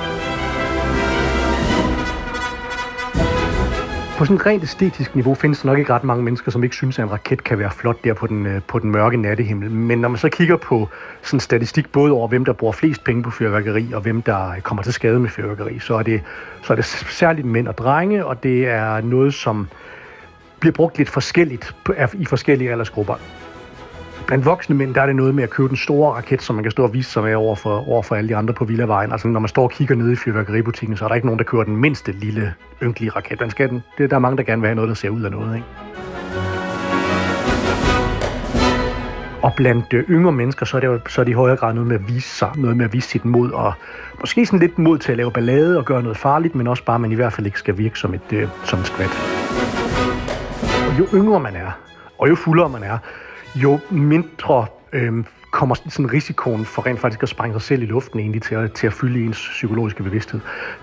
På 4.20 4.24
sådan 4.24 4.36
et 4.36 4.46
rent 4.46 4.62
æstetisk 4.62 5.14
niveau 5.14 5.34
findes 5.34 5.60
der 5.60 5.66
nok 5.66 5.78
ikke 5.78 5.92
ret 5.92 6.04
mange 6.04 6.22
mennesker, 6.22 6.50
som 6.50 6.64
ikke 6.64 6.76
synes, 6.76 6.98
at 6.98 7.04
en 7.04 7.10
raket 7.12 7.44
kan 7.44 7.58
være 7.58 7.70
flot 7.70 8.04
der 8.04 8.14
på 8.14 8.26
den, 8.26 8.46
øh, 8.46 8.62
på 8.68 8.78
den 8.78 8.90
mørke 8.90 9.16
nattehimmel. 9.16 9.70
Men 9.70 9.98
når 9.98 10.08
man 10.08 10.18
så 10.18 10.28
kigger 10.28 10.56
på 10.56 10.88
sådan 11.22 11.40
statistik, 11.40 11.92
både 11.92 12.12
over 12.12 12.28
hvem 12.28 12.44
der 12.44 12.52
bruger 12.52 12.72
flest 12.72 13.04
penge 13.04 13.22
på 13.22 13.30
fyrværkeri, 13.30 13.92
og 13.92 14.00
hvem 14.00 14.22
der 14.22 14.50
øh, 14.50 14.60
kommer 14.60 14.82
til 14.82 14.92
skade 14.92 15.20
med 15.20 15.28
fyrværkeri, 15.28 15.78
så 15.78 15.94
er 15.94 16.02
det, 16.02 16.22
så 16.62 16.72
er 16.72 16.74
det 16.74 16.84
særligt 16.84 17.46
mænd 17.46 17.68
og 17.68 17.78
drenge, 17.78 18.26
og 18.26 18.42
det 18.42 18.68
er 18.68 19.00
noget, 19.00 19.34
som 19.34 19.68
bliver 20.60 20.72
brugt 20.72 20.98
lidt 20.98 21.08
forskelligt 21.08 21.74
i 22.12 22.24
forskellige 22.24 22.70
aldersgrupper 22.70 23.14
Blandt 24.30 24.46
voksne 24.46 24.76
mænd, 24.76 24.94
der 24.94 25.02
er 25.02 25.06
det 25.06 25.16
noget 25.16 25.34
med 25.34 25.44
at 25.44 25.50
købe 25.50 25.68
den 25.68 25.76
store 25.76 26.12
raket, 26.12 26.42
som 26.42 26.54
man 26.54 26.62
kan 26.62 26.70
stå 26.70 26.82
og 26.82 26.94
vise 26.94 27.10
sig 27.10 27.22
med 27.22 27.34
over 27.34 27.54
for, 27.54 27.88
over 27.88 28.02
for 28.02 28.14
alle 28.14 28.28
de 28.28 28.36
andre 28.36 28.54
på 28.54 28.64
Villavejen. 28.64 29.12
Altså 29.12 29.28
når 29.28 29.40
man 29.40 29.48
står 29.48 29.62
og 29.62 29.70
kigger 29.70 29.94
ned 29.94 30.12
i 30.12 30.16
fyrværkeributikken, 30.16 30.96
så 30.96 31.04
er 31.04 31.08
der 31.08 31.14
ikke 31.14 31.26
nogen, 31.26 31.38
der 31.38 31.44
kører 31.44 31.64
den 31.64 31.76
mindste 31.76 32.12
lille 32.12 32.54
ynkelige 32.82 33.10
raket. 33.10 33.40
Man 33.40 33.50
skal 33.50 33.68
den. 33.68 33.82
Det, 33.98 34.10
der 34.10 34.16
er 34.16 34.20
mange, 34.20 34.36
der 34.36 34.42
gerne 34.42 34.62
vil 34.62 34.68
have 34.68 34.74
noget, 34.74 34.88
der 34.88 34.94
ser 34.94 35.08
ud 35.08 35.22
af 35.22 35.30
noget. 35.30 35.54
Ikke? 35.54 35.66
Og 39.42 39.54
blandt 39.56 39.92
øh, 39.92 40.04
yngre 40.10 40.32
mennesker, 40.32 40.66
så 40.66 40.76
er 40.76 40.80
det 40.80 40.86
jo 40.86 41.00
så 41.08 41.20
er 41.20 41.24
det 41.24 41.32
i 41.32 41.34
højere 41.34 41.56
grad 41.56 41.74
noget 41.74 41.88
med 41.88 41.96
at 41.96 42.08
vise 42.08 42.28
sig, 42.28 42.50
noget 42.56 42.76
med 42.76 42.84
at 42.84 42.92
vise 42.92 43.08
sit 43.08 43.24
mod, 43.24 43.50
og 43.50 43.72
måske 44.20 44.46
sådan 44.46 44.58
lidt 44.58 44.78
mod 44.78 44.98
til 44.98 45.12
at 45.12 45.16
lave 45.16 45.30
ballade 45.30 45.78
og 45.78 45.84
gøre 45.84 46.02
noget 46.02 46.18
farligt, 46.18 46.54
men 46.54 46.66
også 46.66 46.84
bare, 46.84 46.94
at 46.94 47.00
man 47.00 47.12
i 47.12 47.14
hvert 47.14 47.32
fald 47.32 47.46
ikke 47.46 47.58
skal 47.58 47.78
virke 47.78 47.98
som 47.98 48.14
et, 48.14 48.32
øh, 48.32 48.48
som 48.64 48.78
et 48.78 48.86
skvat. 48.86 49.10
Og 50.88 50.98
jo 50.98 51.06
yngre 51.14 51.40
man 51.40 51.56
er, 51.56 51.70
og 52.18 52.28
jo 52.28 52.34
fuldere 52.34 52.68
man 52.68 52.82
er, 52.82 52.98
jo 53.54 53.78
mindre 53.90 54.66
øh, 54.92 55.24
kommer 55.50 55.74
sådan 55.74 56.12
risikoen 56.12 56.64
for 56.64 56.86
rent 56.86 57.00
faktisk 57.00 57.22
at 57.22 57.28
sprænge 57.28 57.54
sig 57.54 57.62
selv 57.62 57.82
i 57.82 57.86
luften 57.86 58.20
egentlig 58.20 58.42
til 58.42 58.54
at, 58.54 58.72
til 58.72 58.86
at 58.86 58.92
fylde 58.92 59.24
ens 59.24 59.38
psykologiske 59.38 60.02
bevidsthed. 60.02 60.40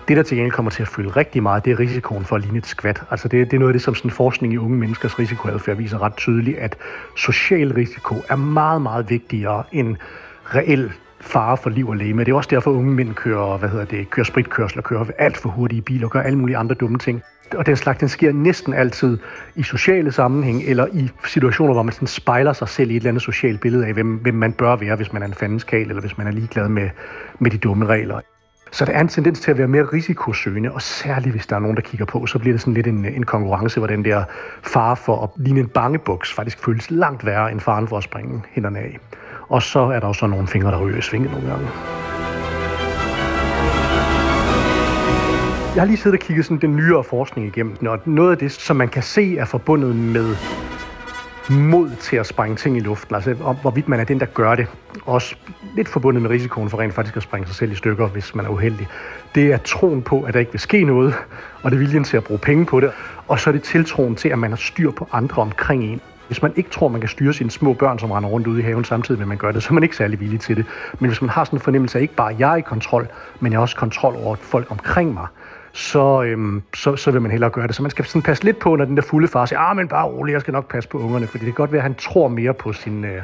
Det, 0.08 0.16
der 0.16 0.22
til 0.22 0.36
gengæld 0.36 0.52
kommer 0.52 0.70
til 0.70 0.82
at 0.82 0.88
fylde 0.88 1.10
rigtig 1.10 1.42
meget, 1.42 1.64
det 1.64 1.72
er 1.72 1.78
risikoen 1.78 2.24
for 2.24 2.36
at 2.36 2.42
ligne 2.42 2.58
et 2.58 2.66
skvat. 2.66 3.02
Altså 3.10 3.28
det, 3.28 3.50
det 3.50 3.56
er 3.56 3.58
noget 3.58 3.72
af 3.72 3.74
det, 3.74 3.82
som 3.82 3.94
sådan 3.94 4.10
forskning 4.10 4.52
i 4.52 4.58
unge 4.58 4.78
menneskers 4.78 5.18
risikoadfærd 5.18 5.76
viser 5.76 6.02
ret 6.02 6.16
tydeligt, 6.16 6.58
at 6.58 6.76
social 7.16 7.72
risiko 7.72 8.14
er 8.28 8.36
meget, 8.36 8.82
meget 8.82 9.10
vigtigere 9.10 9.64
end 9.72 9.96
reel 10.44 10.92
fare 11.20 11.56
for 11.56 11.70
liv 11.70 11.88
og 11.88 11.96
læme. 11.96 12.24
Det 12.24 12.32
er 12.32 12.36
også 12.36 12.50
derfor, 12.50 12.70
at 12.70 12.74
unge 12.74 12.92
mænd 12.92 13.14
kører, 13.14 13.58
hvad 13.58 13.68
hedder 13.68 13.84
det, 13.84 14.10
kører 14.10 14.24
spritkørsel 14.24 14.78
og 14.78 14.84
kører 14.84 15.04
alt 15.18 15.36
for 15.36 15.48
hurtige 15.48 15.82
biler 15.82 16.06
og 16.06 16.10
gør 16.10 16.20
alle 16.20 16.38
mulige 16.38 16.56
andre 16.56 16.74
dumme 16.74 16.98
ting 16.98 17.22
og 17.54 17.66
den 17.66 17.76
slags, 17.76 17.98
den 17.98 18.08
sker 18.08 18.32
næsten 18.32 18.74
altid 18.74 19.18
i 19.54 19.62
sociale 19.62 20.12
sammenhæng, 20.12 20.62
eller 20.62 20.86
i 20.92 21.10
situationer, 21.26 21.72
hvor 21.72 21.82
man 21.82 21.92
sådan 21.92 22.08
spejler 22.08 22.52
sig 22.52 22.68
selv 22.68 22.90
i 22.90 22.92
et 22.92 22.96
eller 22.96 23.08
andet 23.08 23.22
socialt 23.22 23.60
billede 23.60 23.86
af, 23.86 23.92
hvem, 23.92 24.14
hvem 24.14 24.34
man 24.34 24.52
bør 24.52 24.76
være, 24.76 24.96
hvis 24.96 25.12
man 25.12 25.22
er 25.22 25.26
en 25.26 25.34
fandenskal, 25.34 25.80
eller 25.80 26.00
hvis 26.00 26.18
man 26.18 26.26
er 26.26 26.30
ligeglad 26.30 26.68
med, 26.68 26.90
med 27.38 27.50
de 27.50 27.58
dumme 27.58 27.86
regler. 27.86 28.20
Så 28.70 28.84
der 28.84 28.92
er 28.92 29.00
en 29.00 29.08
tendens 29.08 29.40
til 29.40 29.50
at 29.50 29.58
være 29.58 29.68
mere 29.68 29.82
risikosøgende, 29.82 30.72
og 30.72 30.82
særligt 30.82 31.34
hvis 31.34 31.46
der 31.46 31.56
er 31.56 31.60
nogen, 31.60 31.76
der 31.76 31.82
kigger 31.82 32.06
på, 32.06 32.26
så 32.26 32.38
bliver 32.38 32.54
det 32.54 32.60
sådan 32.60 32.74
lidt 32.74 32.86
en, 32.86 33.04
en 33.04 33.22
konkurrence, 33.22 33.80
hvor 33.80 33.86
den 33.86 34.04
der 34.04 34.24
far 34.62 34.94
for 34.94 35.22
at 35.22 35.30
ligne 35.36 35.60
en 35.60 35.68
bangebuks 35.68 36.32
faktisk 36.32 36.64
føles 36.64 36.90
langt 36.90 37.26
værre 37.26 37.52
end 37.52 37.60
faren 37.60 37.88
for 37.88 37.96
at 37.96 38.04
springe 38.04 38.42
hænderne 38.50 38.78
af. 38.78 38.98
Og 39.48 39.62
så 39.62 39.80
er 39.80 40.00
der 40.00 40.06
også 40.06 40.26
nogle 40.26 40.46
fingre, 40.46 40.70
der 40.70 40.80
ryger 40.80 40.98
i 40.98 41.02
svinget 41.02 41.32
nogle 41.32 41.48
gange. 41.50 41.68
Jeg 45.74 45.82
har 45.82 45.86
lige 45.86 45.96
siddet 45.96 46.20
og 46.20 46.26
kigget 46.26 46.44
sådan 46.44 46.60
den 46.60 46.76
nyere 46.76 47.04
forskning 47.04 47.46
igennem, 47.46 47.86
og 47.86 48.00
noget 48.04 48.30
af 48.30 48.38
det, 48.38 48.52
som 48.52 48.76
man 48.76 48.88
kan 48.88 49.02
se 49.02 49.38
er 49.38 49.44
forbundet 49.44 49.96
med 49.96 50.36
mod 51.50 51.90
til 52.00 52.16
at 52.16 52.26
sprænge 52.26 52.56
ting 52.56 52.76
i 52.76 52.80
luften, 52.80 53.14
altså 53.14 53.36
om, 53.42 53.56
hvorvidt 53.62 53.88
man 53.88 54.00
er 54.00 54.04
den, 54.04 54.20
der 54.20 54.26
gør 54.26 54.54
det, 54.54 54.66
også 55.06 55.36
lidt 55.76 55.88
forbundet 55.88 56.22
med 56.22 56.30
risikoen 56.30 56.70
for 56.70 56.78
rent 56.78 56.94
faktisk 56.94 57.16
at 57.16 57.22
sprænge 57.22 57.46
sig 57.46 57.56
selv 57.56 57.72
i 57.72 57.74
stykker, 57.74 58.08
hvis 58.08 58.34
man 58.34 58.44
er 58.44 58.50
uheldig. 58.50 58.88
Det 59.34 59.52
er 59.52 59.56
troen 59.56 60.02
på, 60.02 60.22
at 60.22 60.34
der 60.34 60.40
ikke 60.40 60.52
vil 60.52 60.60
ske 60.60 60.84
noget, 60.84 61.14
og 61.62 61.70
det 61.70 61.76
er 61.76 61.80
viljen 61.80 62.04
til 62.04 62.16
at 62.16 62.24
bruge 62.24 62.38
penge 62.38 62.66
på 62.66 62.80
det, 62.80 62.90
og 63.28 63.40
så 63.40 63.50
er 63.50 63.52
det 63.52 63.62
tiltroen 63.62 64.14
til, 64.14 64.28
at 64.28 64.38
man 64.38 64.50
har 64.50 64.56
styr 64.56 64.90
på 64.90 65.08
andre 65.12 65.42
omkring 65.42 65.84
en. 65.84 66.00
Hvis 66.26 66.42
man 66.42 66.52
ikke 66.56 66.70
tror, 66.70 66.88
man 66.88 67.00
kan 67.00 67.08
styre 67.08 67.32
sine 67.32 67.50
små 67.50 67.72
børn, 67.72 67.98
som 67.98 68.10
render 68.10 68.28
rundt 68.30 68.46
ude 68.46 68.60
i 68.60 68.62
haven 68.62 68.84
samtidig 68.84 69.18
med, 69.18 69.24
at 69.24 69.28
man 69.28 69.36
gør 69.36 69.52
det, 69.52 69.62
så 69.62 69.68
er 69.70 69.74
man 69.74 69.82
ikke 69.82 69.96
særlig 69.96 70.20
villig 70.20 70.40
til 70.40 70.56
det. 70.56 70.66
Men 70.98 71.10
hvis 71.10 71.22
man 71.22 71.30
har 71.30 71.44
sådan 71.44 71.56
en 71.56 71.60
fornemmelse 71.60 71.98
af, 71.98 72.00
at 72.00 72.02
ikke 72.02 72.14
bare 72.14 72.36
jeg 72.38 72.52
er 72.52 72.56
i 72.56 72.60
kontrol, 72.60 73.08
men 73.40 73.52
jeg 73.52 73.58
er 73.58 73.62
også 73.62 73.76
kontrol 73.76 74.16
over 74.16 74.36
folk 74.36 74.70
omkring 74.70 75.14
mig, 75.14 75.26
så, 75.78 76.22
øhm, 76.22 76.62
så, 76.74 76.96
så 76.96 77.10
vil 77.10 77.22
man 77.22 77.30
hellere 77.30 77.50
gøre 77.50 77.66
det. 77.66 77.74
Så 77.74 77.82
man 77.82 77.90
skal 77.90 78.04
sådan 78.04 78.22
passe 78.22 78.44
lidt 78.44 78.58
på, 78.58 78.76
når 78.76 78.84
den 78.84 78.96
der 78.96 79.02
fulde 79.02 79.28
far 79.28 79.46
siger, 79.46 79.60
ah, 79.60 79.76
men 79.76 79.88
bare 79.88 80.06
rolig, 80.06 80.32
jeg 80.32 80.40
skal 80.40 80.52
nok 80.52 80.70
passe 80.70 80.88
på 80.88 80.98
ungerne, 80.98 81.26
fordi 81.26 81.44
det 81.44 81.54
kan 81.54 81.62
godt 81.62 81.72
være, 81.72 81.78
at 81.78 81.82
han 81.82 81.94
tror 81.94 82.28
mere 82.28 82.54
på 82.54 82.72
sin, 82.72 83.04
øh, 83.04 83.22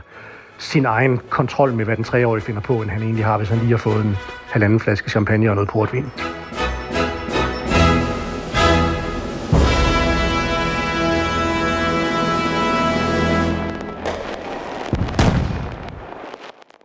sin 0.58 0.86
egen 0.86 1.20
kontrol 1.30 1.72
med, 1.72 1.84
hvad 1.84 1.96
den 1.96 2.04
treårige 2.04 2.42
finder 2.42 2.60
på, 2.60 2.82
end 2.82 2.90
han 2.90 3.02
egentlig 3.02 3.24
har, 3.24 3.36
hvis 3.36 3.48
han 3.48 3.58
lige 3.58 3.70
har 3.70 3.76
fået 3.76 4.04
en 4.04 4.16
halvanden 4.50 4.80
flaske 4.80 5.10
champagne 5.10 5.50
og 5.50 5.54
noget 5.54 5.68
portvin. 5.68 6.04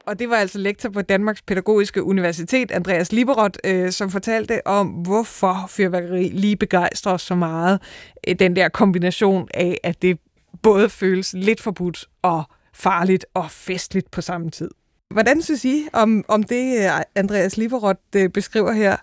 Og 0.10 0.20
det 0.20 0.30
var 0.30 0.36
altså 0.36 0.60
lektor 0.60 0.90
på 0.90 1.02
Danmarks 1.02 1.42
Pædagogiske 1.42 2.04
Universitet, 2.04 2.72
Andreas 2.72 3.12
Liberot, 3.12 3.58
øh, 3.64 3.92
som 3.92 4.10
fortalte 4.10 4.68
om, 4.68 4.88
hvorfor 4.88 5.66
fyrværkeri 5.70 6.30
lige 6.30 6.56
begejstrer 6.56 7.14
os 7.14 7.22
så 7.22 7.36
meget. 7.36 7.80
Øh, 8.28 8.36
den 8.40 8.56
der 8.56 8.70
kombination 8.70 9.48
af, 9.54 9.78
at 9.84 10.02
det 10.02 10.20
både 10.62 10.90
føles 10.90 11.34
lidt 11.38 11.62
forbudt 11.62 12.06
og 12.22 12.44
farligt 12.74 13.26
og 13.34 13.52
festligt 13.52 14.12
på 14.12 14.22
samme 14.22 14.50
tid. 14.50 14.70
Hvordan 15.12 15.42
synes 15.42 15.66
I 15.66 15.88
om, 15.94 16.24
om 16.28 16.44
det, 16.44 16.78
øh, 16.78 17.02
Andreas 17.16 17.58
Liberot 17.58 17.98
øh, 18.16 18.30
beskriver 18.30 18.72
her? 18.72 18.96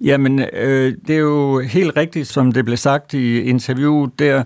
Jamen, 0.00 0.38
øh, 0.52 0.94
det 1.06 1.14
er 1.14 1.20
jo 1.20 1.60
helt 1.60 1.96
rigtigt, 1.96 2.28
som 2.28 2.52
det 2.52 2.64
blev 2.64 2.76
sagt 2.76 3.14
i 3.14 3.40
interviewet 3.40 4.18
der. 4.18 4.44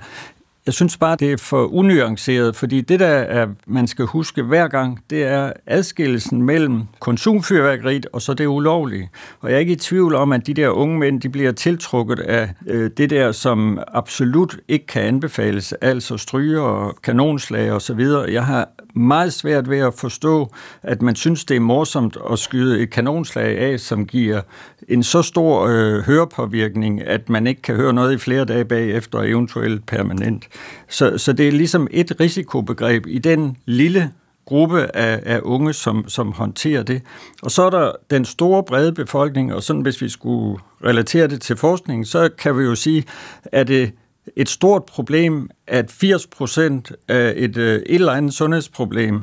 Jeg 0.67 0.75
synes 0.75 0.97
bare, 0.97 1.17
det 1.17 1.33
er 1.33 1.37
for 1.37 1.67
unuanceret, 1.67 2.57
fordi 2.57 2.81
det, 2.81 3.01
der 3.01 3.07
er, 3.07 3.47
man 3.67 3.87
skal 3.87 4.05
huske 4.05 4.43
hver 4.43 4.69
gang, 4.69 5.01
det 5.11 5.25
er 5.25 5.53
adskillelsen 5.67 6.43
mellem 6.43 6.83
konsumfyrværkeriet 7.01 8.07
og 8.13 8.23
så 8.23 8.35
det 8.35 8.47
ulovlige. 8.47 9.11
Og 9.41 9.51
jeg 9.51 9.57
er 9.57 9.61
ikke 9.61 9.73
i 9.73 9.77
tvivl 9.77 10.15
om, 10.15 10.33
at 10.33 10.47
de 10.47 10.55
der 10.55 10.69
unge 10.69 10.99
mænd, 10.99 11.21
de 11.21 11.29
bliver 11.29 11.53
tiltrukket 11.53 12.19
af 12.19 12.51
øh, 12.67 12.91
det 12.97 13.11
der, 13.11 13.33
som 13.33 13.79
absolut 13.89 14.57
ikke 14.69 14.87
kan 14.87 15.03
anbefales, 15.03 15.73
altså 15.73 16.17
stryger 16.17 16.61
og 16.61 16.97
kanonslag 17.03 17.73
og 17.73 17.83
så 17.83 17.95
videre. 17.95 18.33
Jeg 18.33 18.45
har 18.45 18.69
meget 18.97 19.33
svært 19.33 19.71
ved 19.71 19.79
at 19.79 19.95
forstå, 19.95 20.53
at 20.83 21.03
man 21.03 21.17
synes, 21.17 21.45
det 21.45 21.57
er 21.57 21.61
morsomt 21.61 22.17
at 22.33 22.39
skyde 22.39 22.81
et 22.81 22.91
kanonslag 22.91 23.59
af, 23.59 23.81
som 23.81 24.07
giver 24.07 24.41
en 24.89 25.03
så 25.03 25.23
stor 25.23 25.67
øh, 25.67 26.03
hørepåvirkning, 26.03 27.03
at 27.03 27.29
man 27.29 27.47
ikke 27.47 27.63
kan 27.63 27.77
høre 27.77 27.93
noget 27.93 28.15
i 28.15 28.19
flere 28.19 28.45
dage 28.45 28.65
bagefter, 28.65 29.23
eventuelt 29.23 29.87
permanent. 29.87 30.45
Så, 30.89 31.19
så 31.19 31.33
det 31.33 31.49
er 31.49 31.53
ligesom 31.53 31.89
et 31.91 32.21
risikobegreb 32.21 33.07
i 33.07 33.19
den 33.19 33.57
lille 33.67 34.13
gruppe 34.47 34.97
af, 34.97 35.23
af 35.27 35.41
unge, 35.43 35.73
som, 35.73 36.09
som 36.09 36.33
håndterer 36.33 36.83
det. 36.83 37.03
Og 37.43 37.51
så 37.51 37.63
er 37.63 37.71
der 37.71 37.93
den 38.11 38.25
store 38.25 38.65
brede 38.65 38.93
befolkning, 38.93 39.55
og 39.55 39.63
sådan 39.63 39.83
hvis 39.83 40.03
vi 40.03 40.09
skulle 40.09 40.61
relatere 40.85 41.27
det 41.27 41.41
til 41.43 41.57
forskningen, 41.57 42.05
så 42.05 42.29
kan 42.39 42.59
vi 42.59 42.65
jo 42.65 42.75
sige, 42.75 43.05
at 43.45 43.69
det 43.69 43.93
et 44.37 44.49
stort 44.49 44.85
problem, 44.85 45.51
at 45.67 45.91
80 45.91 46.27
procent 46.27 46.93
af 47.09 47.33
et, 47.37 47.57
øh, 47.57 47.75
et 47.75 47.95
eller 47.95 48.13
andet 48.13 48.35
sundhedsproblem, 48.35 49.23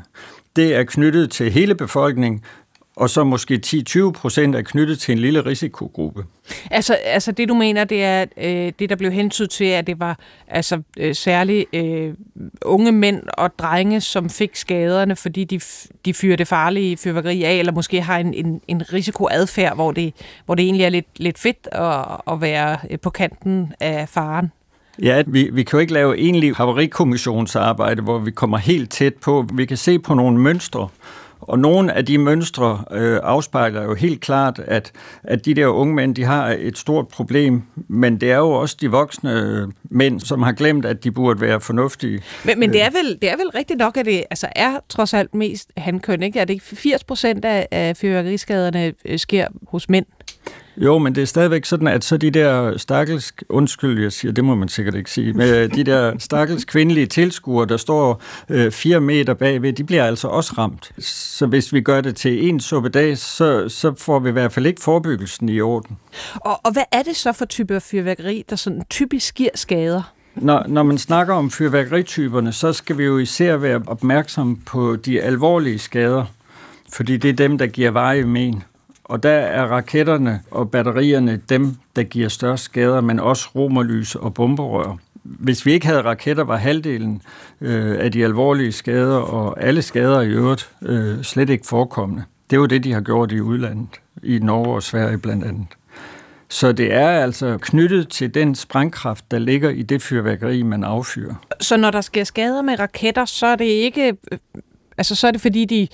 det 0.56 0.76
er 0.76 0.84
knyttet 0.84 1.32
til 1.32 1.52
hele 1.52 1.76
befolkningen, 1.76 2.42
og 2.96 3.10
så 3.10 3.24
måske 3.24 3.62
10-20 3.66 4.12
procent 4.12 4.56
er 4.56 4.62
knyttet 4.62 5.00
til 5.00 5.12
en 5.12 5.20
lille 5.20 5.46
risikogruppe. 5.46 6.26
Altså, 6.72 6.94
altså 6.94 7.32
det 7.32 7.50
du 7.50 7.54
mener, 7.54 7.84
det 7.84 8.04
er 8.04 8.26
øh, 8.38 8.72
det, 8.80 8.90
der 8.90 8.96
blev 8.96 9.12
hentydet 9.12 9.50
til, 9.50 9.66
at 9.66 9.88
det 9.88 10.00
var 10.00 10.20
altså 10.48 10.82
øh, 10.98 11.16
særligt 11.16 11.76
øh, 11.76 12.14
unge 12.62 12.92
mænd 12.92 13.24
og 13.38 13.60
drenge, 13.60 14.02
som 14.02 14.30
fik 14.30 14.56
skaderne, 14.56 15.16
fordi 15.16 15.44
de, 15.44 15.60
de 16.06 16.14
fyrer 16.14 16.36
det 16.36 16.48
farlige 16.48 16.98
fyrværkeri 16.98 17.44
af, 17.44 17.54
eller 17.54 17.72
måske 17.72 18.02
har 18.02 18.18
en, 18.18 18.34
en, 18.34 18.62
en 18.68 18.94
risikoadfærd, 18.94 19.76
hvor 19.76 19.92
det, 19.92 20.14
hvor 20.46 20.56
det 20.56 20.64
egentlig 20.64 20.86
er 20.86 20.90
lidt, 20.90 21.20
lidt 21.20 21.40
fedt 21.40 21.68
at, 21.72 22.34
at 22.34 22.42
være 22.42 22.78
øh, 22.90 23.00
på 23.00 23.10
kanten 23.10 23.74
af 23.80 24.10
faren. 24.10 24.52
Ja, 25.02 25.24
vi, 25.28 25.50
vi 25.54 25.64
kan 25.64 25.78
jo 25.78 25.82
ikke 25.82 25.94
lave 25.94 26.18
egentlig 26.18 26.56
haverikommissionsarbejde, 26.56 28.02
hvor 28.02 28.20
vi 28.20 28.32
kommer 28.32 28.58
helt 28.58 28.92
tæt 28.92 29.14
på. 29.14 29.46
Vi 29.54 29.66
kan 29.66 29.78
se 29.78 30.00
på 30.00 30.14
nogle 30.14 30.40
mønstre, 30.40 30.90
og 31.48 31.60
nogle 31.60 31.94
af 31.94 32.06
de 32.06 32.18
mønstre 32.18 32.84
øh, 32.92 33.20
afspejler 33.24 33.84
jo 33.84 33.94
helt 33.94 34.22
klart, 34.22 34.60
at, 34.60 34.92
at 35.24 35.46
de 35.46 35.54
der 35.54 35.68
unge 35.68 35.96
mænd, 35.96 36.16
de 36.16 36.24
har 36.24 36.56
et 36.60 36.78
stort 36.78 37.08
problem, 37.08 37.62
men 37.88 38.22
det 38.22 38.32
er 38.32 38.38
jo 38.38 38.50
også 38.50 38.78
de 38.82 38.92
voksne 38.92 39.68
mænd, 39.84 40.20
som 40.20 40.44
har 40.44 40.52
glemt, 40.52 40.86
at 40.86 41.04
de 41.04 41.12
burde 41.12 41.42
være 41.42 41.62
fornuftige. 41.62 42.22
Men, 42.46 42.60
men 42.60 42.74
det, 42.74 42.82
er 42.82 42.90
vel, 42.90 43.18
det 43.22 43.32
er 43.32 43.38
vel 43.38 43.50
rigtigt 43.56 43.80
nok, 43.80 43.98
at 43.98 44.06
det 44.06 44.24
altså 44.30 44.48
er 44.56 44.80
trods 44.90 45.14
alt 45.14 45.36
mest 45.36 45.72
hankøn, 45.78 46.24
ikke? 46.24 46.40
Er 46.40 46.46
det 46.46 46.54
ikke 46.54 46.66
80 46.66 47.04
procent 47.04 47.46
af, 47.46 47.68
af 47.72 47.98
fyrværkeriskaderne 47.98 48.94
øh, 49.06 49.20
sker 49.20 49.48
hos 49.68 49.90
mænd? 49.90 50.06
Jo, 50.78 50.98
men 50.98 51.16
det 51.16 51.22
er 51.22 51.26
stadigvæk 51.26 51.66
sådan, 51.66 51.88
at 51.88 52.04
så 52.04 52.18
de 52.18 52.32
der 52.32 52.78
stakkels, 52.78 53.34
undskyld, 53.50 54.02
jeg 54.02 54.12
siger, 54.12 54.32
det 54.32 54.46
må 54.46 54.56
man 54.56 54.68
sikkert 54.68 54.96
ikke 54.96 55.12
sige, 55.12 55.34
men 55.34 55.50
øh, 55.50 55.76
de 55.76 55.84
der 55.84 56.14
stakkels 56.20 56.66
kvindelige 56.66 57.06
tilskuere, 57.06 57.66
der 57.66 57.78
står 57.78 58.22
øh, 58.50 58.72
fire 58.72 59.02
meter 59.02 59.34
bagved, 59.34 59.74
de 59.74 59.84
bliver 59.84 60.06
altså 60.06 60.28
også 60.28 60.54
ramt. 60.58 60.92
Så 61.00 61.46
hvis 61.46 61.74
vi 61.74 61.82
gør 61.82 62.02
det 62.02 62.16
til 62.16 62.50
en 62.50 62.60
suppedag, 62.60 63.18
så, 63.18 63.70
så 63.70 63.94
får 63.98 64.20
vi 64.20 64.30
i 64.30 64.32
hvert 64.32 64.52
fald 64.52 64.66
ikke 64.66 64.82
forebyggelsen 64.82 65.50
i 65.50 65.62
orden. 65.62 65.98
Og, 66.36 66.60
og 66.64 66.72
hvad 66.74 66.84
er 66.92 67.04
det 67.04 67.16
så 67.16 67.32
for 67.32 67.46
type 67.46 67.80
fyrværkeri, 67.80 68.46
der 68.50 68.56
sådan 68.56 68.82
typisk 68.90 69.36
giver 69.36 69.50
skader? 69.56 70.14
Når, 70.36 70.66
når 70.68 70.84
man 70.84 70.98
snakker 70.98 71.34
om 71.34 71.52
fyrværkerityperne, 71.52 72.54
så 72.54 72.74
skal 72.74 72.98
vi 72.98 73.04
jo 73.04 73.18
især 73.18 73.58
være 73.58 73.82
opmærksom 73.88 74.56
på 74.66 74.96
de 74.96 75.22
alvorlige 75.22 75.80
skader, 75.80 76.26
fordi 76.94 77.18
det 77.18 77.30
er 77.30 77.34
dem, 77.34 77.58
der 77.58 77.68
giver 77.68 77.92
veje 77.92 78.24
men. 78.24 78.64
Og 79.14 79.24
der 79.24 79.30
er 79.30 79.66
raketterne 79.66 80.42
og 80.52 80.72
batterierne 80.72 81.42
dem, 81.50 81.76
der 81.96 82.04
giver 82.04 82.30
størst 82.30 82.64
skader, 82.64 83.02
men 83.02 83.20
også 83.20 83.50
romerlys 83.56 84.16
og 84.16 84.34
bomberør. 84.34 84.98
hvis 85.24 85.66
vi 85.66 85.72
ikke 85.72 85.86
havde 85.86 86.02
raketter, 86.02 86.44
var 86.44 86.58
halvdelen 86.58 87.22
øh, 87.62 87.98
af 88.00 88.12
de 88.12 88.24
alvorlige 88.24 88.72
skader 88.72 89.18
og 89.18 89.64
alle 89.64 89.82
skader 89.82 90.22
i 90.22 90.28
øvrigt 90.28 90.70
øh, 90.82 91.24
slet 91.24 91.50
ikke 91.50 91.68
forekommende. 91.68 92.24
Det 92.50 92.56
er 92.56 92.60
jo 92.60 92.66
det, 92.66 92.84
de 92.84 92.94
har 92.94 93.02
gjort 93.02 93.32
i 93.32 93.42
udlandet, 93.42 93.90
i 94.24 94.40
Norge 94.40 94.76
og 94.76 94.84
Sverige 94.84 95.18
blandt 95.18 95.46
andet. 95.46 95.68
Så 96.50 96.72
det 96.72 96.94
er 96.94 97.10
altså 97.10 97.58
knyttet 97.58 98.10
til 98.10 98.34
den 98.34 98.56
sprængkraft, 98.56 99.32
der 99.32 99.40
ligger 99.40 99.70
i 99.70 99.82
det 99.82 100.02
fyrværkeri, 100.02 100.64
man 100.64 100.84
affyrer. 100.84 101.36
Så 101.62 101.78
når 101.78 101.92
der 101.92 102.02
sker 102.02 102.24
skader 102.24 102.62
med 102.62 102.80
raketter, 102.80 103.26
så 103.26 103.46
er 103.46 103.56
det 103.56 103.66
ikke 103.66 104.18
øh, 104.32 104.38
Altså, 104.98 105.16
så 105.16 105.28
er 105.28 105.32
det 105.32 105.42
fordi, 105.42 105.66
de 105.66 105.88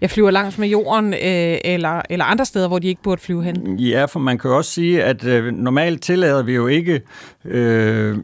jeg 0.00 0.10
flyver 0.10 0.30
langs 0.30 0.58
med 0.58 0.68
jorden, 0.68 1.14
øh, 1.14 1.58
eller, 1.64 2.02
eller 2.10 2.24
andre 2.24 2.44
steder, 2.44 2.68
hvor 2.68 2.78
de 2.78 2.88
ikke 2.88 3.02
burde 3.02 3.22
flyve 3.22 3.44
hen? 3.44 3.78
Ja, 3.78 4.04
for 4.04 4.20
man 4.20 4.38
kan 4.38 4.50
også 4.50 4.70
sige, 4.70 5.04
at 5.04 5.24
øh, 5.24 5.52
normalt 5.52 6.02
tillader 6.02 6.42
vi 6.42 6.54
jo 6.54 6.66
ikke 6.66 7.00
øh, 7.44 8.16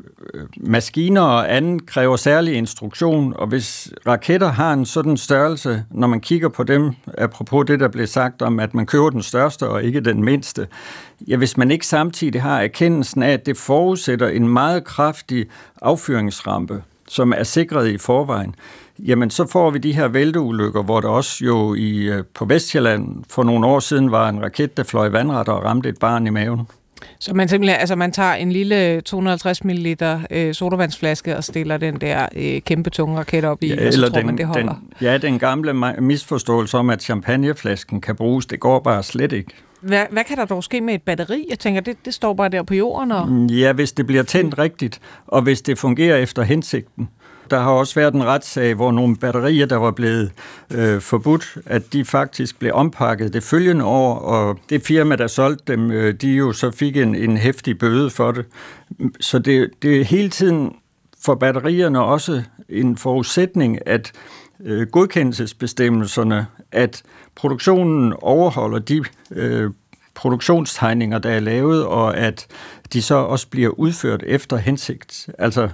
maskiner 0.57 1.21
og 1.21 1.57
andet 1.57 1.87
kræver 1.87 2.17
særlig 2.17 2.55
instruktion, 2.55 3.35
og 3.37 3.47
hvis 3.47 3.93
raketter 4.07 4.49
har 4.49 4.73
en 4.73 4.87
sådan 4.87 5.17
størrelse, 5.17 5.85
når 5.91 6.07
man 6.07 6.21
kigger 6.21 6.49
på 6.49 6.63
dem, 6.63 6.91
apropos 7.19 7.67
det, 7.67 7.81
der 7.81 7.89
blev 7.89 8.07
sagt 8.07 8.43
om, 8.43 8.61
at 8.61 8.75
man 8.75 8.87
køber 8.87 9.11
den 9.11 9.23
største 9.23 9.69
og 9.69 9.83
ikke 9.83 10.01
den 10.01 10.25
mindste, 10.25 10.67
ja, 11.29 11.37
hvis 11.37 11.57
man 11.57 11.71
ikke 11.71 11.87
samtidig 11.87 12.43
har 12.43 12.61
erkendelsen 12.61 13.23
af, 13.23 13.33
at 13.33 13.47
det 13.47 13.57
forudsætter 13.57 14.29
en 14.29 14.49
meget 14.49 14.85
kraftig 14.85 15.47
affyringsrampe, 15.83 16.83
som 17.09 17.33
er 17.37 17.43
sikret 17.43 17.89
i 17.89 17.99
forvejen, 17.99 18.55
jamen 18.99 19.31
så 19.31 19.47
får 19.47 19.71
vi 19.71 19.79
de 19.79 19.93
her 19.93 20.09
vælteulykker, 20.09 20.83
hvor 20.83 21.01
der 21.01 21.09
også 21.09 21.45
jo 21.45 21.75
i, 21.75 21.91
øh, 21.91 22.25
på 22.35 22.45
Vestjylland 22.45 23.25
for 23.31 23.43
nogle 23.43 23.67
år 23.67 23.81
siden 23.81 24.11
var 24.11 24.29
en 24.29 24.43
raket, 24.43 24.77
der 24.77 24.83
fløj 24.83 25.09
vandret 25.09 25.49
og 25.49 25.65
ramte 25.65 25.89
et 25.89 25.99
barn 25.99 26.27
i 26.27 26.31
maven. 26.31 26.67
Så 27.19 27.35
man 27.35 27.49
simpelthen, 27.49 27.81
altså 27.81 27.97
man 27.97 28.13
tager 28.13 28.35
en 28.35 28.53
lille 28.53 29.01
250 29.01 29.65
ml 29.65 29.97
øh, 30.31 30.55
sodavandsflaske 30.55 31.37
og 31.37 31.45
stiller 31.45 31.77
den 31.77 32.01
der 32.01 32.29
øh, 32.37 32.61
kæmpe 32.61 32.91
tunge 32.91 33.19
raket 33.19 33.45
op 33.45 33.63
i, 33.63 33.75
ja, 33.75 33.87
og 33.87 33.93
så 33.93 34.01
tror 34.01 34.09
den, 34.09 34.27
man, 34.27 34.39
det 34.39 34.47
holder. 34.47 34.75
Den, 34.75 34.93
ja, 35.01 35.19
den 35.19 35.39
gamle 35.39 35.75
misforståelse 36.01 36.79
om, 36.79 36.91
at 36.91 37.03
champagneflasken 37.03 38.01
kan 38.01 38.17
bruges, 38.17 38.47
det 38.47 38.61
går 38.61 38.81
bare 38.81 39.03
slet 39.03 39.33
ikke. 39.33 39.51
Hvad, 39.81 40.05
hvad 40.11 40.25
kan 40.25 40.37
der 40.37 40.45
dog 40.45 40.65
ske 40.65 40.81
med 40.81 40.95
et 40.95 41.03
batteri? 41.03 41.47
Jeg 41.51 41.59
tænker, 41.59 41.81
det, 41.81 41.97
det 42.05 42.15
står 42.15 42.35
bare 42.35 42.49
der 42.49 42.63
på 42.63 42.75
jorden. 42.75 43.13
Og... 43.13 43.29
Mm, 43.29 43.47
ja, 43.47 43.73
hvis 43.73 43.93
det 43.93 44.07
bliver 44.07 44.23
tændt 44.23 44.59
rigtigt, 44.59 45.01
og 45.27 45.43
hvis 45.43 45.63
det 45.63 45.79
fungerer 45.79 46.17
efter 46.17 46.43
hensigten. 46.43 47.09
Der 47.51 47.61
har 47.61 47.71
også 47.71 47.95
været 47.95 48.15
en 48.15 48.25
retssag, 48.25 48.75
hvor 48.75 48.93
nogle 48.93 49.17
batterier, 49.17 49.67
der 49.67 49.77
var 49.77 49.91
blevet 49.91 50.33
øh, 50.71 51.01
forbudt, 51.01 51.59
at 51.67 51.93
de 51.93 52.05
faktisk 52.05 52.59
blev 52.59 52.73
ompakket 52.75 53.33
det 53.33 53.43
følgende 53.43 53.85
år, 53.85 54.15
og 54.19 54.59
det 54.71 54.83
firma, 54.83 55.17
der 55.17 55.27
solgte 55.27 55.73
dem, 55.73 55.91
øh, 55.91 56.15
de 56.15 56.29
jo 56.33 56.53
så 56.53 56.71
fik 56.71 56.97
en, 56.97 57.15
en 57.15 57.37
hæftig 57.37 57.79
bøde 57.79 58.11
for 58.11 58.33
det. 58.33 58.45
Så 59.21 59.39
det, 59.39 59.71
det 59.83 60.01
er 60.01 60.05
hele 60.05 60.31
tiden 60.31 60.73
for 61.25 61.35
batterierne 61.35 62.03
også 62.03 62.43
en 62.69 62.97
forudsætning, 62.97 63.79
at 63.87 64.13
øh, 64.65 64.87
godkendelsesbestemmelserne, 64.87 66.47
at 66.73 67.03
produktionen 67.35 68.15
overholder 68.23 68.79
de 68.79 69.05
øh, 69.31 69.71
produktionstegninger, 70.15 71.19
der 71.19 71.31
er 71.31 71.41
lavet, 71.41 71.85
og 71.85 72.17
at 72.17 72.47
de 72.93 73.03
så 73.03 73.15
også 73.15 73.49
bliver 73.49 73.71
udført 73.71 74.23
efter 74.27 74.57
hensigt. 74.57 75.29
Altså, 75.39 75.69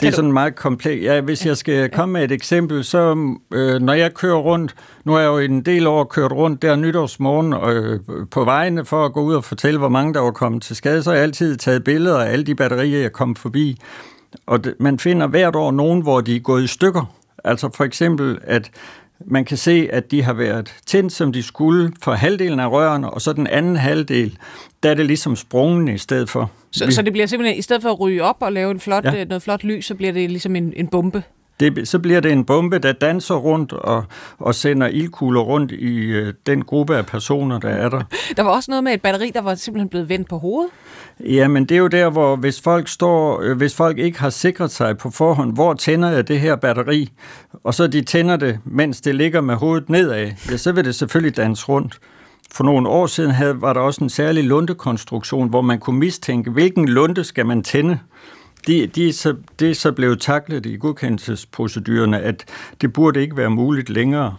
det 0.00 0.08
er 0.08 0.12
sådan 0.12 0.32
meget 0.32 0.56
komplekst. 0.56 1.04
Ja, 1.04 1.20
hvis 1.20 1.46
jeg 1.46 1.56
skal 1.56 1.90
komme 1.90 2.12
med 2.12 2.24
et 2.24 2.32
eksempel, 2.32 2.84
så 2.84 3.34
øh, 3.52 3.80
når 3.80 3.92
jeg 3.92 4.14
kører 4.14 4.36
rundt, 4.36 4.74
nu 5.04 5.14
er 5.14 5.20
jeg 5.20 5.26
jo 5.26 5.38
en 5.38 5.62
del 5.62 5.86
år 5.86 6.04
kørt 6.04 6.32
rundt 6.32 6.62
der 6.62 6.76
nytårsmorgen 6.76 7.52
øh, 7.52 8.00
på 8.30 8.44
vejene 8.44 8.84
for 8.84 9.04
at 9.04 9.12
gå 9.12 9.22
ud 9.22 9.34
og 9.34 9.44
fortælle, 9.44 9.78
hvor 9.78 9.88
mange 9.88 10.14
der 10.14 10.20
var 10.20 10.30
kommet 10.30 10.62
til 10.62 10.76
skade, 10.76 11.02
så 11.02 11.10
har 11.10 11.14
jeg 11.14 11.22
altid 11.22 11.56
taget 11.56 11.84
billeder 11.84 12.18
af 12.20 12.32
alle 12.32 12.44
de 12.44 12.54
batterier, 12.54 13.00
jeg 13.00 13.12
kom 13.12 13.34
forbi. 13.36 13.80
Og 14.46 14.64
det, 14.64 14.74
man 14.80 14.98
finder 14.98 15.26
hvert 15.26 15.56
år 15.56 15.70
nogen, 15.70 16.02
hvor 16.02 16.20
de 16.20 16.36
er 16.36 16.40
gået 16.40 16.62
i 16.62 16.66
stykker. 16.66 17.12
Altså 17.44 17.70
for 17.74 17.84
eksempel, 17.84 18.38
at 18.42 18.70
man 19.24 19.44
kan 19.44 19.56
se, 19.56 19.88
at 19.92 20.10
de 20.10 20.22
har 20.22 20.32
været 20.32 20.74
tændt, 20.86 21.12
som 21.12 21.32
de 21.32 21.42
skulle, 21.42 21.92
for 22.02 22.12
halvdelen 22.12 22.60
af 22.60 22.70
rørene, 22.70 23.10
og 23.10 23.22
så 23.22 23.32
den 23.32 23.46
anden 23.46 23.76
halvdel, 23.76 24.38
der 24.82 24.90
er 24.90 24.94
det 24.94 25.06
ligesom 25.06 25.36
sprungen 25.36 25.88
i 25.88 25.98
stedet 25.98 26.30
for. 26.30 26.50
Så, 26.70 26.90
så 26.90 27.02
det 27.02 27.12
bliver 27.12 27.26
simpelthen, 27.26 27.58
i 27.58 27.62
stedet 27.62 27.82
for 27.82 27.90
at 27.90 28.00
ryge 28.00 28.22
op 28.22 28.36
og 28.40 28.52
lave 28.52 28.70
en 28.70 28.80
flot, 28.80 29.04
ja. 29.04 29.24
noget 29.24 29.42
flot 29.42 29.64
lys, 29.64 29.86
så 29.86 29.94
bliver 29.94 30.12
det 30.12 30.30
ligesom 30.30 30.56
en, 30.56 30.72
en 30.76 30.88
bombe? 30.88 31.22
Det, 31.60 31.88
så 31.88 31.98
bliver 31.98 32.20
det 32.20 32.32
en 32.32 32.44
bombe, 32.44 32.78
der 32.78 32.92
danser 32.92 33.34
rundt 33.34 33.72
og, 33.72 34.04
og 34.38 34.54
sender 34.54 34.86
ildkugler 34.86 35.40
rundt 35.40 35.72
i 35.72 35.96
øh, 35.96 36.34
den 36.46 36.64
gruppe 36.64 36.96
af 36.96 37.06
personer, 37.06 37.58
der 37.58 37.68
er 37.68 37.88
der. 37.88 38.02
Der 38.36 38.42
var 38.42 38.50
også 38.50 38.70
noget 38.70 38.84
med 38.84 38.92
et 38.92 39.02
batteri, 39.02 39.30
der 39.34 39.40
var 39.40 39.54
simpelthen 39.54 39.88
blevet 39.88 40.08
vendt 40.08 40.28
på 40.28 40.38
hovedet. 40.38 40.70
Ja, 41.20 41.48
men 41.48 41.64
det 41.64 41.74
er 41.74 41.78
jo 41.78 41.86
der, 41.86 42.10
hvor 42.10 42.36
hvis 42.36 42.60
folk, 42.60 42.88
står, 42.88 43.40
øh, 43.42 43.56
hvis 43.56 43.74
folk 43.74 43.98
ikke 43.98 44.20
har 44.20 44.30
sikret 44.30 44.70
sig 44.70 44.98
på 44.98 45.10
forhånd, 45.10 45.54
hvor 45.54 45.74
tænder 45.74 46.10
jeg 46.10 46.28
det 46.28 46.40
her 46.40 46.56
batteri, 46.56 47.12
og 47.64 47.74
så 47.74 47.86
de 47.86 48.02
tænder 48.02 48.36
det, 48.36 48.58
mens 48.64 49.00
det 49.00 49.14
ligger 49.14 49.40
med 49.40 49.54
hovedet 49.54 49.90
nedad, 49.90 50.32
ja, 50.50 50.56
så 50.56 50.72
vil 50.72 50.84
det 50.84 50.94
selvfølgelig 50.94 51.36
danse 51.36 51.66
rundt. 51.68 51.98
For 52.52 52.64
nogle 52.64 52.88
år 52.88 53.06
siden 53.06 53.30
havde, 53.30 53.60
var 53.60 53.72
der 53.72 53.80
også 53.80 54.04
en 54.04 54.10
særlig 54.10 54.44
lundekonstruktion, 54.44 55.48
hvor 55.48 55.60
man 55.60 55.78
kunne 55.78 55.98
mistænke, 55.98 56.50
hvilken 56.50 56.88
lunde 56.88 57.24
skal 57.24 57.46
man 57.46 57.62
tænde 57.62 57.98
de, 58.66 58.86
de 58.86 59.08
er 59.08 59.12
så, 59.12 59.34
det 59.58 59.70
er 59.70 59.74
så 59.74 59.92
blevet 59.92 60.20
taklet 60.20 60.66
i 60.66 60.76
godkendelsesprocedurerne, 60.76 62.20
at 62.20 62.44
det 62.80 62.92
burde 62.92 63.20
ikke 63.20 63.36
være 63.36 63.50
muligt 63.50 63.90
længere. 63.90 64.36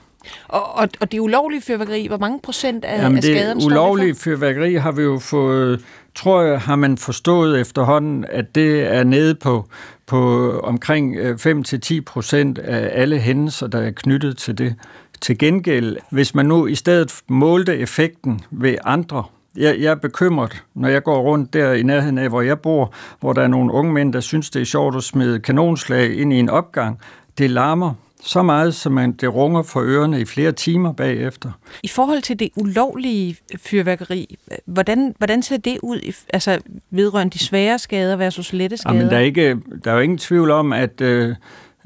Og, 0.47 0.75
og, 0.75 0.89
og 1.01 1.11
det 1.11 1.19
ulovlige 1.19 1.61
fyrværkeri, 1.61 2.07
hvor 2.07 2.17
mange 2.17 2.39
procent 2.43 2.85
af, 2.85 3.01
Jamen, 3.03 3.17
af 3.17 3.23
skaderne 3.23 3.59
det 3.59 3.65
ulovlige 3.65 4.15
fyrværkeri 4.15 4.73
har 4.73 4.91
vi 4.91 5.01
jo 5.01 5.19
fået, 5.19 5.85
tror 6.15 6.41
jeg, 6.41 6.61
har 6.61 6.75
man 6.75 6.97
forstået 6.97 7.61
efterhånden, 7.61 8.25
at 8.29 8.55
det 8.55 8.81
er 8.81 9.03
nede 9.03 9.35
på, 9.35 9.65
på 10.05 10.51
omkring 10.59 11.15
5-10 11.17 11.95
øh, 11.95 12.01
procent 12.01 12.57
af 12.57 13.01
alle 13.01 13.19
hændelser, 13.19 13.67
der 13.67 13.79
er 13.79 13.91
knyttet 13.91 14.37
til 14.37 14.57
det. 14.57 14.75
Til 15.21 15.37
gengæld, 15.37 15.97
hvis 16.11 16.35
man 16.35 16.45
nu 16.45 16.67
i 16.67 16.75
stedet 16.75 17.21
målte 17.27 17.77
effekten 17.77 18.41
ved 18.51 18.75
andre 18.83 19.23
jeg, 19.57 19.79
jeg 19.79 19.91
er 19.91 19.95
bekymret, 19.95 20.63
når 20.75 20.89
jeg 20.89 21.03
går 21.03 21.21
rundt 21.21 21.53
der 21.53 21.73
i 21.73 21.83
nærheden 21.83 22.17
af, 22.17 22.29
hvor 22.29 22.41
jeg 22.41 22.59
bor, 22.59 22.93
hvor 23.19 23.33
der 23.33 23.41
er 23.41 23.47
nogle 23.47 23.73
unge 23.73 23.93
mænd, 23.93 24.13
der 24.13 24.19
synes, 24.19 24.49
det 24.49 24.61
er 24.61 24.65
sjovt 24.65 24.95
at 24.95 25.03
smide 25.03 25.39
kanonslag 25.39 26.17
ind 26.17 26.33
i 26.33 26.39
en 26.39 26.49
opgang. 26.49 26.99
Det 27.37 27.49
larmer 27.49 27.93
så 28.21 28.43
meget, 28.43 28.75
som 28.75 28.91
man 28.91 29.11
det 29.11 29.33
runger 29.33 29.63
for 29.63 29.81
ørerne 29.81 30.21
i 30.21 30.25
flere 30.25 30.51
timer 30.51 30.93
bagefter. 30.93 31.51
I 31.83 31.87
forhold 31.87 32.21
til 32.21 32.39
det 32.39 32.49
ulovlige 32.55 33.37
fyrværkeri, 33.57 34.37
hvordan, 34.65 35.15
hvordan 35.17 35.41
ser 35.41 35.57
det 35.57 35.77
ud, 35.83 36.13
altså 36.33 36.59
vedrørende 36.91 37.33
de 37.33 37.39
svære 37.39 37.79
skader 37.79 38.15
versus 38.15 38.53
lette 38.53 38.77
skader? 38.77 38.95
Jamen, 38.95 39.11
der, 39.11 39.17
er 39.17 39.21
ikke, 39.21 39.57
der 39.83 39.91
er 39.91 39.95
jo 39.95 40.01
ingen 40.01 40.17
tvivl 40.17 40.51
om, 40.51 40.73
at 40.73 41.01
øh, 41.01 41.35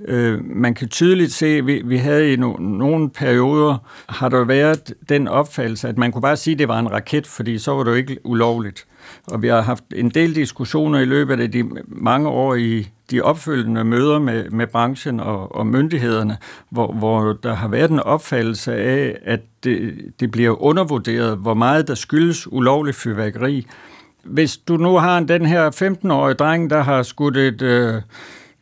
Øh, 0.08 0.40
man 0.46 0.74
kan 0.74 0.88
tydeligt 0.88 1.32
se, 1.32 1.46
at 1.46 1.68
vi, 1.68 1.82
vi 1.86 1.98
havde 1.98 2.34
i 2.34 2.36
no, 2.36 2.58
nogle 2.60 3.10
perioder, 3.10 3.78
har 4.10 4.30
der 4.30 4.44
været 4.44 4.94
den 5.10 5.28
opfattelse, 5.28 5.88
at 5.88 5.98
man 5.98 6.12
kunne 6.12 6.22
bare 6.22 6.38
sige, 6.38 6.54
at 6.54 6.60
det 6.60 6.68
var 6.68 6.80
en 6.80 6.92
raket, 6.92 7.28
fordi 7.28 7.58
så 7.58 7.72
var 7.72 7.84
det 7.84 7.92
jo 7.92 7.96
ikke 7.96 8.18
ulovligt. 8.24 8.86
Og 9.28 9.42
vi 9.42 9.48
har 9.48 9.62
haft 9.62 9.84
en 9.96 10.10
del 10.10 10.36
diskussioner 10.36 11.00
i 11.00 11.06
løbet 11.06 11.40
af 11.40 11.52
de 11.52 11.70
mange 11.88 12.30
år 12.30 12.56
i 12.56 12.88
de 13.12 13.22
opfølgende 13.22 13.84
møder 13.84 14.20
med, 14.20 14.50
med 14.50 14.68
branchen 14.68 15.20
og, 15.20 15.56
og 15.56 15.68
myndighederne, 15.68 16.38
hvor, 16.70 16.92
hvor 16.92 17.34
der 17.34 17.54
har 17.54 17.68
været 17.68 17.92
en 17.92 18.00
opfattelse 18.00 18.76
af, 18.76 19.18
at 19.24 19.40
det, 19.64 19.96
det 20.20 20.32
bliver 20.32 20.62
undervurderet, 20.64 21.38
hvor 21.38 21.54
meget 21.54 21.88
der 21.88 21.96
skyldes 21.96 22.52
ulovlig 22.52 22.96
fyrværkeri. 22.96 23.68
Hvis 24.24 24.58
du 24.58 24.78
nu 24.78 24.98
har 24.98 25.20
den 25.20 25.46
her 25.46 25.70
15-årige 25.70 26.34
dreng, 26.34 26.70
der 26.70 26.82
har 26.82 27.04
skudt 27.04 27.38
et... 27.38 27.62
Øh, 27.62 27.94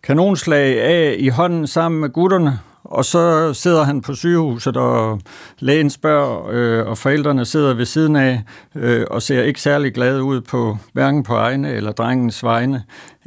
kanonslag 0.04 0.82
af 0.82 1.16
i 1.20 1.28
hånden 1.28 1.68
sammen 1.68 2.02
med 2.02 2.10
gutterne, 2.10 2.60
og 2.84 3.06
så 3.06 3.54
sidder 3.54 3.84
han 3.84 4.02
på 4.02 4.14
sygehuset, 4.14 4.78
og 4.78 5.20
lægen 5.60 5.90
spørger, 5.90 6.48
øh, 6.52 6.88
og 6.88 6.98
forældrene 6.98 7.46
sidder 7.46 7.74
ved 7.74 7.86
siden 7.86 8.16
af, 8.16 8.44
øh, 8.76 9.06
og 9.12 9.22
ser 9.22 9.44
ikke 9.44 9.62
særlig 9.62 9.94
glade 9.94 10.24
ud 10.24 10.42
på 10.42 10.78
hverken 10.94 11.24
på 11.24 11.36
egne 11.36 11.72
eller 11.72 11.92
drengens 11.92 12.44
vegne. 12.44 12.84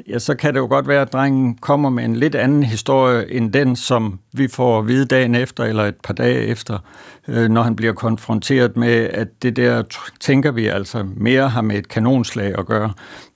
Ja, 0.08 0.18
så 0.18 0.34
kan 0.34 0.54
det 0.54 0.60
jo 0.60 0.66
godt 0.66 0.88
være, 0.88 1.02
at 1.02 1.12
drengen 1.12 1.58
kommer 1.60 1.90
med 1.90 2.04
en 2.04 2.16
lidt 2.16 2.34
anden 2.34 2.62
historie, 2.62 3.32
end 3.32 3.52
den, 3.52 3.76
som 3.76 4.18
vi 4.32 4.48
får 4.48 4.78
at 4.78 4.88
vide 4.88 5.06
dagen 5.06 5.34
efter, 5.34 5.64
eller 5.64 5.84
et 5.84 5.96
par 6.04 6.14
dage 6.14 6.46
efter, 6.46 6.78
øh, 7.28 7.48
når 7.48 7.62
han 7.62 7.76
bliver 7.76 7.92
konfronteret 7.92 8.76
med, 8.76 9.08
at 9.10 9.42
det 9.42 9.56
der, 9.56 9.82
tænker 10.20 10.50
vi 10.50 10.66
altså, 10.66 11.06
mere 11.16 11.48
har 11.48 11.62
med 11.62 11.76
et 11.76 11.88
kanonslag 11.88 12.58
at 12.58 12.66
gøre. 12.66 12.92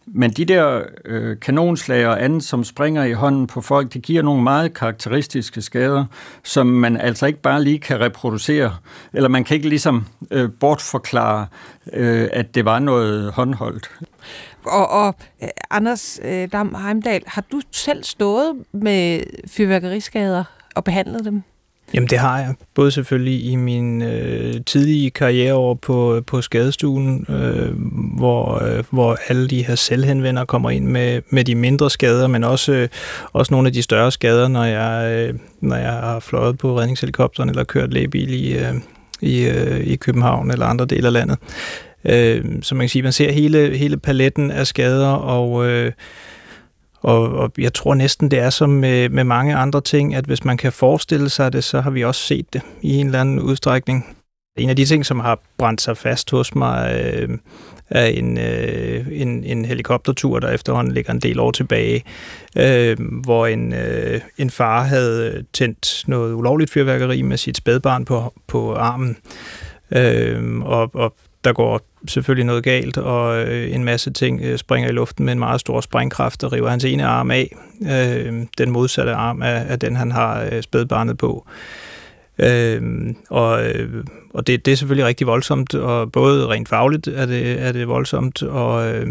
Men 0.07 0.31
de 0.31 0.45
der 0.45 0.83
øh, 1.05 1.41
kanonslag 1.41 2.07
og 2.07 2.25
andet, 2.25 2.45
som 2.45 2.65
springer 2.65 3.05
i 3.05 3.13
hånden 3.13 3.47
på 3.47 3.61
folk, 3.61 3.93
det 3.93 4.03
giver 4.03 4.23
nogle 4.23 4.43
meget 4.43 4.75
karakteristiske 4.75 5.63
skader, 5.63 6.05
som 6.45 6.67
man 6.67 6.97
altså 6.97 7.27
ikke 7.27 7.41
bare 7.41 7.65
lige 7.65 7.79
kan 7.79 8.01
reproducere, 8.01 8.77
eller 9.13 9.29
man 9.29 9.45
kan 9.45 9.55
ikke 9.55 9.69
ligesom 9.69 10.07
øh, 10.31 10.51
bortforklare, 10.61 11.47
øh, 11.93 12.29
at 12.33 12.55
det 12.55 12.65
var 12.65 12.79
noget 12.79 13.33
håndholdt. 13.33 13.91
Og, 14.65 14.91
og 14.91 15.15
øh, 15.43 15.49
Anders 15.71 16.21
øh, 16.25 16.49
Dam 16.53 16.75
Heimdal, 16.75 17.23
har 17.27 17.45
du 17.53 17.61
selv 17.71 18.05
stået 18.05 18.55
med 18.73 19.21
fyrværkeriskader 19.49 20.45
og 20.75 20.85
behandlet 20.85 21.25
dem? 21.25 21.43
Jamen 21.97 22.09
det 22.09 22.19
har 22.19 22.39
jeg. 22.39 22.55
Både 22.75 22.91
selvfølgelig 22.91 23.45
i 23.45 23.57
min 23.57 24.03
øh, 24.03 24.55
tidlige 24.67 25.11
karriere 25.11 25.53
over 25.53 25.75
på, 25.75 26.23
på 26.27 26.43
skadestuen, 26.43 27.27
øh, 27.29 27.73
hvor, 28.17 28.65
øh, 28.65 28.85
hvor 28.91 29.19
alle 29.29 29.49
de 29.49 29.67
her 29.67 29.75
selvhenvender 29.75 30.45
kommer 30.45 30.71
ind 30.71 30.87
med, 30.87 31.23
med 31.31 31.45
de 31.45 31.55
mindre 31.55 31.91
skader, 31.91 32.27
men 32.27 32.45
også, 32.45 32.73
øh, 32.73 32.89
også 33.33 33.55
nogle 33.55 33.67
af 33.67 33.73
de 33.73 33.83
større 33.83 34.13
skader, 34.13 34.49
når 34.49 34.65
jeg, 34.65 35.13
øh, 35.13 35.35
når 35.61 35.77
jeg 35.77 35.93
har 35.93 36.21
fløjet 36.21 36.59
på 36.59 36.79
redningshelikopteren 36.79 37.49
eller 37.49 37.65
kørt 37.65 37.93
lægebil 37.93 38.35
i, 38.45 38.59
øh, 38.59 38.75
i, 39.21 39.45
øh, 39.45 39.81
i 39.87 39.97
København 39.97 40.51
eller 40.51 40.67
andre 40.67 40.85
dele 40.87 41.07
af 41.07 41.13
landet. 41.13 41.39
Øh, 42.05 42.45
så 42.63 42.75
man 42.75 42.83
kan 42.85 42.89
sige, 42.89 43.03
man 43.03 43.13
ser 43.13 43.33
hele, 43.33 43.77
hele 43.77 43.97
paletten 43.97 44.51
af 44.51 44.67
skader, 44.67 45.09
og, 45.09 45.67
øh, 45.67 45.93
og, 47.03 47.23
og 47.23 47.53
jeg 47.59 47.75
tror 47.75 47.95
næsten, 47.95 48.31
det 48.31 48.39
er 48.39 48.51
som 48.51 48.71
med, 48.71 49.09
med 49.09 49.25
mange 49.25 49.57
andre 49.57 49.81
ting, 49.81 50.15
at 50.15 50.25
hvis 50.25 50.45
man 50.45 50.57
kan 50.57 50.73
forestille 50.73 51.29
sig 51.29 51.53
det, 51.53 51.65
så 51.65 51.81
har 51.81 51.91
vi 51.91 52.05
også 52.05 52.21
set 52.21 52.53
det 52.53 52.63
i 52.83 52.97
en 52.97 53.07
eller 53.07 53.21
anden 53.21 53.41
udstrækning. 53.41 54.17
En 54.59 54.71
af 54.71 54.77
de 54.77 54.85
ting, 54.85 55.07
som 55.07 55.21
har 55.21 55.39
brændt 55.59 55.81
sig 55.81 55.97
fast 55.97 56.31
hos 56.31 56.55
mig, 56.55 57.01
øh, 57.05 57.39
er 57.91 58.07
en, 58.07 58.39
øh, 58.39 59.07
en, 59.11 59.45
en 59.45 59.65
helikoptertur, 59.65 60.39
der 60.39 60.51
efterhånden 60.51 60.95
ligger 60.95 61.13
en 61.13 61.21
del 61.21 61.41
år 61.41 61.51
tilbage, 61.51 62.05
øh, 62.57 62.97
hvor 63.23 63.47
en, 63.47 63.73
øh, 63.73 64.21
en 64.39 64.51
far 64.51 64.83
havde 64.83 65.45
tændt 65.53 66.05
noget 66.07 66.35
ulovligt 66.35 66.71
fyrværkeri 66.71 67.23
med 67.23 67.37
sit 67.37 67.57
spædbarn 67.57 68.05
på, 68.05 68.35
på 68.47 68.75
armen. 68.75 69.17
Øh, 69.91 70.61
og, 70.61 70.91
og 70.95 71.15
der 71.45 71.53
går 71.53 71.81
selvfølgelig 72.09 72.47
noget 72.47 72.65
galt, 72.65 72.99
og 72.99 73.43
øh, 73.43 73.75
en 73.75 73.85
masse 73.85 74.13
ting 74.13 74.41
øh, 74.43 74.59
springer 74.59 74.91
i 74.91 74.93
luften 74.93 75.25
med 75.25 75.33
en 75.33 75.39
meget 75.39 75.61
stor 75.61 75.81
sprængkraft 75.81 76.45
og 76.45 76.53
river 76.53 76.69
hans 76.69 76.85
ene 76.85 77.07
arm 77.07 77.31
af. 77.31 77.57
Øh, 77.83 78.43
den 78.59 78.71
modsatte 78.71 79.13
arm 79.13 79.43
af, 79.43 79.67
af 79.69 79.79
den, 79.79 79.97
han 79.97 80.13
har 80.13 80.49
øh, 80.53 80.63
spædbarnet 80.63 81.19
på. 81.19 81.47
Øh, 82.39 82.83
og 83.31 83.67
øh, 83.67 84.05
og 84.35 84.47
det, 84.47 84.67
det 84.67 84.73
er 84.73 84.77
selvfølgelig 84.77 85.07
rigtig 85.07 85.27
voldsomt, 85.27 85.75
og 85.75 86.13
både 86.13 86.47
rent 86.47 86.69
fagligt 86.69 87.09
er 87.09 87.27
det, 87.27 87.63
er 87.63 87.73
det 87.73 87.89
voldsomt, 87.89 88.43
og, 88.43 88.95
øh, 88.95 89.07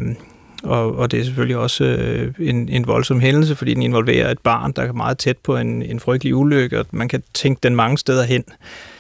og, 0.64 0.96
og 0.96 1.12
det 1.12 1.20
er 1.20 1.24
selvfølgelig 1.24 1.58
også 1.58 1.84
øh, 1.84 2.34
en, 2.40 2.70
en 2.70 2.88
voldsom 2.88 3.20
hændelse, 3.20 3.56
fordi 3.56 3.74
den 3.74 3.84
involverer 3.84 4.32
et 4.32 4.40
barn, 4.40 4.72
der 4.72 4.82
er 4.82 4.94
meget 4.94 5.18
tæt 5.18 5.38
på 5.38 5.58
en, 5.58 5.82
en 5.82 6.00
frygtelig 6.00 6.36
ulykke, 6.36 6.80
og 6.80 6.86
man 6.92 7.08
kan 7.08 7.24
tænke 7.34 7.60
den 7.64 7.76
mange 7.76 7.98
steder 7.98 8.24
hen. 8.24 8.44
Øh, 8.48 8.95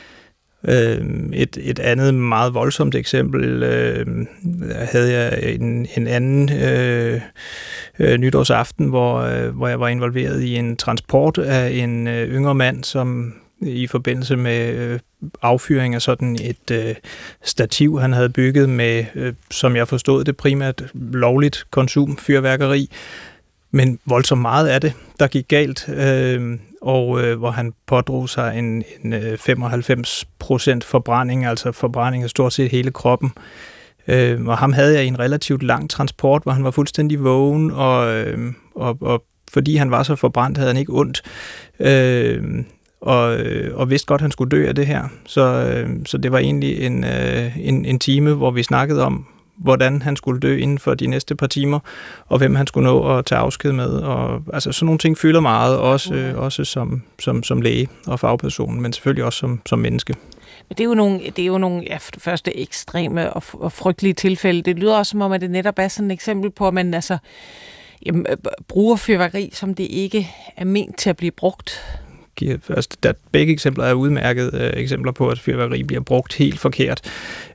Øhm, 0.67 1.31
et, 1.33 1.57
et 1.61 1.79
andet 1.79 2.13
meget 2.13 2.53
voldsomt 2.53 2.95
eksempel 2.95 3.63
øh, 3.63 4.25
havde 4.71 5.13
jeg 5.13 5.53
en, 5.53 5.87
en 5.97 6.07
anden 6.07 6.49
øh, 6.63 7.21
øh, 7.99 8.17
nytårsaften, 8.17 8.87
hvor, 8.87 9.19
øh, 9.19 9.55
hvor 9.57 9.67
jeg 9.67 9.79
var 9.79 9.87
involveret 9.87 10.41
i 10.41 10.55
en 10.55 10.77
transport 10.77 11.37
af 11.37 11.69
en 11.69 12.07
øh, 12.07 12.29
yngre 12.29 12.55
mand, 12.55 12.83
som 12.83 13.33
i 13.61 13.87
forbindelse 13.87 14.35
med 14.35 14.73
øh, 14.73 14.99
affyring 15.41 15.95
af 15.95 16.01
sådan 16.01 16.37
et 16.41 16.71
øh, 16.71 16.95
stativ, 17.43 17.99
han 17.99 18.13
havde 18.13 18.29
bygget 18.29 18.69
med, 18.69 19.05
øh, 19.15 19.33
som 19.51 19.75
jeg 19.75 19.87
forstod 19.87 20.23
det, 20.23 20.37
primært 20.37 20.83
lovligt 20.93 21.65
konsum, 21.71 22.17
fyrværkeri, 22.17 22.89
men 23.71 23.99
voldsomt 24.05 24.41
meget 24.41 24.67
af 24.67 24.81
det, 24.81 24.93
der 25.19 25.27
gik 25.27 25.47
galt, 25.47 25.89
øh, 25.89 26.57
og 26.85 27.23
øh, 27.23 27.37
hvor 27.37 27.51
han 27.51 27.73
pådrog 27.87 28.29
sig 28.29 28.57
en, 28.57 28.83
en 29.03 29.13
øh, 29.13 29.37
95 29.37 30.25
procent 30.39 30.83
forbrænding, 30.83 31.45
altså 31.45 31.71
forbrænding 31.71 32.23
af 32.23 32.29
stort 32.29 32.53
set 32.53 32.71
hele 32.71 32.91
kroppen. 32.91 33.31
Øh, 34.07 34.45
og 34.45 34.57
ham 34.57 34.73
havde 34.73 34.93
jeg 34.93 35.03
i 35.03 35.07
en 35.07 35.19
relativt 35.19 35.63
lang 35.63 35.89
transport, 35.89 36.43
hvor 36.43 36.51
han 36.51 36.63
var 36.63 36.71
fuldstændig 36.71 37.23
vågen, 37.23 37.71
og, 37.71 38.15
øh, 38.15 38.53
og, 38.75 38.97
og 39.01 39.23
fordi 39.53 39.75
han 39.75 39.91
var 39.91 40.03
så 40.03 40.15
forbrændt, 40.15 40.57
havde 40.57 40.69
han 40.69 40.79
ikke 40.79 40.93
ondt. 40.93 41.21
Øh, 41.79 42.43
og, 43.01 43.39
øh, 43.39 43.77
og 43.77 43.89
vidste 43.89 44.07
godt, 44.07 44.19
at 44.19 44.23
han 44.23 44.31
skulle 44.31 44.49
dø 44.49 44.67
af 44.67 44.75
det 44.75 44.87
her. 44.87 45.03
Så, 45.25 45.41
øh, 45.41 45.89
så 46.05 46.17
det 46.17 46.31
var 46.31 46.39
egentlig 46.39 46.81
en, 46.81 47.03
øh, 47.03 47.57
en, 47.57 47.85
en 47.85 47.99
time, 47.99 48.33
hvor 48.33 48.51
vi 48.51 48.63
snakkede 48.63 49.03
om, 49.05 49.25
hvordan 49.57 50.01
han 50.01 50.15
skulle 50.15 50.39
dø 50.39 50.57
inden 50.57 50.79
for 50.79 50.93
de 50.93 51.07
næste 51.07 51.35
par 51.35 51.47
timer, 51.47 51.79
og 52.27 52.37
hvem 52.37 52.55
han 52.55 52.67
skulle 52.67 52.87
nå 52.87 53.17
at 53.17 53.25
tage 53.25 53.39
afsked 53.39 53.71
med. 53.71 53.89
Og, 53.89 54.43
altså 54.53 54.71
sådan 54.71 54.85
nogle 54.85 54.99
ting 54.99 55.17
fylder 55.17 55.39
meget, 55.39 55.77
også, 55.77 56.13
øh, 56.13 56.37
også 56.37 56.63
som, 56.63 57.01
som, 57.19 57.43
som 57.43 57.61
læge 57.61 57.87
og 58.07 58.19
fagperson, 58.19 58.81
men 58.81 58.93
selvfølgelig 58.93 59.23
også 59.25 59.39
som, 59.39 59.61
som 59.65 59.79
menneske. 59.79 60.15
Men 60.69 60.77
det 60.77 60.79
er 60.79 60.85
jo 60.85 60.93
nogle, 60.93 61.19
det 61.19 61.39
er 61.39 61.45
jo 61.45 61.57
nogle 61.57 61.83
ja, 61.87 61.97
første 62.17 62.57
ekstreme 62.57 63.33
og, 63.33 63.43
og 63.53 63.71
frygtelige 63.71 64.13
tilfælde. 64.13 64.61
Det 64.61 64.79
lyder 64.79 64.97
også 64.97 65.09
som 65.09 65.21
om, 65.21 65.31
at 65.31 65.41
det 65.41 65.51
netop 65.51 65.79
er 65.79 65.87
sådan 65.87 66.11
et 66.11 66.15
eksempel 66.15 66.51
på, 66.51 66.67
at 66.67 66.73
man 66.73 66.93
altså, 66.93 67.17
jamen, 68.05 68.25
bruger 68.67 68.95
fyrværkeri, 68.95 69.49
som 69.53 69.73
det 69.73 69.83
ikke 69.83 70.31
er 70.57 70.65
ment 70.65 70.97
til 70.97 71.09
at 71.09 71.17
blive 71.17 71.31
brugt 71.31 71.81
giver, 72.35 72.57
altså, 72.69 72.89
der, 73.03 73.13
begge 73.31 73.53
eksempler 73.53 73.85
er 73.85 73.93
udmærket 73.93 74.53
øh, 74.53 74.71
eksempler 74.73 75.11
på, 75.11 75.29
at 75.29 75.39
fyrværkeri 75.39 75.83
bliver 75.83 76.01
brugt 76.01 76.33
helt 76.33 76.59
forkert 76.59 77.01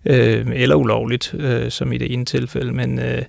øh, 0.07 0.47
eller 0.55 0.77
ulovligt, 0.77 1.35
øh, 1.35 1.71
som 1.71 1.93
i 1.93 1.99
det 1.99 2.13
ene 2.13 2.25
tilfælde, 2.25 2.73
men, 2.73 2.99
øh, 2.99 3.23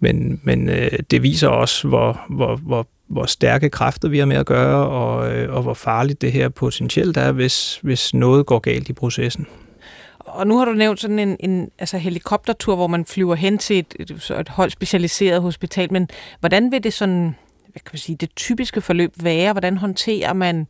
men, 0.00 0.40
men 0.42 0.68
øh, 0.68 0.90
det 1.10 1.22
viser 1.22 1.48
også, 1.48 1.88
hvor, 1.88 2.20
hvor, 2.28 2.56
hvor, 2.56 2.86
hvor 3.06 3.26
stærke 3.26 3.70
kræfter 3.70 4.08
vi 4.08 4.18
har 4.18 4.26
med 4.26 4.36
at 4.36 4.46
gøre, 4.46 4.88
og, 4.88 5.32
øh, 5.32 5.54
og 5.54 5.62
hvor 5.62 5.74
farligt 5.74 6.22
det 6.22 6.32
her 6.32 6.48
potentielt 6.48 7.16
er, 7.16 7.32
hvis, 7.32 7.78
hvis 7.82 8.14
noget 8.14 8.46
går 8.46 8.58
galt 8.58 8.88
i 8.88 8.92
processen. 8.92 9.46
Og 10.18 10.46
nu 10.46 10.58
har 10.58 10.64
du 10.64 10.72
nævnt 10.72 11.00
sådan 11.00 11.18
en, 11.18 11.36
en 11.40 11.70
altså 11.78 11.98
helikoptertur, 11.98 12.76
hvor 12.76 12.86
man 12.86 13.04
flyver 13.04 13.34
hen 13.34 13.58
til 13.58 13.78
et, 13.78 13.94
et, 14.00 14.30
et 14.40 14.48
højt 14.48 14.72
specialiseret 14.72 15.42
hospital, 15.42 15.92
men 15.92 16.08
hvordan 16.40 16.72
vil 16.72 16.84
det 16.84 16.92
sådan 16.92 17.34
hvad 17.74 17.80
kan 17.80 17.90
man 17.92 17.98
sige, 17.98 18.16
det 18.16 18.34
typiske 18.36 18.80
forløb 18.80 19.12
være? 19.16 19.52
Hvordan 19.52 19.76
håndterer 19.76 20.32
man 20.32 20.66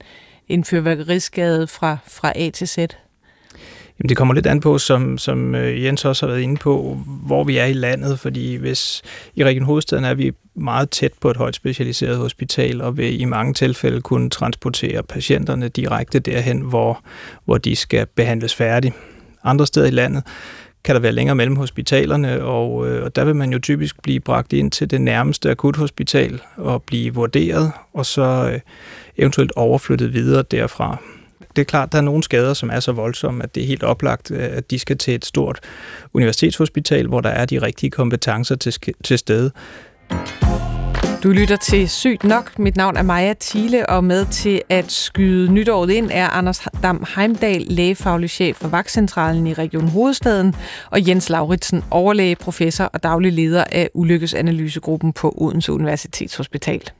en 0.48 0.64
fyrværkeriskade 0.64 1.66
fra, 1.66 1.96
fra 2.06 2.32
A 2.36 2.50
til 2.50 2.68
Z? 2.68 2.78
Jamen, 2.78 4.08
det 4.08 4.16
kommer 4.16 4.34
lidt 4.34 4.46
an 4.46 4.60
på, 4.60 4.78
som, 4.78 5.18
som 5.18 5.54
øh, 5.54 5.84
Jens 5.84 6.04
også 6.04 6.26
har 6.26 6.32
været 6.32 6.42
inde 6.42 6.56
på, 6.56 6.98
hvor 7.06 7.44
vi 7.44 7.56
er 7.56 7.64
i 7.64 7.72
landet, 7.72 8.20
fordi 8.20 8.54
hvis 8.54 9.02
i 9.34 9.44
Region 9.44 9.64
Hovedstaden 9.64 10.04
er 10.04 10.14
vi 10.14 10.32
meget 10.54 10.90
tæt 10.90 11.12
på 11.20 11.30
et 11.30 11.36
højt 11.36 11.54
specialiseret 11.54 12.16
hospital, 12.16 12.80
og 12.80 12.96
vil 12.96 13.20
i 13.20 13.24
mange 13.24 13.54
tilfælde 13.54 14.00
kunne 14.00 14.30
transportere 14.30 15.02
patienterne 15.02 15.68
direkte 15.68 16.18
derhen, 16.18 16.60
hvor, 16.60 17.04
hvor 17.44 17.58
de 17.58 17.76
skal 17.76 18.06
behandles 18.06 18.54
færdigt. 18.54 18.94
Andre 19.44 19.66
steder 19.66 19.86
i 19.86 19.90
landet 19.90 20.22
kan 20.84 20.94
der 20.94 21.00
være 21.00 21.12
længere 21.12 21.36
mellem 21.36 21.56
hospitalerne, 21.56 22.44
og, 22.44 22.88
øh, 22.88 23.04
og 23.04 23.16
der 23.16 23.24
vil 23.24 23.36
man 23.36 23.52
jo 23.52 23.58
typisk 23.58 24.02
blive 24.02 24.20
bragt 24.20 24.52
ind 24.52 24.70
til 24.70 24.90
det 24.90 25.00
nærmeste 25.00 25.50
akuthospital 25.50 26.40
og 26.56 26.82
blive 26.82 27.14
vurderet, 27.14 27.72
og 27.94 28.06
så 28.06 28.50
øh, 28.52 28.60
eventuelt 29.18 29.52
overflyttet 29.56 30.12
videre 30.12 30.42
derfra. 30.50 30.96
Det 31.56 31.62
er 31.62 31.66
klart, 31.66 31.92
der 31.92 31.98
er 31.98 32.02
nogle 32.02 32.22
skader, 32.22 32.54
som 32.54 32.70
er 32.70 32.80
så 32.80 32.92
voldsomme, 32.92 33.42
at 33.42 33.54
det 33.54 33.62
er 33.62 33.66
helt 33.66 33.82
oplagt, 33.82 34.30
øh, 34.30 34.48
at 34.52 34.70
de 34.70 34.78
skal 34.78 34.98
til 34.98 35.14
et 35.14 35.24
stort 35.24 35.60
universitetshospital, 36.12 37.06
hvor 37.06 37.20
der 37.20 37.30
er 37.30 37.44
de 37.44 37.62
rigtige 37.62 37.90
kompetencer 37.90 38.56
til, 38.56 38.74
til 39.04 39.18
stede. 39.18 39.50
Du 41.24 41.30
lytter 41.30 41.56
til 41.56 41.88
Sygt 41.88 42.24
Nok. 42.24 42.58
Mit 42.58 42.76
navn 42.76 42.96
er 42.96 43.02
Maja 43.02 43.34
Thiele, 43.40 43.88
og 43.88 44.04
med 44.04 44.26
til 44.26 44.62
at 44.68 44.92
skyde 44.92 45.52
nytåret 45.52 45.90
ind 45.90 46.10
er 46.12 46.28
Anders 46.28 46.68
Dam 46.82 47.06
Heimdal, 47.16 47.66
lægefaglig 47.68 48.30
chef 48.30 48.56
for 48.56 48.68
Vagtcentralen 48.68 49.46
i 49.46 49.52
Region 49.52 49.88
Hovedstaden, 49.88 50.54
og 50.90 51.08
Jens 51.08 51.30
Lauritsen, 51.30 51.84
overlæge, 51.90 52.36
professor 52.36 52.84
og 52.84 53.02
daglig 53.02 53.32
leder 53.32 53.64
af 53.72 53.90
Ulykkesanalysegruppen 53.94 55.12
på 55.12 55.34
Odense 55.36 55.72
Universitetshospital. 55.72 56.90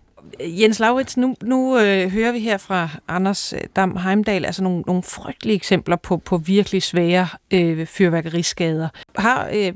Jens 0.40 0.80
Lauritsen, 0.80 1.20
nu, 1.20 1.34
nu 1.42 1.78
øh, 1.78 2.10
hører 2.10 2.32
vi 2.32 2.38
her 2.38 2.58
fra 2.58 2.88
Anders 3.08 3.54
Dam 3.76 3.96
Heimdal 3.96 4.44
altså 4.44 4.62
nogle, 4.62 4.80
nogle 4.86 5.02
frygtelige 5.02 5.56
eksempler 5.56 5.96
på, 5.96 6.16
på 6.16 6.36
virkelig 6.36 6.82
svære 6.82 7.28
øh, 7.50 7.86
fyrværkeriskader. 7.86 8.88
Har 9.16 9.48
øh, 9.54 9.72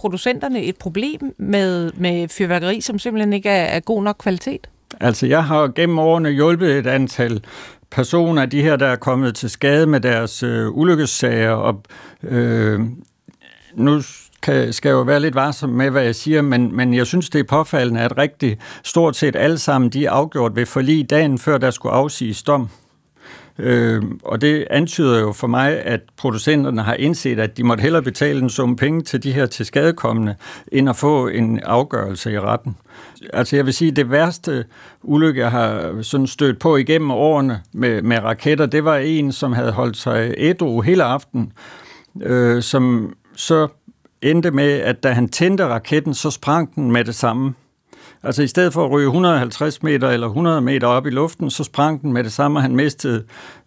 producenterne 0.00 0.62
et 0.62 0.76
problem 0.76 1.34
med, 1.38 1.92
med 1.92 2.28
fyrværkeri, 2.28 2.80
som 2.80 2.98
simpelthen 2.98 3.32
ikke 3.32 3.48
er, 3.48 3.64
er 3.64 3.80
god 3.80 4.02
nok 4.02 4.16
kvalitet? 4.18 4.66
Altså, 5.00 5.26
jeg 5.26 5.44
har 5.44 5.68
gennem 5.68 5.98
årene 5.98 6.30
hjulpet 6.30 6.78
et 6.78 6.86
antal 6.86 7.44
personer, 7.90 8.46
de 8.46 8.62
her, 8.62 8.76
der 8.76 8.86
er 8.86 8.96
kommet 8.96 9.34
til 9.34 9.50
skade 9.50 9.86
med 9.86 10.00
deres 10.00 10.42
øh, 10.42 10.76
ulykkessager, 10.76 11.50
og 11.50 11.82
øh, 12.22 12.80
nu 13.74 14.02
kan, 14.42 14.72
skal 14.72 14.88
jeg 14.88 14.94
jo 14.94 15.02
være 15.02 15.20
lidt 15.20 15.34
varsom 15.34 15.70
med, 15.70 15.90
hvad 15.90 16.02
jeg 16.02 16.14
siger, 16.14 16.42
men, 16.42 16.76
men 16.76 16.94
jeg 16.94 17.06
synes, 17.06 17.30
det 17.30 17.38
er 17.38 17.44
påfaldende, 17.44 18.00
at 18.00 18.18
rigtig 18.18 18.58
stort 18.84 19.16
set 19.16 19.36
alle 19.36 19.58
sammen, 19.58 19.90
de 19.90 20.06
er 20.06 20.10
afgjort 20.10 20.56
ved 20.56 20.66
forlig 20.66 21.10
dagen 21.10 21.38
før 21.38 21.58
der 21.58 21.70
skulle 21.70 21.94
afsiges 21.94 22.42
dom. 22.42 22.68
Øh, 23.62 24.02
og 24.24 24.40
det 24.40 24.66
antyder 24.70 25.20
jo 25.20 25.32
for 25.32 25.46
mig, 25.46 25.80
at 25.82 26.00
producenterne 26.16 26.82
har 26.82 26.94
indset, 26.94 27.38
at 27.38 27.56
de 27.56 27.64
måtte 27.64 27.82
hellere 27.82 28.02
betale 28.02 28.40
en 28.40 28.50
sum 28.50 28.76
penge 28.76 29.02
til 29.02 29.22
de 29.22 29.32
her 29.32 29.46
tilskadekommende, 29.46 30.34
end 30.72 30.88
at 30.88 30.96
få 30.96 31.28
en 31.28 31.60
afgørelse 31.60 32.32
i 32.32 32.38
retten. 32.38 32.76
Altså 33.32 33.56
jeg 33.56 33.66
vil 33.66 33.74
sige, 33.74 33.90
at 33.90 33.96
det 33.96 34.10
værste 34.10 34.64
ulykke, 35.02 35.40
jeg 35.40 35.50
har 35.50 36.02
sådan 36.02 36.26
stødt 36.26 36.58
på 36.58 36.76
igennem 36.76 37.10
årene 37.10 37.60
med, 37.72 38.02
med 38.02 38.18
raketter, 38.18 38.66
det 38.66 38.84
var 38.84 38.96
en, 38.96 39.32
som 39.32 39.52
havde 39.52 39.72
holdt 39.72 39.96
sig 39.96 40.34
ædru 40.36 40.80
hele 40.80 41.04
aften, 41.04 41.52
øh, 42.22 42.62
som 42.62 43.14
så 43.36 43.68
endte 44.22 44.50
med, 44.50 44.70
at 44.72 45.02
da 45.02 45.12
han 45.12 45.28
tændte 45.28 45.66
raketten, 45.66 46.14
så 46.14 46.30
sprang 46.30 46.74
den 46.74 46.92
med 46.92 47.04
det 47.04 47.14
samme. 47.14 47.54
Altså 48.22 48.42
i 48.42 48.46
stedet 48.46 48.72
for 48.72 48.84
at 48.84 48.90
ryge 48.90 49.06
150 49.06 49.82
meter 49.82 50.08
eller 50.08 50.26
100 50.26 50.60
meter 50.60 50.86
op 50.86 51.06
i 51.06 51.10
luften, 51.10 51.50
så 51.50 51.64
sprang 51.64 52.02
den 52.02 52.12
med 52.12 52.24
det 52.24 52.32
samme, 52.32 52.60
han 52.60 52.76
mistede 52.76 53.24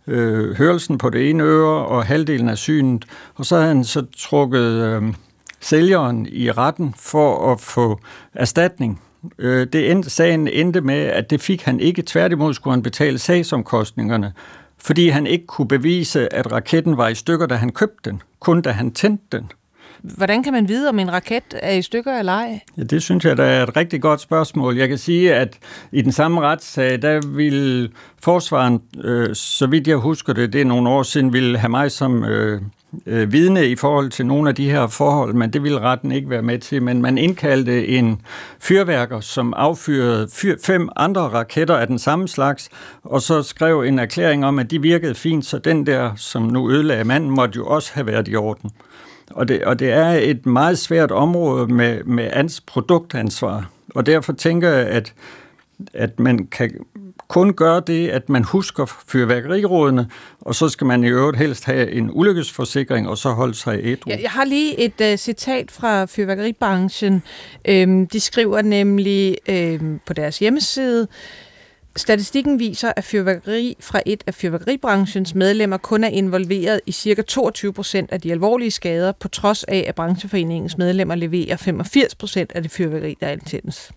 øh, 0.08 0.58
hørelsen 0.58 0.98
på 0.98 1.10
det 1.10 1.30
ene 1.30 1.44
øre 1.44 1.86
og 1.86 2.06
halvdelen 2.06 2.50
af 2.50 2.58
synet, 2.58 3.06
og 3.36 3.46
så 3.46 3.56
havde 3.56 3.68
han 3.68 3.84
så 3.84 4.06
trukket 4.18 4.62
øh, 4.62 5.04
sælgeren 5.60 6.28
i 6.32 6.52
retten 6.52 6.94
for 6.98 7.52
at 7.52 7.62
få 7.62 8.00
erstatning. 8.34 9.02
Øh, 9.40 9.68
det 9.74 9.92
end, 9.92 10.04
sagen 10.04 10.48
endte 10.48 10.82
med, 10.82 10.96
at 11.00 11.30
det 11.30 11.42
fik 11.42 11.62
han 11.62 11.80
ikke. 11.80 12.02
Tværtimod 12.02 12.54
skulle 12.54 12.74
han 12.74 12.84
betale 12.84 13.20
sagsomkostningerne, 13.20 14.34
fordi 14.78 15.10
han 15.10 15.28
ikke 15.28 15.46
kunne 15.46 15.68
bevise, 15.68 16.34
at 16.34 16.52
raketten 16.52 16.98
var 16.98 17.08
i 17.08 17.16
stykker, 17.16 17.46
da 17.46 17.56
han 17.56 17.72
købte 17.72 18.10
den, 18.10 18.22
kun 18.40 18.62
da 18.62 18.72
han 18.72 18.92
tændte 18.92 19.38
den. 19.38 19.52
Hvordan 20.04 20.44
kan 20.44 20.54
man 20.54 20.68
vide, 20.68 20.90
om 20.90 21.00
en 21.00 21.14
raket 21.14 21.44
er 21.54 21.72
i 21.72 21.82
stykker 21.82 22.20
eller 22.20 22.32
ej? 22.32 22.60
Ja, 22.78 22.84
det 22.84 23.02
synes 23.02 23.26
jeg, 23.26 23.38
der 23.38 23.44
er 23.44 23.64
et 23.64 23.78
rigtig 23.78 24.02
godt 24.02 24.22
spørgsmål. 24.22 24.78
Jeg 24.78 24.90
kan 24.90 24.98
sige, 24.98 25.36
at 25.36 25.58
i 25.92 26.02
den 26.02 26.12
samme 26.12 26.42
retssag, 26.42 27.02
der 27.02 27.22
vil 27.28 27.90
forsvaren, 28.24 28.82
øh, 29.04 29.36
så 29.36 29.68
vidt 29.68 29.88
jeg 29.88 29.98
husker 29.98 30.34
det, 30.34 30.54
det 30.54 30.62
er 30.62 30.66
nogle 30.66 30.90
år 30.90 31.04
siden, 31.04 31.34
ville 31.34 31.58
have 31.58 31.70
mig 31.70 31.92
som 31.92 32.24
øh, 32.26 32.62
øh, 33.06 33.32
vidne 33.32 33.68
i 33.68 33.76
forhold 33.76 34.10
til 34.10 34.26
nogle 34.26 34.50
af 34.50 34.56
de 34.56 34.70
her 34.70 34.88
forhold, 34.88 35.34
men 35.34 35.54
det 35.54 35.64
ville 35.64 35.80
retten 35.80 36.12
ikke 36.12 36.30
være 36.30 36.42
med 36.42 36.60
til. 36.60 36.84
Men 36.84 37.02
man 37.02 37.18
indkaldte 37.18 37.88
en 37.88 38.22
fyrværker, 38.60 39.20
som 39.20 39.54
affyrede 39.58 40.28
fyr, 40.34 40.56
fem 40.66 40.90
andre 40.96 41.22
raketter 41.22 41.76
af 41.76 41.88
den 41.88 42.00
samme 42.00 42.28
slags, 42.28 42.70
og 43.04 43.22
så 43.22 43.44
skrev 43.44 43.82
en 43.82 44.00
erklæring 44.00 44.46
om, 44.46 44.60
at 44.60 44.72
de 44.72 44.82
virkede 44.82 45.16
fint, 45.16 45.46
så 45.46 45.58
den 45.58 45.86
der, 45.86 46.16
som 46.16 46.42
nu 46.42 46.72
ødelagde 46.72 47.04
manden, 47.04 47.30
måtte 47.30 47.56
jo 47.56 47.66
også 47.66 47.92
have 47.94 48.08
været 48.08 48.28
i 48.28 48.36
orden. 48.36 48.72
Og 49.32 49.48
det, 49.48 49.64
og 49.64 49.80
det 49.80 49.92
er 49.92 50.10
et 50.10 50.46
meget 50.46 50.78
svært 50.78 51.12
område 51.12 51.74
med, 51.74 52.04
med 52.04 52.30
ans 52.34 52.62
produktansvar. 52.62 53.70
Og 53.96 54.06
derfor 54.06 54.34
tænker 54.34 54.70
jeg, 54.70 54.88
at, 54.88 55.14
at 55.94 56.20
man 56.20 56.48
kan 56.48 56.72
kun 57.28 57.54
gøre 57.54 57.82
det, 57.88 58.10
at 58.10 58.30
man 58.30 58.44
husker 58.44 58.86
fyrværkerirådene, 59.08 60.10
og 60.42 60.56
så 60.56 60.70
skal 60.70 60.88
man 60.88 61.04
i 61.04 61.08
øvrigt 61.08 61.38
helst 61.38 61.66
have 61.66 61.92
en 61.92 62.10
ulykkesforsikring, 62.14 63.10
og 63.10 63.18
så 63.18 63.30
holde 63.30 63.54
sig 63.54 63.80
et 63.84 64.00
Jeg, 64.08 64.20
jeg 64.22 64.32
har 64.32 64.46
lige 64.46 64.80
et 64.80 65.14
uh, 65.14 65.18
citat 65.18 65.72
fra 65.72 66.06
fyrværkeribranchen. 66.06 67.24
Øhm, 67.66 68.08
de 68.08 68.20
skriver 68.20 68.62
nemlig 68.62 69.38
øhm, 69.50 70.00
på 70.06 70.14
deres 70.14 70.40
hjemmeside, 70.40 71.08
Statistikken 71.96 72.60
viser, 72.60 72.92
at 72.96 73.04
fyrværkeri 73.04 73.76
fra 73.80 74.02
et 74.06 74.24
af 74.28 74.34
fyrværkeribranchens 74.34 75.36
medlemmer 75.36 75.78
kun 75.78 76.04
er 76.04 76.08
involveret 76.08 76.82
i 76.86 76.92
ca. 76.92 77.22
22 77.22 77.74
procent 77.74 78.12
af 78.12 78.22
de 78.22 78.32
alvorlige 78.32 78.72
skader, 78.72 79.12
på 79.12 79.28
trods 79.28 79.64
af, 79.64 79.86
at 79.88 79.96
brancheforeningens 79.96 80.78
medlemmer 80.78 81.16
leverer 81.16 81.56
85 81.58 82.16
procent 82.16 82.52
af 82.56 82.62
det 82.62 82.72
fyrværkeri, 82.72 83.18
der 83.22 83.28
antændes. 83.28 83.92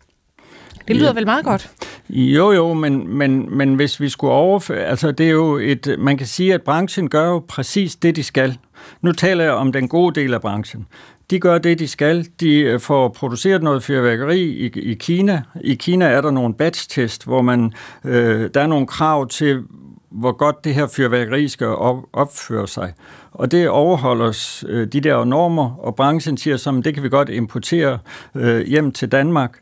Det 0.89 0.97
lyder 0.97 1.07
ja. 1.07 1.13
vel 1.13 1.27
meget 1.27 1.45
godt? 1.45 1.71
Jo, 2.09 2.53
jo, 2.53 2.75
men, 2.75 3.09
men, 3.09 3.57
men 3.57 3.75
hvis 3.75 4.01
vi 4.01 4.09
skulle 4.09 4.33
overføre... 4.33 4.85
Altså, 4.85 5.13
det 5.13 5.27
er 5.27 5.31
jo 5.31 5.57
et... 5.57 5.97
Man 5.99 6.19
kan 6.19 6.27
sige, 6.27 6.55
at 6.55 6.63
branchen 6.63 7.09
gør 7.09 7.29
jo 7.29 7.45
præcis 7.49 7.97
det, 7.97 8.17
de 8.17 8.23
skal. 8.23 8.59
Nu 9.03 9.13
taler 9.13 9.45
jeg 9.45 9.53
om 9.53 9.73
den 9.73 9.89
gode 9.89 10.21
del 10.21 10.35
af 10.35 10.41
branchen. 10.41 10.87
De 11.31 11.41
gør 11.41 11.59
det, 11.59 11.79
de 11.79 11.89
skal. 11.89 12.27
De 12.41 12.61
øh, 12.61 12.81
får 12.81 13.09
produceret 13.09 13.63
noget 13.63 13.83
fyrværkeri 13.83 14.41
i, 14.41 14.67
i 14.67 14.95
Kina. 14.95 15.43
I 15.61 15.75
Kina 15.75 16.05
er 16.05 16.21
der 16.21 16.31
nogle 16.31 16.55
batch-test, 16.55 17.25
hvor 17.25 17.43
man, 17.43 17.73
øh, 18.05 18.51
der 18.55 18.61
er 18.61 18.67
nogle 18.67 18.87
krav 18.87 19.29
til, 19.29 19.63
hvor 20.11 20.33
godt 20.33 20.65
det 20.65 20.75
her 20.75 20.87
fyrværkeri 20.87 21.49
skal 21.49 21.67
op, 21.67 21.97
opføre 22.13 22.69
sig. 22.69 22.93
Og 23.33 23.51
det 23.51 23.69
overholder 23.69 24.63
øh, 24.69 24.87
de 24.87 25.01
der 25.01 25.25
normer, 25.25 25.77
og 25.79 25.95
branchen 25.95 26.37
siger 26.37 26.57
som, 26.57 26.83
det 26.83 26.95
kan 26.95 27.03
vi 27.03 27.09
godt 27.09 27.29
importere 27.29 27.99
øh, 28.35 28.67
hjem 28.67 28.93
til 28.93 29.13
Danmark. 29.13 29.59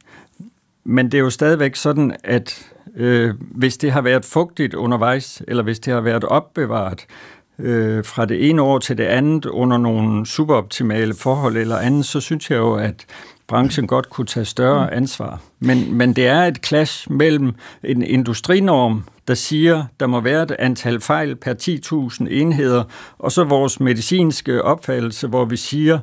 Men 0.84 1.06
det 1.06 1.18
er 1.18 1.22
jo 1.22 1.30
stadigvæk 1.30 1.76
sådan, 1.76 2.16
at 2.24 2.70
øh, 2.96 3.34
hvis 3.38 3.76
det 3.76 3.92
har 3.92 4.00
været 4.00 4.24
fugtigt 4.24 4.74
undervejs, 4.74 5.42
eller 5.48 5.62
hvis 5.62 5.80
det 5.80 5.92
har 5.94 6.00
været 6.00 6.24
opbevaret, 6.24 7.00
øh, 7.00 7.34
fra 8.05 8.24
det 8.24 8.48
ene 8.50 8.62
år 8.62 8.78
til 8.78 8.98
det 8.98 9.05
andet 9.05 9.46
under 9.46 9.78
nogle 9.78 10.26
superoptimale 10.26 11.14
forhold 11.14 11.57
eller 11.57 11.76
andet, 11.76 12.07
så 12.07 12.20
synes 12.20 12.50
jeg 12.50 12.57
jo, 12.57 12.74
at 12.74 13.07
branchen 13.46 13.86
godt 13.86 14.11
kunne 14.11 14.26
tage 14.26 14.44
større 14.44 14.86
mm. 14.86 14.96
ansvar. 14.96 15.40
Men, 15.61 15.94
men 15.94 16.12
det 16.12 16.26
er 16.26 16.42
et 16.42 16.66
clash 16.66 17.12
mellem 17.12 17.55
en 17.84 18.02
industrinorm, 18.02 19.05
der 19.28 19.34
siger, 19.34 19.84
der 20.00 20.07
må 20.07 20.20
være 20.20 20.42
et 20.42 20.57
antal 20.59 21.00
fejl 21.00 21.36
per 21.36 21.55
10.000 22.20 22.26
enheder, 22.30 22.84
og 23.18 23.32
så 23.32 23.44
vores 23.44 23.80
medicinske 23.80 24.62
opfattelse, 24.62 25.28
hvor 25.28 25.44
vi 25.44 25.57
siger, 25.57 25.98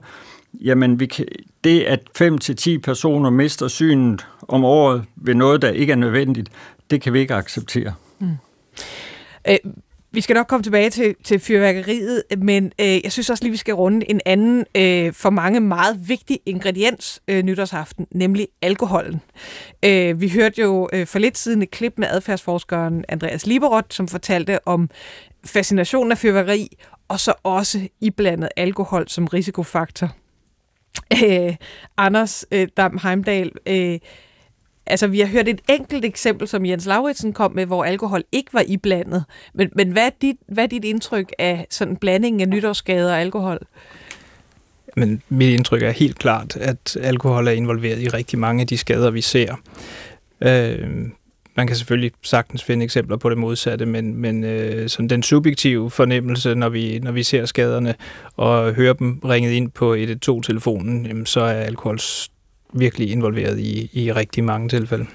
jamen 0.61 0.99
vi 0.99 1.05
kan, 1.05 1.25
det 1.63 1.81
at 1.81 1.99
5-10 2.21 2.79
personer 2.79 3.29
mister 3.29 3.67
synet 3.67 4.25
om 4.47 4.65
året 4.65 5.03
ved 5.15 5.35
noget, 5.35 5.61
der 5.61 5.69
ikke 5.69 5.91
er 5.91 5.97
nødvendigt, 5.97 6.49
det 6.91 7.01
kan 7.01 7.13
vi 7.13 7.19
ikke 7.19 7.35
acceptere. 7.35 7.93
Mm. 8.19 8.27
Øh, 9.47 9.57
vi 10.13 10.21
skal 10.21 10.33
nok 10.33 10.47
komme 10.47 10.63
tilbage 10.63 10.89
til, 10.89 11.15
til 11.23 11.39
fyrværkeriet, 11.39 12.23
men 12.37 12.71
øh, 12.79 13.03
jeg 13.03 13.11
synes 13.11 13.29
også 13.29 13.43
lige, 13.43 13.51
vi 13.51 13.57
skal 13.57 13.73
runde 13.73 14.09
en 14.09 14.21
anden 14.25 14.65
øh, 14.75 15.13
for 15.13 15.29
mange 15.29 15.59
meget 15.59 16.09
vigtig 16.09 16.39
ingrediens 16.45 17.21
øh, 17.27 17.43
nytårsaften, 17.43 18.07
nemlig 18.11 18.47
alkoholen. 18.61 19.21
Øh, 19.85 20.21
vi 20.21 20.29
hørte 20.29 20.61
jo 20.61 20.89
øh, 20.93 21.07
for 21.07 21.19
lidt 21.19 21.37
siden 21.37 21.61
et 21.61 21.71
klip 21.71 21.93
med 21.97 22.07
adfærdsforskeren 22.07 23.05
Andreas 23.09 23.45
Liberot, 23.45 23.93
som 23.93 24.07
fortalte 24.07 24.67
om 24.67 24.89
fascinationen 25.45 26.11
af 26.11 26.17
fyrværkeri, 26.17 26.77
og 27.07 27.19
så 27.19 27.33
også 27.43 27.87
iblandet 28.01 28.49
alkohol 28.57 29.09
som 29.09 29.27
risikofaktor. 29.27 30.09
Øh, 31.25 31.55
Anders 31.97 32.45
øh, 32.51 32.67
Dam 32.77 32.99
Heimdal, 33.03 33.51
øh, 33.67 33.99
Altså, 34.85 35.07
vi 35.07 35.19
har 35.19 35.27
hørt 35.27 35.47
et 35.47 35.61
enkelt 35.69 36.05
eksempel, 36.05 36.47
som 36.47 36.65
Jens 36.65 36.85
Lauritsen 36.85 37.33
kom 37.33 37.51
med, 37.51 37.65
hvor 37.65 37.83
alkohol 37.83 38.23
ikke 38.31 38.53
var 38.53 38.63
iblandet. 38.67 39.23
Men, 39.53 39.69
men 39.75 39.91
hvad, 39.91 40.05
er 40.05 40.09
dit, 40.21 40.35
hvad 40.47 40.63
er 40.63 40.67
dit 40.67 40.85
indtryk 40.85 41.33
af 41.39 41.67
sådan 41.69 41.97
blandingen 41.97 42.41
af 42.41 42.47
nytårsskader 42.47 43.11
og 43.11 43.21
alkohol? 43.21 43.59
Men 44.97 45.21
mit 45.29 45.49
indtryk 45.49 45.81
er 45.81 45.91
helt 45.91 46.19
klart, 46.19 46.55
at 46.55 46.97
alkohol 47.01 47.47
er 47.47 47.51
involveret 47.51 47.99
i 47.99 48.07
rigtig 48.07 48.39
mange 48.39 48.61
af 48.61 48.67
de 48.67 48.77
skader, 48.77 49.11
vi 49.11 49.21
ser. 49.21 49.55
Øh, 50.41 50.89
man 51.55 51.67
kan 51.67 51.75
selvfølgelig 51.75 52.11
sagtens 52.21 52.63
finde 52.63 52.83
eksempler 52.83 53.17
på 53.17 53.29
det 53.29 53.37
modsatte, 53.37 53.85
men, 53.85 54.15
men 54.15 54.43
øh, 54.43 54.89
sådan 54.89 55.07
den 55.07 55.23
subjektive 55.23 55.91
fornemmelse, 55.91 56.55
når 56.55 56.69
vi, 56.69 56.99
når 56.99 57.11
vi 57.11 57.23
ser 57.23 57.45
skaderne 57.45 57.95
og 58.37 58.73
hører 58.73 58.93
dem 58.93 59.19
ringet 59.19 59.51
ind 59.51 59.71
på 59.71 59.95
112-telefonen, 59.95 61.25
så 61.25 61.41
er 61.41 61.53
alkohol 61.53 61.99
virkelig 62.73 63.11
involveret 63.11 63.59
i, 63.59 63.89
i 63.93 64.13
rigtig 64.13 64.43
mange 64.43 64.69
tilfælde. 64.69 65.05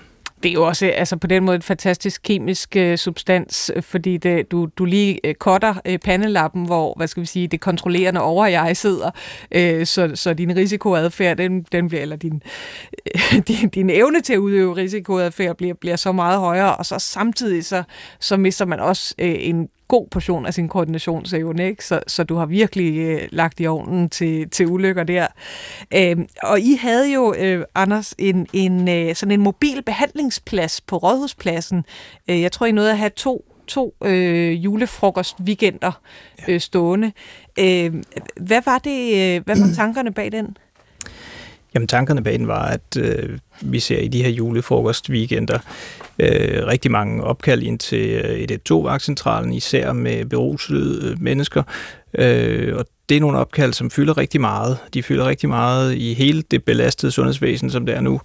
Det 0.42 0.48
er 0.48 0.52
jo 0.52 0.66
også 0.66 0.86
altså 0.86 1.16
på 1.16 1.26
den 1.26 1.44
måde 1.44 1.54
en 1.54 1.62
fantastisk 1.62 2.22
kemisk 2.24 2.76
øh, 2.76 2.98
substans, 2.98 3.70
øh, 3.76 3.82
fordi 3.82 4.16
det, 4.16 4.50
du, 4.50 4.68
du 4.76 4.84
lige 4.84 5.20
øh, 5.24 5.34
cutter 5.34 5.74
øh, 5.84 5.98
pandelappen, 5.98 6.66
hvor 6.66 6.94
hvad 6.96 7.06
skal 7.06 7.20
vi 7.20 7.26
sige, 7.26 7.48
det 7.48 7.60
kontrollerende 7.60 8.22
over 8.22 8.46
jeg 8.46 8.76
sidder, 8.76 9.10
øh, 9.50 9.86
så, 9.86 10.10
så 10.14 10.34
din 10.34 10.56
risikoadfærd, 10.56 11.36
den, 11.36 11.62
den 11.72 11.88
bliver, 11.88 12.02
eller 12.02 12.16
din, 12.16 12.42
øh, 13.14 13.42
din, 13.48 13.68
din 13.68 13.90
evne 13.90 14.20
til 14.20 14.32
at 14.32 14.38
udøve 14.38 14.76
risikoadfærd 14.76 15.56
bliver, 15.56 15.74
bliver 15.74 15.96
så 15.96 16.12
meget 16.12 16.38
højere, 16.38 16.76
og 16.76 16.86
så 16.86 16.98
samtidig 16.98 17.64
så, 17.64 17.82
så 18.20 18.36
mister 18.36 18.64
man 18.64 18.80
også 18.80 19.14
øh, 19.18 19.34
en 19.38 19.68
god 19.88 20.06
portion 20.10 20.46
af 20.46 20.54
sin 20.54 20.68
koordinationsevne, 20.68 21.66
ikke? 21.66 21.84
Så, 21.84 22.00
så 22.06 22.24
du 22.24 22.34
har 22.34 22.46
virkelig 22.46 22.98
øh, 22.98 23.28
lagt 23.32 23.60
i 23.60 23.66
ovnen 23.66 24.08
til, 24.08 24.50
til 24.50 24.66
ulykker 24.66 25.04
der. 25.04 25.26
Øh, 25.94 26.16
og 26.42 26.60
I 26.60 26.74
havde 26.80 27.12
jo, 27.12 27.34
øh, 27.38 27.64
Anders, 27.74 28.14
en, 28.18 28.46
en, 28.52 28.88
øh, 28.88 29.14
sådan 29.14 29.32
en 29.32 29.40
mobil 29.40 29.82
behandlingsplads 29.82 30.80
på 30.80 30.96
Rådhuspladsen. 30.96 31.84
Øh, 32.30 32.42
jeg 32.42 32.52
tror, 32.52 32.66
I 32.66 32.72
nåede 32.72 32.90
at 32.90 32.98
have 32.98 33.10
to 33.10 33.44
to 33.66 33.94
øh, 34.04 34.64
julefrokost 34.64 35.36
weekender 35.40 36.00
øh, 36.48 36.60
stående. 36.60 37.12
Øh, 37.58 37.94
hvad 38.40 38.62
var 38.64 38.78
det? 38.78 39.36
Øh, 39.36 39.44
hvad 39.44 39.56
var 39.56 39.74
tankerne 39.82 40.12
bag 40.12 40.32
den? 40.32 40.56
Jamen 41.74 41.88
tankerne 41.88 42.22
bag 42.22 42.38
den 42.38 42.48
var, 42.48 42.66
at 42.66 42.96
øh, 42.98 43.38
vi 43.60 43.80
ser 43.80 43.98
i 43.98 44.08
de 44.08 44.22
her 44.22 44.30
julefrokostweekender 44.30 45.58
øh, 46.18 46.66
rigtig 46.66 46.90
mange 46.90 47.24
opkald 47.24 47.62
ind 47.62 47.78
til 47.78 48.08
øh, 48.08 48.48
112-vagtcentralen, 48.52 49.52
især 49.52 49.92
med 49.92 50.24
berusede 50.24 51.10
øh, 51.10 51.22
mennesker. 51.22 51.62
Øh, 52.18 52.76
og 52.76 52.86
det 53.08 53.16
er 53.16 53.20
nogle 53.20 53.38
opkald, 53.38 53.72
som 53.72 53.90
fylder 53.90 54.18
rigtig 54.18 54.40
meget. 54.40 54.78
De 54.94 55.02
fylder 55.02 55.28
rigtig 55.28 55.48
meget 55.48 55.94
i 55.94 56.14
hele 56.14 56.42
det 56.50 56.64
belastede 56.64 57.12
sundhedsvæsen, 57.12 57.70
som 57.70 57.86
det 57.86 57.94
er 57.94 58.00
nu. 58.00 58.20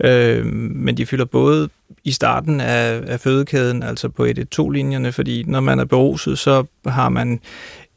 Øh, 0.00 0.46
men 0.46 0.96
de 0.96 1.06
fylder 1.06 1.24
både 1.24 1.68
i 2.04 2.12
starten 2.12 2.60
af, 2.60 3.02
af 3.06 3.20
fødekæden, 3.20 3.82
altså 3.82 4.08
på 4.08 4.26
112-linjerne, 4.26 5.12
fordi 5.12 5.44
når 5.46 5.60
man 5.60 5.78
er 5.78 5.84
beruset, 5.84 6.38
så 6.38 6.64
har 6.86 7.08
man 7.08 7.40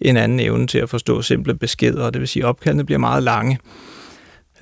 en 0.01 0.17
anden 0.17 0.39
evne 0.39 0.67
til 0.67 0.77
at 0.77 0.89
forstå 0.89 1.21
simple 1.21 1.53
beskeder, 1.53 2.03
og 2.03 2.13
det 2.13 2.19
vil 2.19 2.27
sige, 2.27 2.43
at 2.43 2.47
opkaldene 2.49 2.85
bliver 2.85 2.99
meget 2.99 3.23
lange. 3.23 3.59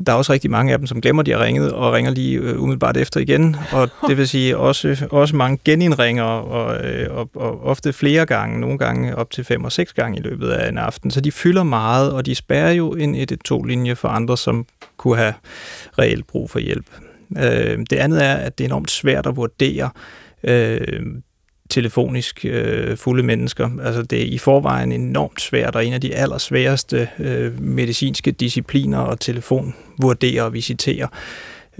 Der 0.05 0.13
er 0.13 0.17
også 0.17 0.33
rigtig 0.33 0.51
mange 0.51 0.73
af 0.73 0.77
dem, 0.77 0.87
som 0.87 1.01
glemmer, 1.01 1.23
de 1.23 1.31
har 1.31 1.43
ringet, 1.43 1.71
og 1.71 1.93
ringer 1.93 2.11
lige 2.11 2.37
øh, 2.37 2.61
umiddelbart 2.61 2.97
efter 2.97 3.19
igen. 3.19 3.55
Og 3.71 3.89
det 4.07 4.17
vil 4.17 4.27
sige 4.27 4.57
også, 4.57 5.07
også 5.11 5.35
mange 5.35 5.59
genindringer, 5.65 6.23
og, 6.23 6.85
øh, 6.85 7.17
og, 7.17 7.29
og 7.35 7.63
ofte 7.63 7.93
flere 7.93 8.25
gange, 8.25 8.59
nogle 8.59 8.77
gange 8.77 9.15
op 9.15 9.31
til 9.31 9.43
fem 9.43 9.63
og 9.63 9.71
seks 9.71 9.93
gange 9.93 10.17
i 10.19 10.21
løbet 10.21 10.49
af 10.49 10.69
en 10.69 10.77
aften. 10.77 11.11
Så 11.11 11.21
de 11.21 11.31
fylder 11.31 11.63
meget, 11.63 12.13
og 12.13 12.25
de 12.25 12.35
spærrer 12.35 12.71
jo 12.71 12.91
en 12.91 13.15
1-2-linje 13.15 13.95
for 13.95 14.07
andre, 14.07 14.37
som 14.37 14.65
kunne 14.97 15.17
have 15.17 15.33
reelt 15.99 16.27
brug 16.27 16.49
for 16.49 16.59
hjælp. 16.59 16.85
Øh, 17.37 17.79
det 17.89 17.93
andet 17.93 18.23
er, 18.23 18.33
at 18.33 18.57
det 18.57 18.63
er 18.63 18.67
enormt 18.67 18.91
svært 18.91 19.25
at 19.25 19.35
vurdere, 19.35 19.89
telefonisk 21.69 22.45
øh, 22.45 22.97
fulde 22.97 23.23
mennesker. 23.23 23.69
Altså 23.83 24.01
det 24.01 24.21
er 24.21 24.25
i 24.25 24.37
forvejen 24.37 24.91
enormt 24.91 25.41
svært, 25.41 25.75
og 25.75 25.85
en 25.85 25.93
af 25.93 26.01
de 26.01 26.15
allersværeste 26.15 27.09
øh, 27.19 27.61
medicinske 27.61 28.31
discipliner 28.31 28.99
at 28.99 29.19
telefonvurdere 29.19 30.43
og 30.43 30.53
visitere. 30.53 31.07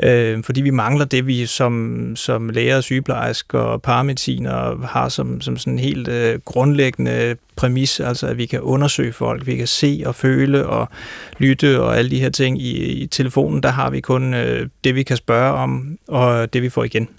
Øh, 0.03 0.43
fordi 0.43 0.61
vi 0.61 0.69
mangler 0.69 1.05
det, 1.05 1.27
vi 1.27 1.45
som, 1.45 2.11
som 2.15 2.49
læger, 2.49 2.81
sygeplejersker 2.81 3.59
og 3.59 3.81
paramediciner 3.81 4.86
har 4.86 5.09
som, 5.09 5.41
som 5.41 5.57
sådan 5.57 5.73
en 5.73 5.79
helt 5.79 6.07
øh, 6.07 6.39
grundlæggende 6.45 7.36
præmis, 7.55 7.99
altså 7.99 8.27
at 8.27 8.38
vi 8.38 8.45
kan 8.45 8.61
undersøge 8.61 9.13
folk, 9.13 9.47
vi 9.47 9.55
kan 9.55 9.67
se 9.67 10.03
og 10.05 10.15
føle 10.15 10.67
og 10.67 10.89
lytte 11.38 11.81
og 11.81 11.97
alle 11.97 12.11
de 12.11 12.19
her 12.19 12.29
ting. 12.29 12.61
I, 12.61 13.01
i 13.01 13.07
telefonen, 13.07 13.63
der 13.63 13.69
har 13.69 13.89
vi 13.89 14.01
kun 14.01 14.33
øh, 14.33 14.69
det, 14.83 14.95
vi 14.95 15.03
kan 15.03 15.17
spørge 15.17 15.53
om, 15.53 15.97
og 16.07 16.53
det, 16.53 16.61
vi 16.61 16.69
får 16.69 16.83
igen. 16.83 17.09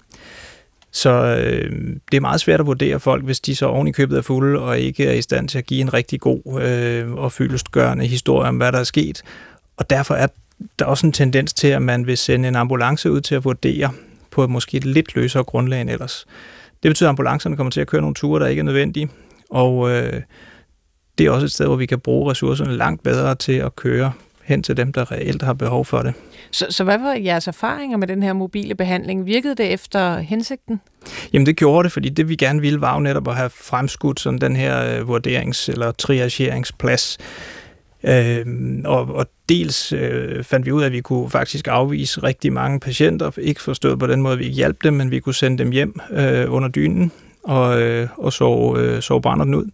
Så 0.97 1.09
øh, 1.11 1.71
det 2.11 2.17
er 2.17 2.21
meget 2.21 2.41
svært 2.41 2.59
at 2.59 2.65
vurdere 2.65 2.99
folk, 2.99 3.23
hvis 3.23 3.39
de 3.39 3.55
så 3.55 3.65
oven 3.65 3.87
i 3.87 3.91
købet 3.91 4.17
er 4.17 4.21
fulde 4.21 4.59
og 4.59 4.79
ikke 4.79 5.05
er 5.05 5.13
i 5.13 5.21
stand 5.21 5.49
til 5.49 5.57
at 5.57 5.65
give 5.65 5.81
en 5.81 5.93
rigtig 5.93 6.19
god 6.19 6.61
øh, 6.61 7.13
og 7.13 7.31
fyldestgørende 7.31 8.05
historie 8.05 8.49
om, 8.49 8.57
hvad 8.57 8.71
der 8.71 8.79
er 8.79 8.83
sket. 8.83 9.23
Og 9.77 9.89
derfor 9.89 10.15
er 10.15 10.27
der 10.79 10.85
er 10.85 10.89
også 10.89 11.07
en 11.07 11.13
tendens 11.13 11.53
til, 11.53 11.67
at 11.67 11.81
man 11.81 12.07
vil 12.07 12.17
sende 12.17 12.47
en 12.47 12.55
ambulance 12.55 13.11
ud 13.11 13.21
til 13.21 13.35
at 13.35 13.45
vurdere 13.45 13.91
på 14.31 14.43
et 14.43 14.49
måske 14.49 14.77
et 14.77 14.85
lidt 14.85 15.15
løsere 15.15 15.43
grundlag 15.43 15.81
end 15.81 15.89
ellers. 15.89 16.25
Det 16.83 16.89
betyder, 16.89 17.09
at 17.09 17.11
ambulancerne 17.11 17.55
kommer 17.55 17.71
til 17.71 17.81
at 17.81 17.87
køre 17.87 18.01
nogle 18.01 18.15
ture, 18.15 18.39
der 18.39 18.47
ikke 18.47 18.59
er 18.59 18.63
nødvendige, 18.63 19.09
og 19.49 19.91
øh, 19.91 20.21
det 21.17 21.25
er 21.25 21.31
også 21.31 21.45
et 21.45 21.51
sted, 21.51 21.65
hvor 21.65 21.75
vi 21.75 21.85
kan 21.85 21.99
bruge 21.99 22.31
ressourcerne 22.31 22.77
langt 22.77 23.03
bedre 23.03 23.35
til 23.35 23.53
at 23.53 23.75
køre 23.75 24.11
hen 24.47 24.63
til 24.63 24.77
dem, 24.77 24.93
der 24.93 25.11
reelt 25.11 25.41
har 25.41 25.53
behov 25.53 25.85
for 25.85 26.01
det. 26.01 26.13
Så, 26.51 26.65
så 26.69 26.83
hvad 26.83 26.97
var 26.97 27.13
jeres 27.13 27.47
erfaringer 27.47 27.97
med 27.97 28.07
den 28.07 28.23
her 28.23 28.33
mobile 28.33 28.75
behandling? 28.75 29.25
Virkede 29.25 29.55
det 29.55 29.73
efter 29.73 30.17
hensigten? 30.17 30.81
Jamen 31.33 31.45
det 31.45 31.55
gjorde 31.57 31.83
det, 31.83 31.91
fordi 31.91 32.09
det 32.09 32.29
vi 32.29 32.35
gerne 32.35 32.61
ville 32.61 32.81
var 32.81 32.93
jo 32.93 32.99
netop 32.99 33.27
at 33.27 33.35
have 33.35 33.49
fremskudt 33.49 34.19
sådan 34.19 34.39
den 34.39 34.55
her 34.55 34.99
øh, 34.99 35.09
vurderings- 35.09 35.71
eller 35.71 35.91
triageringsplads. 35.91 37.17
Øh, 38.03 38.45
og, 38.85 39.01
og 39.01 39.25
dels 39.49 39.93
øh, 39.93 40.43
fandt 40.43 40.65
vi 40.65 40.71
ud 40.71 40.81
af, 40.81 40.85
at 40.85 40.91
vi 40.91 41.01
kunne 41.01 41.29
faktisk 41.29 41.67
afvise 41.67 42.23
rigtig 42.23 42.53
mange 42.53 42.79
patienter, 42.79 43.31
ikke 43.37 43.61
forstået 43.61 43.99
på 43.99 44.07
den 44.07 44.21
måde, 44.21 44.33
at 44.33 44.39
vi 44.39 44.43
ikke 44.43 44.55
hjalp 44.55 44.83
dem, 44.83 44.93
men 44.93 45.11
vi 45.11 45.19
kunne 45.19 45.35
sende 45.35 45.57
dem 45.57 45.71
hjem 45.71 45.99
øh, 46.11 46.53
under 46.53 46.69
dynen 46.69 47.11
og, 47.47 47.81
øh, 47.81 48.09
og 48.17 48.33
sove, 48.33 48.79
øh, 48.79 49.01
sove 49.01 49.21
brænderen 49.21 49.53
ud. 49.55 49.65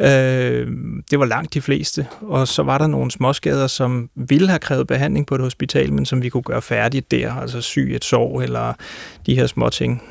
Øh, 0.00 0.66
det 1.10 1.18
var 1.18 1.24
langt 1.24 1.54
de 1.54 1.60
fleste, 1.60 2.06
og 2.20 2.48
så 2.48 2.62
var 2.62 2.78
der 2.78 2.86
nogle 2.86 3.10
småskader, 3.10 3.66
som 3.66 4.10
ville 4.14 4.48
have 4.48 4.58
krævet 4.58 4.86
behandling 4.86 5.26
på 5.26 5.34
et 5.34 5.40
hospital, 5.40 5.92
men 5.92 6.06
som 6.06 6.22
vi 6.22 6.28
kunne 6.28 6.42
gøre 6.42 6.62
færdigt 6.62 7.10
der, 7.10 7.34
altså 7.34 7.60
syg 7.60 7.92
et 7.94 8.04
sår 8.04 8.42
eller 8.42 8.72
de 9.26 9.34
her 9.34 9.46
små 9.46 9.68
ting. 9.68 10.02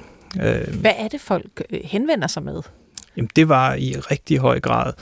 Øh, 0.42 0.80
Hvad 0.82 0.94
er 0.98 1.08
det, 1.08 1.22
folk 1.22 1.62
øh, 1.70 1.80
henvender 1.84 2.28
sig 2.28 2.44
med? 2.44 2.62
Jamen, 3.18 3.30
det 3.36 3.50
var 3.50 3.74
i 3.74 3.96
rigtig 4.12 4.38
høj 4.38 4.60
grad 4.60 4.94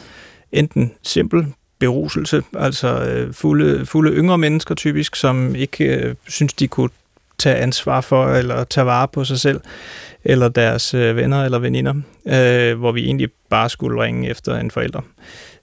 enten 0.52 0.92
simpel 1.04 1.46
beruselse, 1.80 2.44
altså 2.58 3.04
øh, 3.04 3.34
fulde, 3.34 3.86
fulde 3.86 4.12
yngre 4.12 4.38
mennesker 4.38 4.76
typisk, 4.76 5.16
som 5.16 5.56
ikke 5.56 5.86
øh, 5.86 6.16
synes, 6.28 6.54
de 6.54 6.68
kunne 6.68 6.90
tage 7.40 7.56
ansvar 7.56 8.02
for 8.02 8.28
eller 8.28 8.64
tage 8.64 8.86
vare 8.86 9.08
på 9.08 9.24
sig 9.24 9.40
selv, 9.40 9.62
eller 10.24 10.50
deres 10.50 10.94
øh, 10.94 11.16
venner 11.16 11.46
eller 11.46 11.60
veninder, 11.60 11.94
øh, 12.28 12.80
hvor 12.80 12.92
vi 12.92 13.06
egentlig 13.06 13.30
bare 13.50 13.70
skulle 13.70 14.04
ringe 14.04 14.30
efter 14.30 14.56
en 14.56 14.72
forælder. 14.72 15.02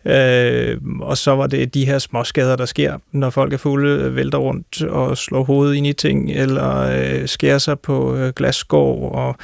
Øh, 0.05 0.79
og 1.01 1.19
så 1.19 1.35
var 1.35 1.47
det 1.47 1.75
de 1.75 1.87
her 1.87 1.99
små 1.99 2.25
skader, 2.25 2.57
der 2.57 2.67
sker, 2.67 2.99
når 3.13 3.31
folk 3.31 3.53
er 3.53 3.57
fulde, 3.57 4.15
vælter 4.15 4.39
rundt 4.39 4.83
og 4.83 5.19
slår 5.19 5.45
hovedet 5.45 5.75
ind 5.75 5.87
i 5.87 5.93
ting, 5.93 6.31
eller 6.31 6.79
øh, 6.79 7.29
skærer 7.29 7.59
sig 7.59 7.81
på 7.81 8.17
øh, 8.17 8.33
glasskår, 8.33 9.11
og 9.11 9.37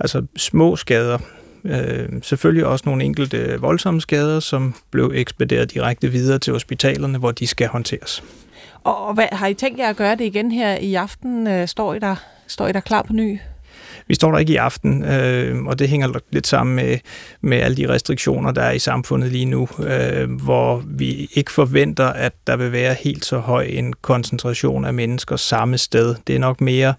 altså 0.00 0.26
små 0.36 0.76
skader, 0.76 1.18
Øh, 1.64 2.08
selvfølgelig 2.22 2.66
også 2.66 2.82
nogle 2.86 3.04
enkelte 3.04 3.56
voldsomme 3.60 4.00
skader, 4.00 4.40
som 4.40 4.74
blev 4.90 5.12
ekspederet 5.14 5.74
direkte 5.74 6.08
videre 6.08 6.38
til 6.38 6.52
hospitalerne, 6.52 7.18
hvor 7.18 7.30
de 7.30 7.46
skal 7.46 7.68
håndteres. 7.68 8.24
Og 8.84 9.14
hvad, 9.14 9.26
har 9.32 9.46
I 9.46 9.54
tænkt 9.54 9.78
jer 9.78 9.88
at 9.88 9.96
gøre 9.96 10.16
det 10.16 10.24
igen 10.24 10.52
her 10.52 10.76
i 10.76 10.94
aften? 10.94 11.46
Øh, 11.46 11.68
står 11.68 11.94
I 11.94 11.98
der, 11.98 12.16
står 12.46 12.66
I 12.66 12.72
der 12.72 12.80
klar 12.80 13.02
på 13.02 13.12
ny? 13.12 13.38
Vi 14.10 14.14
står 14.14 14.30
der 14.30 14.38
ikke 14.38 14.52
i 14.52 14.56
aften, 14.56 15.04
øh, 15.04 15.64
og 15.64 15.78
det 15.78 15.88
hænger 15.88 16.20
lidt 16.30 16.46
sammen 16.46 16.76
med, 16.76 16.98
med 17.40 17.58
alle 17.58 17.76
de 17.76 17.88
restriktioner, 17.88 18.50
der 18.50 18.62
er 18.62 18.70
i 18.70 18.78
samfundet 18.78 19.32
lige 19.32 19.44
nu, 19.44 19.68
øh, 19.78 20.30
hvor 20.30 20.82
vi 20.86 21.28
ikke 21.34 21.52
forventer, 21.52 22.06
at 22.06 22.32
der 22.46 22.56
vil 22.56 22.72
være 22.72 22.94
helt 22.94 23.24
så 23.24 23.38
høj 23.38 23.62
en 23.62 23.92
koncentration 23.92 24.84
af 24.84 24.94
mennesker 24.94 25.36
samme 25.36 25.78
sted. 25.78 26.14
Det 26.26 26.34
er 26.34 26.38
nok 26.38 26.60
mere 26.60 26.94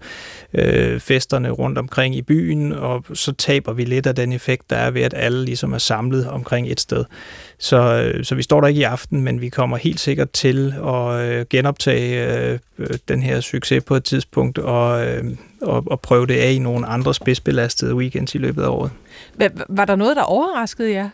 øh, 0.54 1.00
festerne 1.00 1.50
rundt 1.50 1.78
omkring 1.78 2.16
i 2.16 2.22
byen, 2.22 2.72
og 2.72 3.04
så 3.14 3.32
taber 3.32 3.72
vi 3.72 3.84
lidt 3.84 4.06
af 4.06 4.14
den 4.14 4.32
effekt, 4.32 4.70
der 4.70 4.76
er 4.76 4.90
ved, 4.90 5.02
at 5.02 5.14
alle 5.16 5.44
ligesom 5.44 5.72
er 5.72 5.78
samlet 5.78 6.28
omkring 6.28 6.70
et 6.70 6.80
sted. 6.80 7.04
Så, 7.62 7.76
øh, 7.76 8.24
så 8.24 8.34
vi 8.34 8.42
står 8.42 8.60
der 8.60 8.68
ikke 8.68 8.80
i 8.80 8.84
aften, 8.84 9.20
men 9.20 9.40
vi 9.40 9.48
kommer 9.48 9.76
helt 9.76 10.00
sikkert 10.00 10.30
til 10.30 10.74
at 10.86 11.20
øh, 11.20 11.46
genoptage 11.50 12.36
øh, 12.78 12.88
den 13.08 13.22
her 13.22 13.40
succes 13.40 13.84
på 13.84 13.96
et 13.96 14.04
tidspunkt 14.04 14.58
og, 14.58 15.06
øh, 15.06 15.24
og, 15.60 15.84
og 15.86 16.00
prøve 16.00 16.26
det 16.26 16.34
af 16.34 16.52
i 16.52 16.58
nogle 16.58 16.86
andre 16.86 17.14
spidsbelastede 17.14 17.94
weekends 17.94 18.34
i 18.34 18.38
løbet 18.38 18.62
af 18.62 18.68
året. 18.68 18.90
Var 19.68 19.84
der 19.84 19.96
noget, 19.96 20.16
der 20.16 20.22
overraskede 20.22 20.92
jer? 20.92 21.08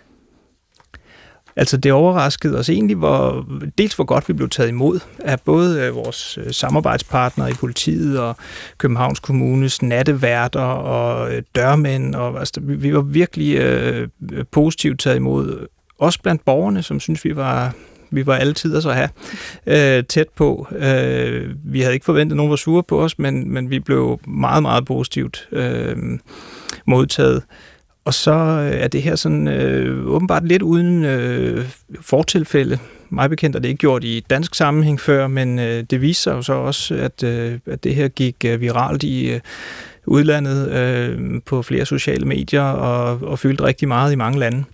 Altså 1.57 1.77
det 1.77 1.93
overraskede 1.93 2.59
os 2.59 2.71
egentlig, 2.71 2.97
hvor, 2.97 3.47
dels 3.79 3.95
hvor 3.95 4.05
godt 4.05 4.29
vi 4.29 4.33
blev 4.33 4.49
taget 4.49 4.69
imod 4.69 5.01
af 5.19 5.41
både 5.41 5.91
vores 5.91 6.39
samarbejdspartnere 6.51 7.51
i 7.51 7.55
politiet 7.55 8.21
og 8.21 8.37
Københavns 8.79 9.21
Kommunes 9.21 9.83
natteværter 9.83 10.61
og 10.61 11.31
dørmænd. 11.55 12.15
Og, 12.15 12.39
altså, 12.39 12.61
vi 12.61 12.95
var 12.95 13.01
virkelig 13.01 13.57
øh, 13.57 14.09
positivt 14.53 15.01
taget 15.01 15.17
imod, 15.17 15.67
også 15.99 16.23
blandt 16.23 16.45
borgerne, 16.45 16.83
som 16.83 17.01
synes 17.01 17.25
vi 17.25 17.37
var 17.37 17.73
vi 18.11 18.27
var 18.27 18.35
altid 18.35 18.77
at 18.77 18.83
så 18.83 18.93
have 18.93 19.09
øh, 19.67 20.05
tæt 20.05 20.29
på. 20.37 20.67
Øh, 20.79 21.55
vi 21.65 21.81
havde 21.81 21.95
ikke 21.95 22.05
forventet, 22.05 22.35
at 22.35 22.37
nogen 22.37 22.51
var 22.51 22.57
sure 22.57 22.83
på 22.83 23.03
os, 23.03 23.19
men, 23.19 23.53
men 23.53 23.71
vi 23.71 23.81
blev 23.81 24.21
meget, 24.27 24.63
meget 24.63 24.85
positivt 24.85 25.49
øh, 25.53 25.97
modtaget. 26.87 27.43
Og 28.05 28.15
så 28.15 28.33
øh, 28.33 28.81
er 28.81 28.89
det 28.89 29.03
her 29.03 29.17
sådan 29.17 29.49
øh, 29.49 30.07
åbenbart 30.07 30.45
lidt 30.45 30.63
uden 30.63 31.05
øh, 31.05 31.69
fortilfælde. 32.01 32.79
Mig 33.11 33.31
bekendt 33.31 33.57
er 33.57 33.61
det 33.61 33.69
ikke 33.69 33.79
gjort 33.79 34.05
i 34.05 34.25
dansk 34.31 34.55
sammenhæng 34.55 35.01
før, 35.01 35.27
men 35.27 35.59
øh, 35.59 35.85
det 35.91 36.01
viser 36.01 36.23
sig 36.23 36.37
jo 36.37 36.43
så 36.43 36.53
også, 36.53 36.95
at, 36.95 37.23
øh, 37.23 37.59
at 37.67 37.85
det 37.85 37.95
her 37.95 38.09
gik 38.09 38.37
øh, 38.45 38.61
viralt 38.61 39.03
i 39.03 39.31
øh, 39.31 39.41
udlandet 40.07 40.71
øh, 40.73 41.43
på 41.47 41.63
flere 41.63 41.87
sociale 41.87 42.27
medier 42.27 42.63
og, 42.63 43.29
og 43.29 43.39
fyldte 43.39 43.65
rigtig 43.65 43.89
meget 43.89 44.13
i 44.13 44.17
mange 44.17 44.39
lande. 44.39 44.65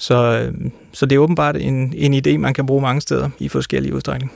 Så, 0.00 0.40
øh, 0.40 0.70
så 0.92 1.06
det 1.06 1.16
er 1.16 1.20
åbenbart 1.20 1.56
en, 1.56 1.94
en 1.96 2.14
idé, 2.14 2.36
man 2.38 2.54
kan 2.54 2.66
bruge 2.66 2.82
mange 2.82 3.00
steder 3.00 3.30
i 3.38 3.48
forskellige 3.48 3.94
udstrækning. 3.94 4.32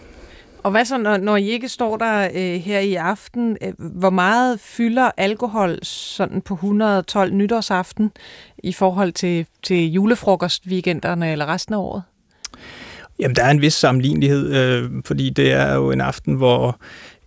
Og 0.63 0.71
hvad 0.71 0.85
så, 0.85 0.99
når, 0.99 1.17
når 1.17 1.37
I 1.37 1.49
ikke 1.49 1.69
står 1.69 1.97
der 1.97 2.29
øh, 2.35 2.61
her 2.61 2.79
i 2.79 2.95
aften, 2.95 3.57
øh, 3.63 3.73
hvor 3.79 4.11
meget 4.11 4.61
fylder 4.61 5.11
alkohol 5.17 5.79
sådan 5.83 6.41
på 6.41 6.55
112 6.55 7.35
nytårsaften 7.35 8.11
i 8.59 8.73
forhold 8.73 9.13
til, 9.13 9.47
til 9.63 9.93
julefrokostweekenderne 9.93 11.33
eller 11.33 11.47
resten 11.47 11.75
af 11.75 11.79
året? 11.79 12.03
Jamen, 13.19 13.37
der 13.37 13.45
er 13.45 13.51
en 13.51 13.61
vis 13.61 13.75
sammenlignelighed, 13.75 14.55
øh, 14.55 14.91
fordi 15.05 15.31
det 15.31 15.53
er 15.53 15.75
jo 15.75 15.91
en 15.91 16.01
aften, 16.01 16.35
hvor 16.35 16.79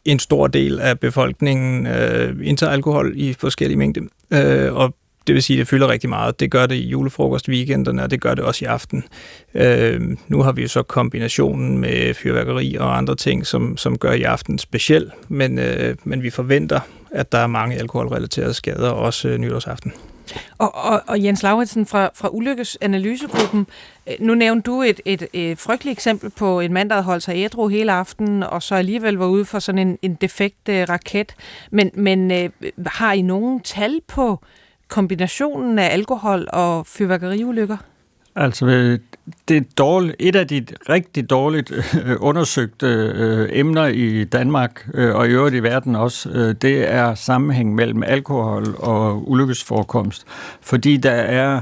en 0.06 0.20
stor 0.20 0.48
del 0.48 0.80
af 0.80 1.00
befolkningen 1.00 1.88
øh, 1.88 2.36
indtager 2.44 2.72
alkohol 2.72 3.14
i 3.16 3.34
forskellige 3.34 3.78
mængder. 3.78 4.02
Øh, 4.32 4.74
og 4.74 4.94
det 5.28 5.36
vil 5.36 5.44
sige, 5.44 5.58
at 5.58 5.60
det 5.60 5.68
fylder 5.68 5.88
rigtig 5.88 6.10
meget. 6.10 6.40
Det 6.40 6.52
gør 6.52 6.66
det 6.66 6.76
i 6.76 6.88
julefrokost 6.88 7.50
weekenderne, 7.50 8.04
og 8.04 8.12
det 8.12 8.22
gør 8.22 8.36
det 8.36 8.44
også 8.44 8.66
i 8.66 8.68
aften. 8.68 9.04
Øh, 9.54 10.02
nu 10.28 10.42
har 10.42 10.52
vi 10.52 10.62
jo 10.62 10.68
så 10.68 10.84
kombinationen 10.84 11.78
med 11.78 12.14
fyrværkeri 12.14 12.76
og 12.80 12.98
andre 12.98 13.16
ting, 13.16 13.46
som, 13.46 13.78
som 13.78 13.98
gør 13.98 14.12
i 14.12 14.24
aften 14.24 14.60
speciel, 14.60 15.12
men, 15.28 15.60
øh, 15.60 15.96
men 16.04 16.24
vi 16.24 16.30
forventer, 16.30 16.80
at 17.12 17.32
der 17.32 17.38
er 17.38 17.48
mange 17.48 17.76
alkoholrelaterede 17.76 18.54
skader 18.54 18.90
også 18.90 19.28
øh, 19.28 19.38
nytårsaften. 19.38 19.94
Og, 20.58 20.76
og, 20.76 21.02
og 21.08 21.24
Jens 21.24 21.44
Lauritsen 21.44 21.86
fra, 21.86 22.10
fra 22.16 22.30
Ulykkesanalysegruppen, 22.32 23.68
øh, 24.08 24.16
nu 24.20 24.36
nævnte 24.36 24.72
du 24.72 24.82
et, 24.82 25.02
et, 25.06 25.28
et 25.34 25.60
frygteligt 25.60 25.98
eksempel 25.98 26.30
på 26.30 26.60
en 26.60 26.74
mand, 26.74 26.90
der 26.90 26.96
havde 26.96 27.06
holdt 27.06 27.24
sig 27.24 27.36
ædru 27.36 27.68
hele 27.68 27.92
aftenen, 27.92 28.44
og 28.44 28.64
så 28.64 28.76
alligevel 28.76 29.16
var 29.16 29.26
ude 29.26 29.46
for 29.46 29.60
sådan 29.60 29.88
en, 29.88 29.98
en 30.02 30.16
defekt 30.16 30.70
øh, 30.70 30.90
raket. 30.90 31.36
Men, 31.72 31.92
men 31.94 32.32
øh, 32.32 32.50
har 32.86 33.14
I 33.14 33.22
nogen 33.22 33.60
tal 33.60 34.00
på, 34.08 34.40
kombinationen 34.88 35.80
af 35.80 35.94
alkohol 35.94 36.48
og 36.54 36.88
fyrværkeriulykker? 36.88 37.78
Altså, 38.36 38.66
øh, 38.66 39.00
det 39.48 39.58
er 39.58 39.62
dårligt, 39.78 40.16
et 40.20 40.36
af 40.36 40.48
de 40.48 40.66
rigtig 40.90 41.30
dårligt 41.30 41.72
øh, 42.06 42.16
undersøgte 42.20 42.88
øh, 43.16 43.50
emner 43.52 43.86
i 43.86 44.24
Danmark 44.24 44.88
øh, 44.94 45.16
og 45.16 45.28
i 45.28 45.30
øvrigt 45.30 45.56
i 45.56 45.64
verden 45.64 45.96
også, 45.96 46.30
øh, 46.30 46.56
det 46.62 46.92
er 46.92 47.16
sammenhæng 47.16 47.76
mellem 47.76 48.04
alkohol 48.04 48.76
og 48.78 49.30
ulykkesforekomst. 49.30 50.26
Fordi 50.62 50.98
der 50.98 51.12
er 51.12 51.62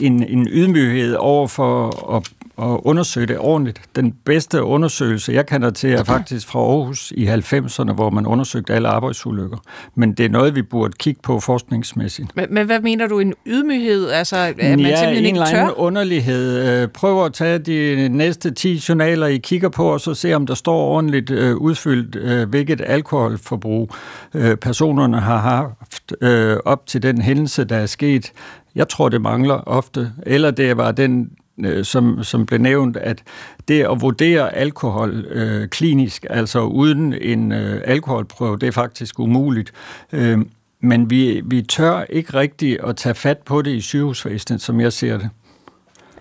en, 0.00 0.22
en 0.22 0.48
ydmyghed 0.50 1.14
over 1.14 1.46
for 1.46 1.88
at 2.16 2.30
at 2.62 2.80
undersøge 2.82 3.26
det 3.26 3.38
ordentligt. 3.38 3.80
Den 3.96 4.14
bedste 4.24 4.62
undersøgelse, 4.62 5.32
jeg 5.32 5.46
kender 5.46 5.70
til, 5.70 5.92
er 5.92 6.04
faktisk 6.04 6.48
fra 6.48 6.58
Aarhus 6.58 7.12
i 7.16 7.26
90'erne, 7.26 7.92
hvor 7.92 8.10
man 8.10 8.26
undersøgte 8.26 8.72
alle 8.74 8.88
arbejdsulykker. 8.88 9.56
Men 9.94 10.12
det 10.12 10.24
er 10.26 10.30
noget, 10.30 10.54
vi 10.54 10.62
burde 10.62 10.92
kigge 10.98 11.20
på 11.22 11.40
forskningsmæssigt. 11.40 12.36
Men, 12.36 12.46
men 12.50 12.66
hvad 12.66 12.80
mener 12.80 13.06
du, 13.06 13.18
en 13.18 13.34
ydmyghed? 13.46 14.08
Altså, 14.08 14.36
er 14.36 14.52
man 14.56 14.56
ja, 14.60 14.74
simpelthen 14.74 15.08
en 15.08 15.24
ikke 15.24 15.36
eller 15.36 15.46
tør? 15.46 15.78
underlighed. 15.78 16.82
Øh, 16.82 16.88
Prøv 16.88 17.24
at 17.24 17.32
tage 17.32 17.58
de 17.58 18.08
næste 18.08 18.50
10 18.50 18.82
journaler, 18.88 19.26
I 19.26 19.36
kigger 19.36 19.68
på, 19.68 19.92
og 19.92 20.00
så 20.00 20.14
se, 20.14 20.34
om 20.34 20.46
der 20.46 20.54
står 20.54 20.78
ordentligt 20.80 21.30
øh, 21.30 21.56
udfyldt, 21.56 22.16
øh, 22.16 22.48
hvilket 22.48 22.80
alkoholforbrug 22.86 23.90
personerne 24.60 25.20
har 25.20 25.38
haft 25.38 26.12
op 26.64 26.86
til 26.86 27.02
den 27.02 27.22
hændelse, 27.22 27.64
der 27.64 27.76
er 27.76 27.86
sket. 27.86 28.32
Jeg 28.74 28.88
tror, 28.88 29.08
det 29.08 29.20
mangler 29.20 29.54
ofte. 29.54 30.12
Eller 30.26 30.50
det 30.50 30.76
var 30.76 30.92
den 30.92 31.30
øh, 31.64 31.84
som, 31.84 32.24
som 32.24 32.46
blev 32.46 32.60
nævnt, 32.60 32.96
at 32.96 33.22
det 33.68 33.82
at 33.82 34.00
vurdere 34.00 34.54
alkohol 34.54 35.26
øh, 35.30 35.68
klinisk, 35.68 36.26
altså 36.30 36.60
uden 36.60 37.14
en 37.20 37.52
øh, 37.52 37.82
alkoholprøve, 37.84 38.58
det 38.58 38.66
er 38.66 38.72
faktisk 38.72 39.18
umuligt. 39.18 39.72
Øh, 40.12 40.38
men 40.80 41.10
vi, 41.10 41.42
vi 41.44 41.62
tør 41.62 42.04
ikke 42.10 42.34
rigtigt 42.34 42.80
at 42.80 42.96
tage 42.96 43.14
fat 43.14 43.38
på 43.38 43.62
det 43.62 43.70
i 43.70 43.80
sygehusvæsenet, 43.80 44.60
som 44.60 44.80
jeg 44.80 44.92
ser 44.92 45.18
det. 45.18 45.30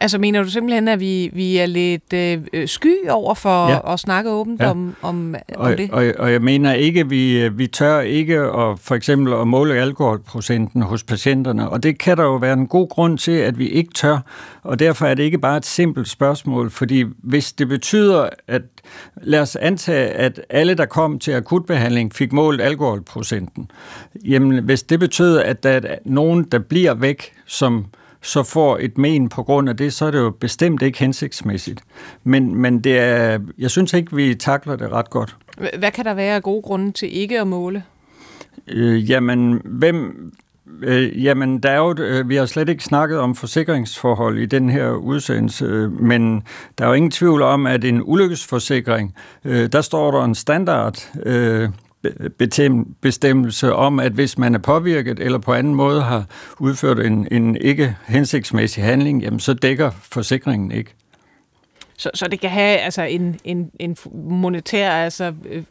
Altså 0.01 0.17
mener 0.17 0.43
du 0.43 0.49
simpelthen, 0.49 0.87
at 0.87 0.99
vi, 0.99 1.29
vi 1.33 1.57
er 1.57 1.65
lidt 1.65 2.13
øh, 2.53 2.67
sky 2.67 3.09
over 3.09 3.33
for 3.33 3.69
Ja. 3.71 3.93
at 3.93 3.99
snakke 3.99 4.29
åbent 4.31 4.61
Ja. 4.61 4.69
om, 4.69 4.95
om, 5.01 5.35
om 5.55 5.61
Og, 5.65 5.77
det? 5.77 5.91
og, 5.91 6.13
og 6.19 6.31
jeg 6.31 6.41
mener 6.41 6.73
ikke, 6.73 7.09
vi, 7.09 7.49
vi 7.49 7.67
tør 7.67 7.99
ikke 7.99 8.39
at, 8.39 8.79
for 8.79 8.91
eksempel 8.95 9.33
at 9.33 9.47
måle 9.47 9.73
alkoholprocenten 9.75 10.81
hos 10.81 11.03
patienterne, 11.03 11.69
og 11.69 11.83
det 11.83 11.99
kan 11.99 12.17
der 12.17 12.23
jo 12.23 12.35
være 12.35 12.53
en 12.53 12.67
god 12.67 12.89
grund 12.89 13.17
til, 13.17 13.31
at 13.31 13.59
vi 13.59 13.67
ikke 13.69 13.93
tør, 13.95 14.17
og 14.63 14.79
derfor 14.79 15.05
er 15.05 15.13
det 15.13 15.23
ikke 15.23 15.37
bare 15.39 15.57
et 15.57 15.65
simpelt 15.65 16.07
spørgsmål, 16.09 16.69
fordi 16.71 17.03
hvis 17.23 17.53
det 17.53 17.67
betyder, 17.67 18.29
at 18.47 18.61
lad 19.21 19.39
os 19.41 19.55
antage, 19.55 20.07
at 20.07 20.41
alle, 20.49 20.73
der 20.73 20.85
kom 20.85 21.19
til 21.19 21.31
akutbehandling, 21.31 22.13
fik 22.13 22.33
målt 22.33 22.61
alkoholprocenten, 22.61 23.71
jamen 24.25 24.63
hvis 24.63 24.83
det 24.83 24.99
betyder, 24.99 25.43
at 25.43 25.63
der 25.63 25.69
er 25.69 25.95
nogen, 26.05 26.43
der 26.43 26.59
bliver 26.59 26.93
væk, 26.93 27.31
som 27.45 27.85
så 28.25 28.43
får 28.43 28.77
et 28.81 28.97
men 28.97 29.29
på 29.29 29.43
grund 29.43 29.69
af 29.69 29.77
det, 29.77 29.93
så 29.93 30.05
er 30.05 30.11
det 30.11 30.19
jo 30.19 30.29
bestemt 30.29 30.81
ikke 30.81 30.99
hensigtsmæssigt. 30.99 31.81
Men, 32.23 32.55
men 32.55 32.79
det 32.79 32.99
er, 32.99 33.39
jeg 33.57 33.71
synes 33.71 33.93
ikke, 33.93 34.15
vi 34.15 34.35
takler 34.35 34.75
det 34.75 34.91
ret 34.91 35.09
godt. 35.09 35.35
Hvad 35.77 35.91
kan 35.91 36.05
der 36.05 36.13
være 36.13 36.35
af 36.35 36.43
gode 36.43 36.61
grunde 36.61 36.91
til 36.91 37.17
ikke 37.17 37.39
at 37.39 37.47
måle? 37.47 37.83
Øh, 38.67 39.09
jamen, 39.09 39.61
hvem... 39.65 40.31
Øh, 40.81 41.23
jamen, 41.23 41.59
der 41.59 41.69
er 41.69 41.77
jo, 41.77 41.95
øh, 41.99 42.29
vi 42.29 42.35
har 42.35 42.45
slet 42.45 42.69
ikke 42.69 42.83
snakket 42.83 43.19
om 43.19 43.35
forsikringsforhold 43.35 44.39
i 44.39 44.45
den 44.45 44.69
her 44.69 44.91
udsendelse, 44.91 45.65
øh, 45.65 46.01
men 46.01 46.43
der 46.77 46.85
er 46.85 46.87
jo 46.87 46.93
ingen 46.93 47.11
tvivl 47.11 47.41
om, 47.41 47.67
at 47.67 47.83
en 47.83 48.01
ulykkesforsikring, 48.03 49.15
øh, 49.45 49.71
der 49.71 49.81
står 49.81 50.11
der 50.11 50.23
en 50.23 50.35
standard 50.35 51.11
øh, 51.25 51.69
bestemmelse 53.01 53.73
om, 53.73 53.99
at 53.99 54.11
hvis 54.11 54.37
man 54.37 54.55
er 54.55 54.59
påvirket 54.59 55.19
eller 55.19 55.37
på 55.37 55.53
anden 55.53 55.75
måde 55.75 56.01
har 56.01 56.25
udført 56.59 56.99
en, 56.99 57.27
en 57.31 57.57
ikke 57.61 57.95
hensigtsmæssig 58.07 58.83
handling, 58.83 59.21
jamen 59.21 59.39
så 59.39 59.53
dækker 59.53 59.91
forsikringen 59.91 60.71
ikke. 60.71 60.95
Så, 61.97 62.09
så 62.13 62.27
det 62.27 62.39
kan 62.39 62.49
have 62.49 62.77
altså, 62.77 63.01
en, 63.01 63.39
en, 63.43 63.71
en 63.79 63.97
monetær, 64.13 64.91
altså 64.91 65.33
øh, 65.51 65.63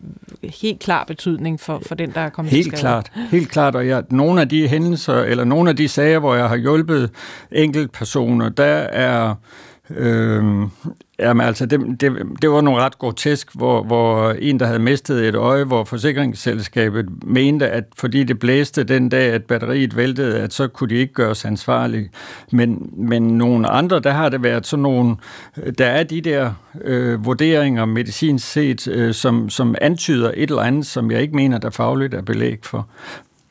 helt 0.60 0.80
klar 0.80 1.04
betydning 1.04 1.60
for, 1.60 1.82
for 1.86 1.94
den, 1.94 2.10
der 2.10 2.20
er 2.20 2.28
kommet 2.28 2.50
til 2.50 2.56
Helt 2.56 2.66
skade. 2.66 2.80
klart, 2.80 3.12
helt 3.30 3.50
klart, 3.50 3.74
og 3.74 3.88
jeg, 3.88 4.02
nogle 4.10 4.40
af 4.40 4.48
de 4.48 4.68
hændelser, 4.68 5.14
eller 5.14 5.44
nogle 5.44 5.70
af 5.70 5.76
de 5.76 5.88
sager, 5.88 6.18
hvor 6.18 6.34
jeg 6.34 6.48
har 6.48 6.56
hjulpet 6.56 7.10
enkeltpersoner, 7.52 8.48
der 8.48 8.64
er, 8.64 9.34
Øhm, 9.90 10.70
jamen 11.18 11.46
altså, 11.46 11.66
det, 11.66 12.00
det, 12.00 12.12
det 12.42 12.50
var 12.50 12.60
nogle 12.60 12.82
ret 12.82 12.98
grotesk, 12.98 13.54
hvor, 13.54 13.82
hvor 13.82 14.30
en, 14.30 14.60
der 14.60 14.66
havde 14.66 14.78
mistet 14.78 15.28
et 15.28 15.34
øje, 15.34 15.64
hvor 15.64 15.84
forsikringsselskabet 15.84 17.24
mente, 17.24 17.68
at 17.68 17.84
fordi 17.96 18.24
det 18.24 18.38
blæste 18.38 18.84
den 18.84 19.08
dag, 19.08 19.32
at 19.32 19.44
batteriet 19.44 19.96
væltede, 19.96 20.40
at 20.40 20.52
så 20.52 20.68
kunne 20.68 20.90
de 20.90 20.94
ikke 20.94 21.14
gøres 21.14 21.44
ansvarlige. 21.44 22.10
Men, 22.52 22.90
men 22.96 23.22
nogle 23.22 23.68
andre, 23.68 24.00
der 24.00 24.10
har 24.10 24.28
det 24.28 24.42
været 24.42 24.66
sådan 24.66 24.82
nogle, 24.82 25.16
der 25.78 25.86
er 25.86 26.02
de 26.02 26.20
der 26.20 26.52
øh, 26.80 27.24
vurderinger 27.24 27.84
medicinsk 27.84 28.52
set, 28.52 28.88
øh, 28.88 29.14
som, 29.14 29.50
som 29.50 29.74
antyder 29.80 30.30
et 30.34 30.50
eller 30.50 30.62
andet, 30.62 30.86
som 30.86 31.10
jeg 31.10 31.22
ikke 31.22 31.36
mener, 31.36 31.58
der 31.58 31.70
fagligt 31.70 32.14
er 32.14 32.22
belæg 32.22 32.58
for. 32.62 32.88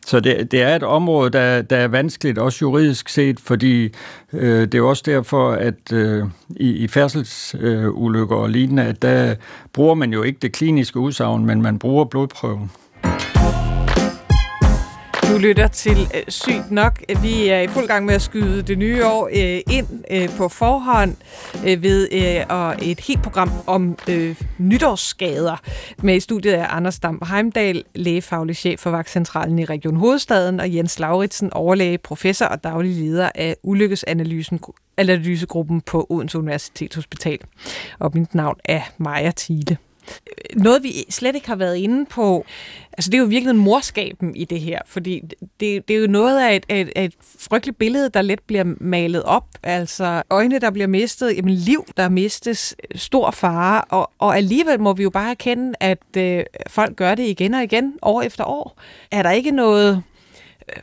Så 0.06 0.20
det, 0.20 0.51
det 0.51 0.62
er 0.62 0.76
et 0.76 0.84
område, 0.84 1.30
der, 1.30 1.62
der 1.62 1.78
er 1.78 1.88
vanskeligt, 1.88 2.38
også 2.38 2.58
juridisk 2.62 3.10
set, 3.10 3.39
fordi 3.39 3.89
øh, 4.34 4.62
det 4.62 4.76
er 4.76 4.82
også 4.82 5.04
derfor, 5.06 5.51
at 5.51 5.93
øh, 5.93 6.26
i, 6.49 6.70
i 6.70 6.88
færdselsulykker 6.88 7.88
øh, 7.88 7.97
ulykker 7.97 8.36
og 8.36 8.49
lignende, 8.49 8.84
at 8.84 9.01
der 9.01 9.36
bruger 9.74 9.95
man 9.95 10.14
jo 10.14 10.24
ikke 10.24 10.39
det 10.41 10.51
kliniske 10.51 10.99
udsagn, 10.99 11.45
men 11.45 11.62
man 11.62 11.80
bruger 11.80 12.06
blodprøven. 12.06 12.72
Du 15.34 15.38
lytter 15.38 15.68
til 15.68 15.98
øh, 16.16 16.22
Sygt 16.28 16.72
Nok. 16.72 17.04
Vi 17.22 17.48
er 17.48 17.60
i 17.60 17.68
fuld 17.68 17.88
gang 17.88 18.06
med 18.06 18.14
at 18.14 18.22
skyde 18.22 18.62
det 18.62 18.78
nye 18.78 19.06
år 19.06 19.28
øh, 19.28 19.76
ind 19.76 19.88
øh, 20.12 20.30
på 20.38 20.50
forhånd 20.50 21.16
øh, 21.68 21.84
ved 21.84 22.08
øh, 22.12 22.46
og 22.50 22.76
et 22.82 23.00
helt 23.00 23.24
program 23.24 23.52
om 23.68 23.98
øh, 24.10 24.42
nytårsskader. 24.58 25.58
Med 25.98 26.16
i 26.16 26.20
studiet 26.20 26.60
er 26.60 26.68
Anders 26.68 27.00
Damp 27.00 27.28
Heimdal, 27.28 27.84
lægefaglig 27.96 28.56
chef 28.56 28.80
for 28.80 28.90
Vagtcentralen 28.90 29.60
i 29.60 29.66
Region 29.66 29.96
Hovedstaden, 29.96 30.60
og 30.60 30.76
Jens 30.76 31.00
Lauritsen, 31.00 31.54
overlæge, 31.54 31.98
professor 31.98 32.46
og 32.46 32.64
daglig 32.64 32.96
leder 32.96 33.30
af 33.36 33.56
ulykkesanalysen 33.64 34.60
analysegruppen 34.98 35.82
på 35.82 36.08
Odense 36.10 36.38
Universitetshospital. 36.38 37.40
Og 38.00 38.12
mit 38.14 38.36
navn 38.36 38.56
er 38.66 38.82
Maja 38.98 39.32
Thiele. 39.38 39.78
Noget, 40.56 40.84
vi 40.84 41.06
slet 41.10 41.36
ikke 41.36 41.47
har 41.47 41.56
været 41.56 41.76
inde 41.76 42.06
på, 42.06 42.45
altså 42.93 43.10
det 43.10 43.18
er 43.18 43.22
jo 43.22 43.26
virkelig 43.26 43.56
morskaben 43.56 44.36
i 44.36 44.45
det 44.45 44.60
her, 44.60 44.80
fordi 44.86 45.22
det, 45.60 45.88
det 45.88 45.95
er 45.95 45.99
jo 45.99 46.08
noget 46.08 46.47
af 46.47 46.56
et, 46.56 46.66
et, 46.70 46.91
et 46.95 47.14
frygteligt 47.39 47.78
billede, 47.78 48.10
der 48.10 48.22
let 48.22 48.39
bliver 48.39 48.64
malet 48.82 49.24
op. 49.24 49.45
Altså 49.64 50.24
øjne, 50.30 50.60
der 50.60 50.72
bliver 50.72 50.88
mistet, 50.88 51.38
jamen 51.38 51.54
liv, 51.54 51.86
der 51.97 52.10
mistes, 52.10 52.76
stor 52.95 53.32
fare, 53.32 53.82
og, 53.82 54.12
og 54.20 54.38
alligevel 54.38 54.80
må 54.80 54.93
vi 54.93 55.04
jo 55.04 55.10
bare 55.10 55.30
erkende, 55.30 55.74
at 55.80 56.18
øh, 56.18 56.43
folk 56.68 56.95
gør 56.95 57.16
det 57.16 57.24
igen 57.24 57.54
og 57.54 57.64
igen, 57.64 57.93
år 58.01 58.22
efter 58.22 58.43
år. 58.43 58.78
Er 59.12 59.24
der 59.24 59.32
ikke 59.32 59.51
noget 59.51 60.04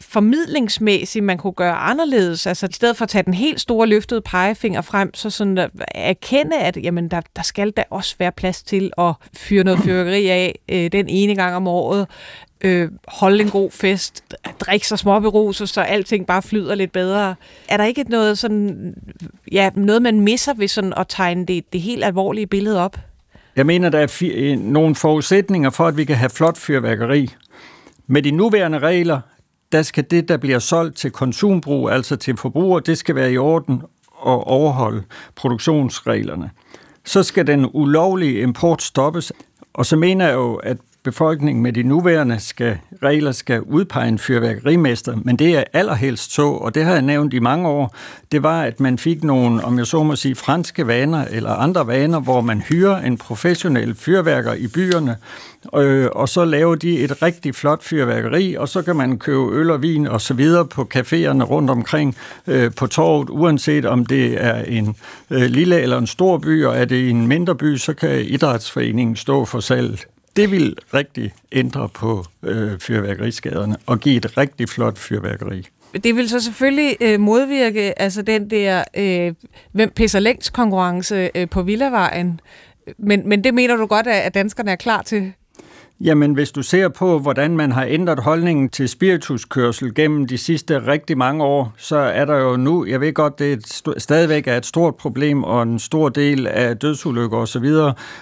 formidlingsmæssigt, 0.00 1.24
man 1.24 1.38
kunne 1.38 1.52
gøre 1.52 1.74
anderledes. 1.74 2.46
Altså 2.46 2.66
i 2.70 2.72
stedet 2.72 2.96
for 2.96 3.02
at 3.02 3.08
tage 3.08 3.22
den 3.22 3.34
helt 3.34 3.60
store 3.60 3.86
løftede 3.86 4.20
pegefinger 4.20 4.80
frem, 4.80 5.14
så 5.14 5.30
sådan 5.30 5.58
at 5.58 5.70
erkende, 5.94 6.58
at 6.58 6.76
jamen, 6.82 7.08
der, 7.08 7.20
der 7.36 7.42
skal 7.42 7.70
da 7.70 7.84
også 7.90 8.14
være 8.18 8.32
plads 8.32 8.62
til 8.62 8.90
at 8.98 9.14
fyre 9.36 9.64
noget 9.64 9.80
fyrværkeri 9.80 10.28
af 10.28 10.58
øh, 10.68 10.92
den 10.92 11.08
ene 11.08 11.34
gang 11.34 11.56
om 11.56 11.66
året. 11.66 12.06
Øh, 12.64 12.88
holde 13.08 13.42
en 13.44 13.50
god 13.50 13.70
fest, 13.70 14.24
drikke 14.60 14.86
sig 14.86 14.98
småberuse, 14.98 15.66
så 15.66 15.80
alting 15.80 16.26
bare 16.26 16.42
flyder 16.42 16.74
lidt 16.74 16.92
bedre. 16.92 17.34
Er 17.68 17.76
der 17.76 17.84
ikke 17.84 18.04
noget 18.08 18.38
sådan, 18.38 18.94
ja, 19.52 19.70
noget 19.74 20.02
man 20.02 20.20
misser 20.20 20.54
ved 20.54 20.68
sådan 20.68 20.92
at 20.96 21.06
tegne 21.08 21.46
det, 21.46 21.72
det 21.72 21.80
helt 21.80 22.04
alvorlige 22.04 22.46
billede 22.46 22.84
op? 22.84 22.96
Jeg 23.56 23.66
mener, 23.66 23.88
der 23.88 23.98
er 23.98 24.06
fi- 24.06 24.34
øh, 24.36 24.58
nogle 24.58 24.94
forudsætninger 24.94 25.70
for, 25.70 25.86
at 25.86 25.96
vi 25.96 26.04
kan 26.04 26.16
have 26.16 26.30
flot 26.30 26.58
fyrværkeri. 26.58 27.28
Med 28.06 28.22
de 28.22 28.30
nuværende 28.30 28.78
regler, 28.78 29.20
der 29.72 29.82
skal 29.82 30.04
det, 30.10 30.28
der 30.28 30.36
bliver 30.36 30.58
solgt 30.58 30.96
til 30.96 31.10
konsumbrug, 31.10 31.90
altså 31.90 32.16
til 32.16 32.36
forbruger, 32.36 32.80
det 32.80 32.98
skal 32.98 33.14
være 33.14 33.32
i 33.32 33.38
orden 33.38 33.82
og 34.08 34.46
overholde 34.46 35.02
produktionsreglerne. 35.36 36.50
Så 37.04 37.22
skal 37.22 37.46
den 37.46 37.70
ulovlige 37.72 38.40
import 38.40 38.82
stoppes, 38.82 39.32
og 39.72 39.86
så 39.86 39.96
mener 39.96 40.26
jeg 40.26 40.34
jo, 40.34 40.54
at 40.54 40.76
befolkning 41.02 41.62
med 41.62 41.72
de 41.72 41.82
nuværende 41.82 42.40
skal, 42.40 42.78
regler 43.02 43.32
skal 43.32 43.60
udpege 43.62 44.08
en 44.08 44.18
fyrværkerimester, 44.18 45.16
men 45.24 45.36
det 45.36 45.56
er 45.56 45.64
allerhelst 45.72 46.32
så, 46.32 46.46
og 46.46 46.74
det 46.74 46.84
har 46.84 46.92
jeg 46.92 47.02
nævnt 47.02 47.34
i 47.34 47.38
mange 47.38 47.68
år, 47.68 47.94
det 48.32 48.42
var, 48.42 48.62
at 48.62 48.80
man 48.80 48.98
fik 48.98 49.24
nogle, 49.24 49.64
om 49.64 49.78
jeg 49.78 49.86
så 49.86 50.02
må 50.02 50.16
sige, 50.16 50.34
franske 50.34 50.86
vaner 50.86 51.24
eller 51.30 51.50
andre 51.50 51.86
vaner, 51.86 52.20
hvor 52.20 52.40
man 52.40 52.60
hyrer 52.60 52.96
en 52.96 53.18
professionel 53.18 53.94
fyrværker 53.94 54.54
i 54.54 54.66
byerne, 54.66 55.16
øh, 55.76 56.08
og 56.12 56.28
så 56.28 56.44
laver 56.44 56.74
de 56.74 56.98
et 56.98 57.22
rigtig 57.22 57.54
flot 57.54 57.82
fyrværkeri, 57.82 58.54
og 58.54 58.68
så 58.68 58.82
kan 58.82 58.96
man 58.96 59.18
købe 59.18 59.52
øl 59.52 59.70
og 59.70 59.82
vin 59.82 60.06
og 60.06 60.20
så 60.20 60.34
videre 60.34 60.66
på 60.66 60.88
caféerne 60.96 61.42
rundt 61.42 61.70
omkring 61.70 62.16
øh, 62.46 62.74
på 62.74 62.86
torvet, 62.86 63.30
uanset 63.30 63.84
om 63.84 64.06
det 64.06 64.44
er 64.44 64.62
en 64.62 64.96
øh, 65.30 65.42
lille 65.42 65.80
eller 65.80 65.98
en 65.98 66.06
stor 66.06 66.38
by, 66.38 66.64
og 66.64 66.76
er 66.76 66.84
det 66.84 67.10
en 67.10 67.26
mindre 67.26 67.54
by, 67.54 67.76
så 67.76 67.94
kan 67.94 68.20
idrætsforeningen 68.20 69.16
stå 69.16 69.44
for 69.44 69.60
salget. 69.60 70.06
Det 70.36 70.50
vil 70.50 70.76
rigtig 70.94 71.32
ændre 71.52 71.88
på 71.88 72.24
øh, 72.42 72.78
fyrværkeriskaderne 72.78 73.76
og 73.86 74.00
give 74.00 74.16
et 74.16 74.38
rigtig 74.38 74.68
flot 74.68 74.98
fyrværkeri. 74.98 75.66
Det 76.04 76.16
vil 76.16 76.28
så 76.28 76.40
selvfølgelig 76.40 76.96
øh, 77.00 77.20
modvirke 77.20 78.02
altså 78.02 78.22
den 78.22 78.50
der, 78.50 78.84
øh, 78.96 79.34
hvem 79.72 79.90
pisser 79.90 80.20
længst 80.20 80.52
konkurrence 80.52 81.30
øh, 81.34 81.48
på 81.48 81.62
Villavejen. 81.62 82.40
Men, 82.98 83.28
men 83.28 83.44
det 83.44 83.54
mener 83.54 83.76
du 83.76 83.86
godt, 83.86 84.06
at, 84.06 84.20
at 84.20 84.34
danskerne 84.34 84.70
er 84.70 84.76
klar 84.76 85.02
til? 85.02 85.32
Jamen, 86.04 86.32
hvis 86.32 86.52
du 86.52 86.62
ser 86.62 86.88
på, 86.88 87.18
hvordan 87.18 87.56
man 87.56 87.72
har 87.72 87.84
ændret 87.88 88.18
holdningen 88.18 88.68
til 88.68 88.88
spirituskørsel 88.88 89.94
gennem 89.94 90.26
de 90.26 90.38
sidste 90.38 90.86
rigtig 90.86 91.18
mange 91.18 91.44
år, 91.44 91.72
så 91.76 91.96
er 91.96 92.24
der 92.24 92.36
jo 92.36 92.56
nu, 92.56 92.86
jeg 92.86 93.00
ved 93.00 93.14
godt, 93.14 93.38
det 93.38 93.48
er 93.48 93.52
et, 93.52 94.02
stadigvæk 94.02 94.46
er 94.46 94.56
et 94.56 94.66
stort 94.66 94.94
problem 94.94 95.44
og 95.44 95.62
en 95.62 95.78
stor 95.78 96.08
del 96.08 96.46
af 96.46 96.76
dødsulykker 96.76 97.36
osv., 97.36 97.66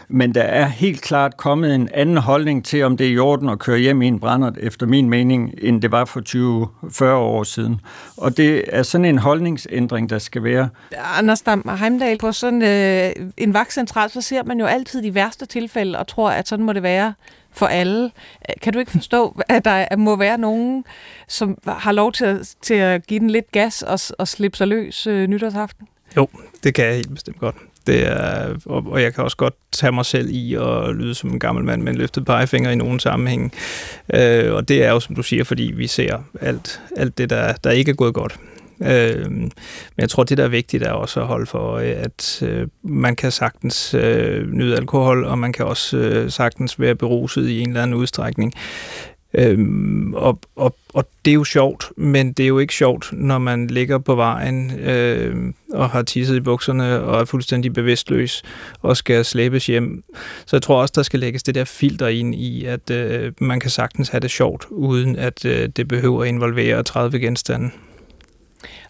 men 0.09 0.35
der 0.35 0.43
er 0.43 0.67
helt 0.67 1.03
klart 1.03 1.37
kommet 1.37 1.75
en 1.75 1.89
anden 1.95 2.17
holdning 2.17 2.65
til, 2.65 2.85
om 2.85 2.97
det 2.97 3.07
er 3.07 3.11
i 3.11 3.19
orden 3.19 3.49
at 3.49 3.59
køre 3.59 3.79
hjem 3.79 4.03
i 4.03 4.07
en 4.07 4.21
brændert, 4.21 4.59
efter 4.61 4.87
min 4.87 5.11
mening, 5.11 5.55
end 5.63 5.83
det 5.83 5.93
var 5.93 6.05
for 6.05 6.21
20-40 7.03 7.05
år 7.05 7.43
siden. 7.43 7.81
Og 8.17 8.37
det 8.37 8.65
er 8.69 8.83
sådan 8.83 9.05
en 9.05 9.19
holdningsændring, 9.19 10.11
der 10.11 10.19
skal 10.19 10.45
være. 10.45 10.69
Anders 11.19 11.41
Dam 11.43 11.71
Heimdal, 11.81 12.19
på 12.19 12.33
sådan 12.33 12.63
øh, 12.63 13.27
en 13.37 13.55
vagtcentral, 13.55 14.11
så 14.11 14.21
ser 14.21 14.43
man 14.43 14.61
jo 14.61 14.67
altid 14.67 15.03
de 15.03 15.15
værste 15.15 15.47
tilfælde 15.47 15.99
og 15.99 16.07
tror, 16.07 16.31
at 16.31 16.49
sådan 16.49 16.65
må 16.65 16.73
det 16.73 16.83
være 16.83 17.15
for 17.53 17.67
alle. 17.67 18.11
Kan 18.63 18.73
du 18.73 18.79
ikke 18.79 18.91
forstå, 18.91 19.41
at 19.49 19.65
der 19.65 19.97
må 19.97 20.17
være 20.17 20.39
nogen, 20.39 20.85
som 21.29 21.59
har 21.67 21.93
lov 21.93 22.13
til 22.13 22.25
at, 22.25 22.55
til 22.63 22.75
at 22.75 23.07
give 23.07 23.21
den 23.21 23.31
lidt 23.31 23.53
gas 23.53 23.83
og, 23.83 23.99
og 24.19 24.29
slippe 24.29 24.57
sig 24.57 24.69
løs 24.69 25.07
øh, 25.07 25.29
nytårsaften? 25.29 25.89
Jo, 26.17 26.29
det 26.65 26.75
kan 26.75 26.85
jeg 26.85 26.95
helt 26.95 27.15
bestemt 27.15 27.39
godt. 27.39 27.57
Det 27.87 28.07
er, 28.07 28.55
og, 28.67 28.85
og 28.87 29.03
jeg 29.03 29.15
kan 29.15 29.25
også 29.25 29.37
godt 29.37 29.55
tage 29.73 29.93
mig 29.93 30.05
selv 30.05 30.29
i 30.31 30.55
at 30.55 30.95
lyde 30.95 31.15
som 31.15 31.31
en 31.31 31.39
gammel 31.39 31.65
mand 31.65 31.83
med 31.83 31.93
en 31.93 31.99
løftet 31.99 32.25
pegefinger 32.25 32.71
i 32.71 32.77
nogen 32.77 33.01
sammenhæng. 33.01 33.53
Øh, 34.15 34.55
og 34.55 34.69
det 34.69 34.85
er 34.85 34.91
jo, 34.91 35.01
som 35.01 35.15
du 35.15 35.23
siger, 35.23 35.45
fordi 35.45 35.63
vi 35.63 35.87
ser 35.87 36.19
alt, 36.41 36.81
alt 36.97 37.19
det, 37.19 37.31
der, 37.31 37.53
der 37.53 37.71
ikke 37.71 37.91
er 37.91 37.95
gået 37.95 38.15
godt. 38.15 38.39
Øh, 38.83 39.31
men 39.31 39.53
jeg 39.99 40.11
tror, 40.11 40.25
det 40.25 40.39
der 40.39 40.45
er 40.45 40.49
vigtigt 40.49 40.83
er 40.83 40.93
også 40.93 41.21
at 41.21 41.27
holde 41.27 41.47
for, 41.47 41.77
at 41.77 42.43
øh, 42.43 42.69
man 42.83 43.17
kan 43.17 43.33
sagtens 43.33 43.95
øh, 43.95 44.53
nyde 44.53 44.77
alkohol, 44.77 45.25
og 45.25 45.39
man 45.39 45.53
kan 45.53 45.67
også 45.67 45.97
øh, 45.97 46.31
sagtens 46.31 46.81
være 46.81 46.95
beruset 46.95 47.49
i 47.49 47.61
en 47.61 47.69
eller 47.69 47.83
anden 47.83 47.97
udstrækning. 47.97 48.55
Øhm, 49.35 50.15
og, 50.15 50.41
og, 50.57 50.77
og 50.95 51.09
det 51.25 51.31
er 51.31 51.35
jo 51.35 51.45
sjovt, 51.45 51.93
men 51.97 52.33
det 52.33 52.43
er 52.43 52.49
jo 52.49 52.59
ikke 52.59 52.75
sjovt, 52.75 53.11
når 53.13 53.39
man 53.39 53.67
ligger 53.67 53.99
på 53.99 54.15
vejen 54.15 54.79
øh, 54.79 55.53
og 55.73 55.91
har 55.91 56.03
tisset 56.03 56.37
i 56.37 56.41
bukserne 56.41 57.01
og 57.01 57.21
er 57.21 57.25
fuldstændig 57.25 57.73
bevidstløs 57.73 58.43
og 58.83 58.97
skal 58.97 59.25
slæbes 59.25 59.67
hjem. 59.67 60.05
Så 60.47 60.57
jeg 60.57 60.63
tror 60.63 60.81
også, 60.81 60.93
der 60.97 61.03
skal 61.03 61.21
lægges 61.21 61.43
det 61.43 61.55
der 61.55 61.65
filter 61.65 62.09
ind 62.09 62.35
i, 62.35 62.65
at 62.65 62.91
øh, 62.91 63.33
man 63.41 63.61
kan 63.61 63.71
sagtens 63.71 64.09
have 64.09 64.21
det 64.21 64.31
sjovt, 64.31 64.67
uden 64.71 65.17
at 65.17 65.45
øh, 65.45 65.69
det 65.77 65.89
behøver 65.89 66.23
at 66.23 66.29
involvere 66.29 66.83
30 66.83 67.19
genstande. 67.19 67.71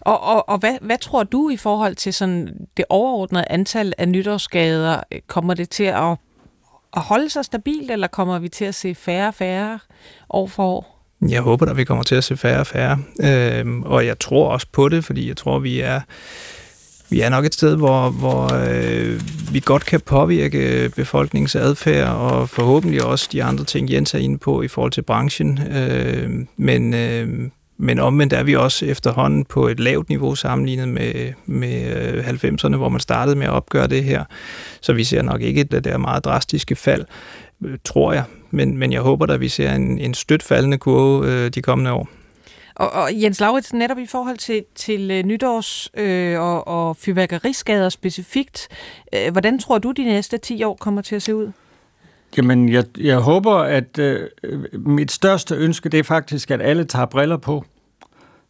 Og, 0.09 0.23
og, 0.23 0.49
og 0.49 0.57
hvad, 0.57 0.75
hvad 0.81 0.97
tror 0.97 1.23
du 1.23 1.49
i 1.49 1.57
forhold 1.57 1.95
til 1.95 2.13
sådan 2.13 2.67
det 2.77 2.85
overordnede 2.89 3.45
antal 3.49 3.93
af 3.97 4.09
nytårsskader? 4.09 5.03
Kommer 5.27 5.53
det 5.53 5.69
til 5.69 5.83
at, 5.83 6.17
at 6.93 7.01
holde 7.01 7.29
sig 7.29 7.45
stabilt, 7.45 7.91
eller 7.91 8.07
kommer 8.07 8.39
vi 8.39 8.49
til 8.49 8.65
at 8.65 8.75
se 8.75 8.95
færre 8.95 9.27
og 9.27 9.33
færre 9.33 9.79
år 10.29 10.47
for 10.47 10.63
år? 10.63 11.05
Jeg 11.29 11.41
håber, 11.41 11.65
at 11.65 11.77
vi 11.77 11.83
kommer 11.83 12.03
til 12.03 12.15
at 12.15 12.23
se 12.23 12.37
færre 12.37 12.59
og 12.59 12.67
færre. 12.67 12.97
Øhm, 13.23 13.83
og 13.83 14.05
jeg 14.05 14.19
tror 14.19 14.49
også 14.49 14.67
på 14.71 14.89
det, 14.89 15.05
fordi 15.05 15.27
jeg 15.27 15.37
tror, 15.37 15.59
vi 15.59 15.79
er 15.79 16.01
vi 17.11 17.21
er 17.21 17.29
nok 17.29 17.45
et 17.45 17.53
sted, 17.53 17.75
hvor, 17.75 18.09
hvor 18.09 18.53
øh, 18.53 19.21
vi 19.51 19.61
godt 19.65 19.85
kan 19.85 20.01
påvirke 20.01 20.91
befolkningens 20.95 21.55
adfærd, 21.55 22.07
og 22.07 22.49
forhåbentlig 22.49 23.03
også 23.03 23.29
de 23.31 23.43
andre 23.43 23.63
ting, 23.63 23.91
Jens 23.91 24.13
er 24.13 24.17
inde 24.17 24.37
på 24.37 24.61
i 24.61 24.67
forhold 24.67 24.91
til 24.91 25.01
branchen. 25.01 25.59
Øh, 25.71 26.29
men, 26.57 26.93
øh, 26.93 27.49
men 27.79 27.99
omvendt 27.99 28.33
er 28.33 28.43
vi 28.43 28.55
også 28.55 28.85
efterhånden 28.85 29.45
på 29.45 29.67
et 29.67 29.79
lavt 29.79 30.09
niveau 30.09 30.35
sammenlignet 30.35 30.87
med, 30.87 31.33
med 31.45 31.97
øh, 32.13 32.27
90'erne, 32.27 32.75
hvor 32.75 32.89
man 32.89 32.99
startede 32.99 33.35
med 33.35 33.45
at 33.45 33.53
opgøre 33.53 33.87
det 33.87 34.03
her. 34.03 34.23
Så 34.81 34.93
vi 34.93 35.03
ser 35.03 35.21
nok 35.21 35.41
ikke 35.41 35.63
det 35.63 35.83
der 35.83 35.97
meget 35.97 36.25
drastiske 36.25 36.75
fald, 36.75 37.05
øh, 37.65 37.77
tror 37.83 38.13
jeg. 38.13 38.23
Men, 38.51 38.77
men 38.77 38.93
jeg 38.93 39.01
håber 39.01 39.33
at 39.33 39.39
vi 39.39 39.49
ser 39.49 39.73
en, 39.73 39.99
en 39.99 40.13
stødt 40.13 40.43
faldende 40.43 40.77
kurve 40.77 41.27
øh, 41.27 41.49
de 41.49 41.61
kommende 41.61 41.91
år. 41.91 42.09
Og, 42.75 42.91
og 42.91 43.09
Jens 43.21 43.39
Lauritsen, 43.39 43.79
netop 43.79 43.97
i 43.97 44.05
forhold 44.05 44.37
til, 44.37 44.63
til 44.75 45.11
øh, 45.11 45.23
nytårs- 45.23 46.01
øh, 46.01 46.39
og, 46.39 46.67
og 46.67 46.97
fyrværkeriskader 46.97 47.89
specifikt, 47.89 48.67
øh, 49.15 49.31
hvordan 49.31 49.59
tror 49.59 49.77
du, 49.77 49.91
de 49.91 50.03
næste 50.03 50.37
10 50.37 50.63
år 50.63 50.75
kommer 50.75 51.01
til 51.01 51.15
at 51.15 51.21
se 51.21 51.35
ud? 51.35 51.51
Jamen, 52.37 52.69
jeg, 52.69 52.83
jeg 52.97 53.17
håber, 53.17 53.53
at 53.53 53.99
øh, 53.99 54.27
mit 54.73 55.11
største 55.11 55.55
ønske, 55.55 55.89
det 55.89 55.99
er 55.99 56.03
faktisk, 56.03 56.51
at 56.51 56.61
alle 56.61 56.83
tager 56.83 57.05
briller 57.05 57.37
på. 57.37 57.65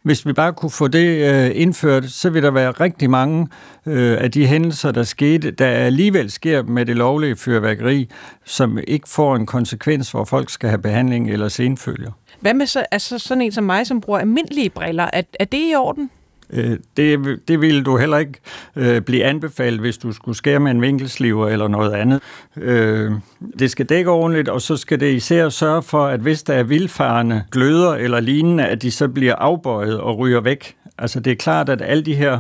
Hvis 0.04 0.26
vi 0.26 0.34
bare 0.34 0.54
kunne 0.54 0.70
få 0.70 0.88
det 0.88 1.34
øh, 1.34 1.52
indført, 1.54 2.06
så 2.06 2.30
vil 2.30 2.44
der 2.44 2.52
være 2.52 2.72
rigtig 2.72 3.10
mange 3.10 3.48
øh, 3.86 4.18
af 4.22 4.32
de 4.32 4.48
hændelser, 4.48 4.92
der 4.92 5.04
skete, 5.04 5.52
der 5.52 5.68
alligevel 5.68 6.32
sker 6.32 6.64
med 6.64 6.86
det 6.86 6.96
lovlige 6.96 7.36
fyrværkeri, 7.36 8.10
som 8.46 8.80
ikke 8.88 9.10
får 9.10 9.36
en 9.36 9.46
konsekvens, 9.46 10.12
hvor 10.12 10.24
folk 10.24 10.50
skal 10.50 10.70
have 10.70 10.82
behandling 10.82 11.32
eller 11.32 11.48
senfølger. 11.48 12.12
Hvad 12.40 12.54
med 12.54 12.66
så, 12.66 12.86
altså 12.92 13.20
sådan 13.20 13.42
en 13.42 13.52
som 13.52 13.64
mig, 13.64 13.88
som 13.88 14.02
bruger 14.02 14.20
almindelige 14.20 14.70
briller? 14.70 15.10
Er, 15.14 15.22
er 15.40 15.46
det 15.46 15.72
i 15.72 15.76
orden? 15.76 16.10
Øh, 16.54 16.78
det, 16.98 17.40
det 17.48 17.62
ville 17.62 17.84
du 17.84 17.98
heller 17.98 18.18
ikke 18.18 18.40
øh, 18.76 19.02
blive 19.02 19.24
anbefalet, 19.24 19.80
hvis 19.80 19.98
du 19.98 20.12
skulle 20.12 20.38
skære 20.38 20.60
med 20.60 20.72
en 20.72 20.82
vinkelsliver 20.82 21.48
eller 21.48 21.68
noget 21.68 21.92
andet. 21.94 22.22
Øh, 22.58 23.12
det 23.60 23.72
skal 23.72 23.86
dække 23.86 24.12
ordentligt, 24.12 24.50
og 24.50 24.62
så 24.62 24.78
skal 24.78 25.00
det 25.00 25.14
især 25.14 25.50
sørge 25.50 25.82
for, 25.82 26.06
at 26.06 26.20
hvis 26.20 26.44
der 26.44 26.54
er 26.54 26.64
vildfarende 26.64 27.44
gløder 27.52 27.94
eller 27.94 28.20
lignende, 28.20 28.66
at 28.66 28.82
de 28.82 28.92
så 28.92 29.08
bliver 29.08 29.36
afbøjet 29.36 30.00
og 30.00 30.18
ryger 30.18 30.42
væk. 30.42 30.76
Altså 30.98 31.20
det 31.20 31.32
er 31.32 31.36
klart, 31.36 31.70
at 31.70 31.82
alle 31.82 32.04
de 32.04 32.16
her 32.16 32.40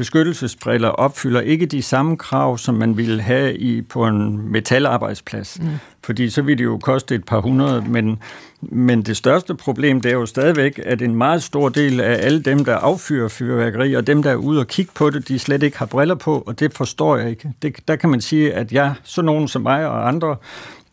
beskyttelsesbriller 0.00 0.88
opfylder 0.88 1.40
ikke 1.40 1.66
de 1.66 1.82
samme 1.82 2.16
krav, 2.16 2.58
som 2.58 2.74
man 2.74 2.96
ville 2.96 3.22
have 3.22 3.56
i 3.56 3.82
på 3.82 4.06
en 4.06 4.52
metalarbejdsplads. 4.52 5.58
Mm. 5.60 5.68
Fordi 6.04 6.30
så 6.30 6.42
ville 6.42 6.58
det 6.58 6.64
jo 6.64 6.78
koste 6.78 7.14
et 7.14 7.24
par 7.24 7.40
hundrede, 7.40 7.84
men, 7.88 8.18
men 8.60 9.02
det 9.02 9.16
største 9.16 9.54
problem, 9.54 10.00
det 10.00 10.10
er 10.10 10.14
jo 10.14 10.26
stadigvæk, 10.26 10.80
at 10.86 11.02
en 11.02 11.14
meget 11.14 11.42
stor 11.42 11.68
del 11.68 12.00
af 12.00 12.26
alle 12.26 12.42
dem, 12.42 12.64
der 12.64 12.76
affyrer 12.76 13.28
fyrværkeri, 13.28 13.94
og 13.94 14.06
dem, 14.06 14.22
der 14.22 14.30
er 14.30 14.36
ude 14.36 14.60
og 14.60 14.66
kigge 14.66 14.92
på 14.94 15.10
det, 15.10 15.28
de 15.28 15.38
slet 15.38 15.62
ikke 15.62 15.78
har 15.78 15.86
briller 15.86 16.14
på, 16.14 16.42
og 16.46 16.60
det 16.60 16.76
forstår 16.76 17.16
jeg 17.16 17.30
ikke. 17.30 17.52
Det, 17.62 17.76
der 17.88 17.96
kan 17.96 18.10
man 18.10 18.20
sige, 18.20 18.52
at 18.52 18.72
jeg, 18.72 18.94
så 19.04 19.22
nogen 19.22 19.48
som 19.48 19.62
mig 19.62 19.86
og 19.86 20.08
andre, 20.08 20.36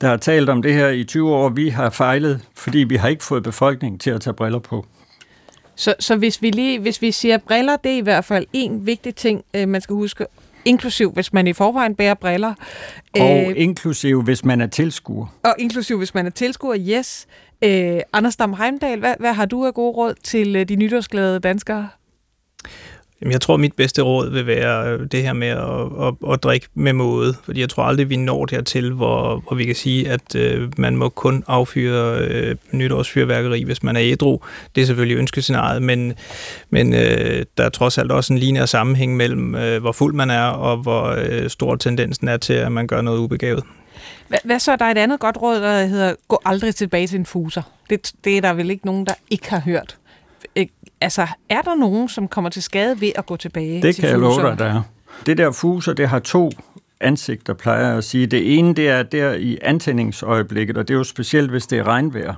der 0.01 0.07
har 0.07 0.17
talt 0.17 0.49
om 0.49 0.61
det 0.61 0.73
her 0.73 0.89
i 0.89 1.03
20 1.03 1.33
år, 1.35 1.49
vi 1.49 1.69
har 1.69 1.89
fejlet, 1.89 2.41
fordi 2.55 2.79
vi 2.79 2.95
har 2.95 3.07
ikke 3.07 3.23
fået 3.23 3.43
befolkningen 3.43 3.99
til 3.99 4.09
at 4.09 4.21
tage 4.21 4.33
briller 4.33 4.59
på. 4.59 4.85
Så, 5.77 5.95
så 5.99 6.15
hvis, 6.15 6.41
vi 6.41 6.49
lige, 6.49 6.79
hvis 6.79 7.01
vi 7.01 7.11
siger 7.11 7.37
briller, 7.37 7.75
det 7.75 7.91
er 7.91 7.97
i 7.97 8.01
hvert 8.01 8.25
fald 8.25 8.45
en 8.53 8.85
vigtig 8.85 9.15
ting, 9.15 9.43
øh, 9.53 9.67
man 9.67 9.81
skal 9.81 9.93
huske, 9.93 10.25
inklusiv 10.65 11.11
hvis 11.11 11.33
man 11.33 11.47
i 11.47 11.53
forvejen 11.53 11.95
bærer 11.95 12.13
briller. 12.13 12.53
Og 13.19 13.49
øh, 13.49 13.53
inklusiv 13.55 14.23
hvis 14.23 14.45
man 14.45 14.61
er 14.61 14.67
tilskuer. 14.67 15.25
Og 15.43 15.55
inklusiv 15.59 15.97
hvis 15.97 16.13
man 16.13 16.25
er 16.25 16.29
tilskuer, 16.29 16.77
yes. 16.79 17.27
Øh, 17.61 17.99
Anders 18.13 18.35
Dam 18.35 18.53
Heimdal, 18.53 18.99
hvad, 18.99 19.13
hvad 19.19 19.33
har 19.33 19.45
du 19.45 19.65
af 19.65 19.73
gode 19.73 19.91
råd 19.91 20.13
til 20.23 20.55
øh, 20.55 20.69
de 20.69 20.75
nytårsglade 20.75 21.39
danskere? 21.39 21.89
Jeg 23.21 23.41
tror, 23.41 23.57
mit 23.57 23.73
bedste 23.73 24.01
råd 24.01 24.31
vil 24.31 24.47
være 24.47 24.91
øh, 24.91 25.07
det 25.11 25.23
her 25.23 25.33
med 25.33 25.47
at, 25.47 26.07
at, 26.07 26.33
at 26.33 26.43
drikke 26.43 26.67
med 26.73 26.93
måde, 26.93 27.33
fordi 27.43 27.59
jeg 27.59 27.69
tror 27.69 27.83
aldrig, 27.83 28.09
vi 28.09 28.15
når 28.15 28.45
dertil, 28.45 28.93
hvor, 28.93 29.43
hvor 29.47 29.57
vi 29.57 29.65
kan 29.65 29.75
sige, 29.75 30.09
at 30.09 30.35
øh, 30.35 30.71
man 30.77 30.95
må 30.95 31.09
kun 31.09 31.43
affyre 31.47 32.19
øh, 32.19 32.55
nytårsfyrværkeri, 32.71 33.63
hvis 33.63 33.83
man 33.83 33.95
er 33.95 34.01
ædru. 34.03 34.39
Det 34.75 34.81
er 34.81 34.85
selvfølgelig 34.85 35.17
ønskescenariet, 35.17 35.81
men, 35.81 36.13
men 36.69 36.93
øh, 36.93 37.45
der 37.57 37.63
er 37.63 37.69
trods 37.69 37.97
alt 37.97 38.11
også 38.11 38.33
en 38.33 38.39
lineær 38.39 38.65
sammenhæng 38.65 39.15
mellem, 39.15 39.55
øh, 39.55 39.81
hvor 39.81 39.91
fuld 39.91 40.13
man 40.13 40.29
er, 40.29 40.45
og 40.45 40.77
hvor 40.77 41.05
øh, 41.05 41.49
stor 41.49 41.75
tendensen 41.75 42.27
er 42.27 42.37
til, 42.37 42.53
at 42.53 42.71
man 42.71 42.87
gør 42.87 43.01
noget 43.01 43.19
ubegavet. 43.19 43.63
Hvad, 44.27 44.39
hvad 44.43 44.59
så? 44.59 44.75
Der 44.75 44.85
er 44.85 44.91
et 44.91 44.97
andet 44.97 45.19
godt 45.19 45.37
råd, 45.41 45.61
der 45.61 45.85
hedder, 45.85 46.13
gå 46.27 46.41
aldrig 46.45 46.75
tilbage 46.75 47.07
til 47.07 47.19
en 47.19 47.25
fuser. 47.25 47.61
Det, 47.89 48.11
det 48.23 48.37
er 48.37 48.41
der 48.41 48.53
vel 48.53 48.69
ikke 48.69 48.85
nogen, 48.85 49.05
der 49.05 49.13
ikke 49.29 49.49
har 49.49 49.59
hørt 49.59 49.97
altså, 51.01 51.27
er 51.49 51.61
der 51.61 51.75
nogen, 51.75 52.09
som 52.09 52.27
kommer 52.27 52.49
til 52.49 52.63
skade 52.63 53.01
ved 53.01 53.11
at 53.15 53.25
gå 53.25 53.35
tilbage 53.35 53.81
det 53.81 53.95
til 53.95 54.01
kan 54.01 54.11
jeg 54.11 54.19
love 54.19 54.49
dig, 54.49 54.59
der 54.59 54.65
er. 54.65 54.81
Det 55.25 55.37
der 55.37 55.51
fuser, 55.51 55.93
det 55.93 56.09
har 56.09 56.19
to 56.19 56.51
ansigter, 57.01 57.53
plejer 57.53 57.87
jeg 57.87 57.97
at 57.97 58.03
sige. 58.03 58.27
Det 58.27 58.57
ene, 58.57 58.73
det 58.73 58.89
er 58.89 59.03
der 59.03 59.33
i 59.33 59.57
antændingsøjeblikket, 59.61 60.77
og 60.77 60.87
det 60.87 60.93
er 60.93 60.97
jo 60.97 61.03
specielt, 61.03 61.49
hvis 61.49 61.67
det 61.67 61.79
er 61.79 61.87
regnvejr. 61.87 62.33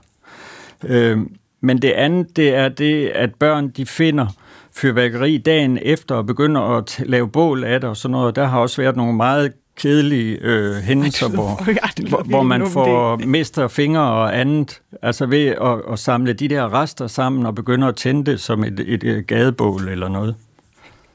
Øh, 0.85 1.17
men 1.61 1.81
det 1.81 1.91
andet, 1.91 2.35
det 2.35 2.55
er 2.55 2.69
det, 2.69 3.07
at 3.07 3.35
børn, 3.35 3.69
de 3.69 3.85
finder 3.85 4.27
fyrværkeri 4.75 5.37
dagen 5.37 5.79
efter 5.81 6.15
og 6.15 6.25
begynder 6.25 6.61
at 6.61 7.03
lave 7.05 7.29
bål 7.29 7.63
af 7.63 7.81
det 7.81 7.89
og 7.89 7.97
sådan 7.97 8.11
noget. 8.11 8.35
Der 8.35 8.45
har 8.45 8.59
også 8.59 8.81
været 8.81 8.95
nogle 8.95 9.13
meget 9.13 9.53
kedelige 9.79 10.37
øh, 10.41 10.75
hændelser, 10.75 11.27
Ej, 11.27 11.35
hvor, 11.35 11.63
hvor, 12.09 12.23
hvor 12.23 12.43
man 12.43 12.67
får 12.67 13.15
det. 13.15 13.27
mister 13.27 13.67
fingre 13.67 14.01
og 14.01 14.39
andet, 14.39 14.81
altså 15.01 15.25
ved 15.25 15.47
at, 15.47 15.91
at 15.91 15.99
samle 15.99 16.33
de 16.33 16.47
der 16.47 16.81
rester 16.81 17.07
sammen 17.07 17.45
og 17.45 17.55
begynde 17.55 17.87
at 17.87 17.95
tænde 17.95 18.31
det 18.31 18.39
som 18.39 18.63
et, 18.63 18.79
et, 18.79 19.03
et 19.03 19.27
gadebål 19.27 19.89
eller 19.89 20.09
noget. 20.09 20.35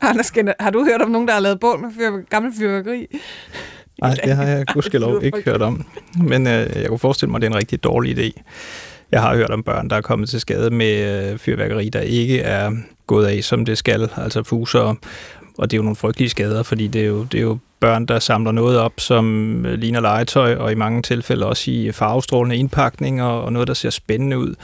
Anders, 0.01 0.33
har 0.61 0.71
du 0.71 0.85
hørt 0.85 1.03
om 1.03 1.11
nogen, 1.11 1.29
der 1.29 1.35
har 1.35 1.41
lavet 1.41 1.61
bål 1.61 1.81
med 1.81 1.89
fyr, 1.99 2.11
gammel 2.31 2.53
fyrværkeri? 2.59 3.07
Nej, 4.01 4.15
det 4.25 4.37
har 4.37 4.45
jeg 4.45 4.67
gudskelov 4.75 5.23
ikke 5.23 5.43
hørt 5.45 5.63
om. 5.63 5.85
Men 6.23 6.47
øh, 6.47 6.53
jeg 6.53 6.87
kunne 6.89 6.99
forestille 6.99 7.31
mig, 7.31 7.39
at 7.39 7.43
det 7.43 7.47
er 7.47 7.51
en 7.51 7.57
rigtig 7.57 7.85
dårlig 7.85 8.19
idé. 8.19 8.43
Jeg 9.13 9.23
har 9.23 9.37
hørt 9.37 9.51
om 9.51 9.63
børn, 9.63 9.91
der 9.91 9.97
er 9.97 10.01
kommet 10.01 10.29
til 10.29 10.41
skade 10.41 10.71
med 10.71 11.31
øh, 11.33 11.39
fyrværkeri, 11.39 11.89
der 11.89 12.01
ikke 12.01 12.41
er 12.41 12.71
gået 13.07 13.27
af, 13.27 13.45
som 13.45 13.65
det 13.65 13.79
skal, 13.79 14.11
altså 14.17 14.43
fuser. 14.43 14.95
Og 15.59 15.71
det 15.71 15.77
er 15.77 15.79
jo 15.79 15.83
nogle 15.83 15.97
frygtelige 15.97 16.29
skader, 16.29 16.63
fordi 16.63 16.87
det 16.87 17.03
er 17.03 17.07
jo, 17.07 17.25
det 17.25 17.39
er 17.39 17.43
jo 17.43 17.59
børn, 17.85 18.07
der 18.07 18.19
samler 18.19 18.53
noget 18.53 18.79
op, 18.79 18.93
som 18.99 19.67
øh, 19.67 19.79
ligner 19.79 20.01
legetøj, 20.01 20.55
og 20.55 20.73
i 20.73 20.75
mange 20.75 21.03
tilfælde 21.03 21.47
også 21.47 21.71
i 21.71 21.93
farvestrålende 21.93 22.57
indpakning, 22.57 23.23
og, 23.23 23.43
og 23.43 23.53
noget, 23.53 23.69
der 23.69 23.75
ser 23.75 23.91
spændende 23.91 24.39
ud. 24.39 24.55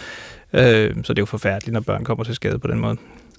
Øh, 0.53 0.95
så 1.05 1.13
det 1.13 1.19
er 1.19 1.23
jo 1.23 1.27
forfærdeligt, 1.27 1.73
når 1.73 1.81
børn 1.81 2.05
kommer 2.05 2.25
til 2.25 2.35
skade 2.35 2.59
på 2.59 2.69
den 2.69 2.79
måde. 2.79 2.97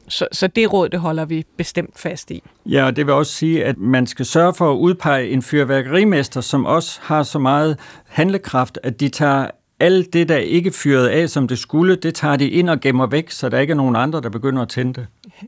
Så, 0.08 0.28
så 0.32 0.48
det 0.48 0.74
råd, 0.74 0.90
det 0.90 1.00
holder 1.00 1.26
vi 1.26 1.46
bestemt 1.58 2.00
fast 2.00 2.32
i. 2.32 2.44
Ja, 2.66 2.86
og 2.86 2.96
det 2.96 3.06
vil 3.06 3.14
også 3.14 3.34
sige, 3.34 3.66
at 3.66 3.78
man 3.78 4.08
skal 4.08 4.26
sørge 4.26 4.54
for 4.54 4.72
at 4.72 4.76
udpege 4.76 5.30
en 5.30 5.42
fyrværkerimester, 5.42 6.42
som 6.42 6.66
også 6.66 7.00
har 7.02 7.24
så 7.24 7.40
meget 7.40 7.80
handlekraft, 8.08 8.80
at 8.84 9.00
de 9.00 9.10
tager 9.10 9.48
alt 9.80 10.14
det, 10.14 10.30
der 10.30 10.38
ikke 10.38 10.72
fyret 10.72 11.08
af, 11.08 11.30
som 11.30 11.48
det 11.48 11.60
skulle, 11.60 11.96
det 11.96 12.16
tager 12.16 12.36
de 12.36 12.50
ind 12.50 12.70
og 12.70 12.80
gemmer 12.80 13.08
væk, 13.08 13.32
så 13.32 13.50
der 13.50 13.60
ikke 13.60 13.72
er 13.72 13.78
nogen 13.78 13.96
andre, 13.96 14.22
der 14.22 14.30
begynder 14.30 14.62
at 14.62 14.70
tænde 14.70 14.94
det. 14.94 15.08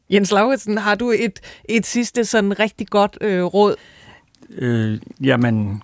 Jens 0.09 0.31
Lauritsen, 0.31 0.77
har 0.77 0.95
du 0.95 1.11
et, 1.11 1.39
et 1.69 1.85
sidste 1.85 2.25
sådan 2.25 2.59
rigtig 2.59 2.87
godt 2.87 3.17
øh, 3.21 3.43
råd? 3.43 3.75
Øh, 4.57 4.99
jamen, 5.23 5.81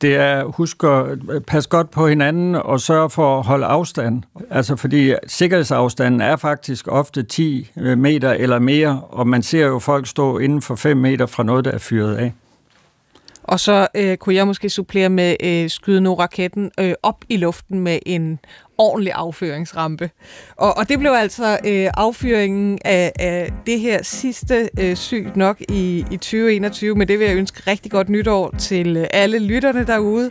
det 0.00 0.16
er 0.16 0.44
husk 0.44 0.84
at 0.84 1.18
øh, 1.30 1.40
passe 1.40 1.70
godt 1.70 1.90
på 1.90 2.08
hinanden 2.08 2.54
og 2.54 2.80
sørge 2.80 3.10
for 3.10 3.38
at 3.38 3.44
holde 3.46 3.66
afstand. 3.66 4.22
Altså 4.50 4.76
fordi 4.76 5.14
sikkerhedsafstanden 5.26 6.20
er 6.20 6.36
faktisk 6.36 6.88
ofte 6.88 7.22
10 7.22 7.70
øh, 7.76 7.98
meter 7.98 8.30
eller 8.30 8.58
mere, 8.58 9.00
og 9.00 9.28
man 9.28 9.42
ser 9.42 9.66
jo 9.66 9.78
folk 9.78 10.06
stå 10.06 10.38
inden 10.38 10.62
for 10.62 10.74
5 10.74 10.96
meter 10.96 11.26
fra 11.26 11.42
noget, 11.42 11.64
der 11.64 11.70
er 11.70 11.78
fyret 11.78 12.16
af. 12.16 12.32
Og 13.46 13.60
så 13.60 13.86
øh, 13.94 14.16
kunne 14.16 14.34
jeg 14.34 14.46
måske 14.46 14.70
supplere 14.70 15.08
med 15.08 15.36
øh, 15.42 15.70
skyde 15.70 16.00
nu 16.00 16.14
raketten 16.14 16.70
øh, 16.80 16.94
op 17.02 17.24
i 17.28 17.36
luften 17.36 17.80
med 17.80 17.98
en 18.06 18.38
ordentlig 18.78 19.12
affyringsrampe. 19.12 20.10
Og, 20.56 20.76
og 20.76 20.88
det 20.88 20.98
blev 20.98 21.10
altså 21.10 21.58
øh, 21.64 21.90
affyringen 21.94 22.78
af, 22.84 23.12
af 23.18 23.52
det 23.66 23.80
her 23.80 24.02
sidste 24.02 24.68
øh, 24.80 24.96
sygt 24.96 25.36
nok 25.36 25.60
i, 25.60 26.04
i 26.10 26.16
2021. 26.16 26.94
Men 26.94 27.08
det 27.08 27.18
vil 27.18 27.26
jeg 27.26 27.36
ønske 27.36 27.70
rigtig 27.70 27.90
godt 27.90 28.08
nytår 28.08 28.54
til 28.58 28.96
øh, 28.96 29.06
alle 29.10 29.38
lytterne 29.38 29.86
derude, 29.86 30.30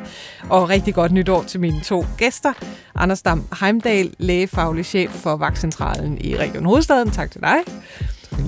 og 0.50 0.70
rigtig 0.70 0.94
godt 0.94 1.12
nytår 1.12 1.44
til 1.44 1.60
mine 1.60 1.82
to 1.82 2.06
gæster. 2.18 2.54
Anders 2.96 3.22
Dam 3.22 3.48
Heimdal, 3.60 4.14
lægefaglig 4.18 4.86
chef 4.86 5.12
for 5.12 5.36
Vagtcentralen 5.36 6.18
i 6.22 6.38
Region 6.38 6.66
Hovedstaden. 6.66 7.12
Tak 7.12 7.32
til 7.32 7.42
dig 7.42 7.58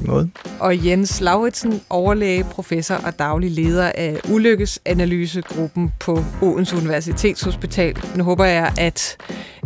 måde. 0.06 0.30
Og 0.60 0.86
Jens 0.86 1.22
Lauritsen, 1.22 1.82
overlæge, 1.90 2.44
professor 2.44 2.96
og 2.96 3.20
daglig 3.20 3.52
leder 3.52 3.92
af 3.96 4.20
ulykkesanalysegruppen 4.30 5.92
på 6.00 6.24
Odense 6.42 6.76
Universitetshospital. 6.78 7.98
Nu 8.16 8.24
håber 8.24 8.46
jeg, 8.46 8.74
at 8.78 9.18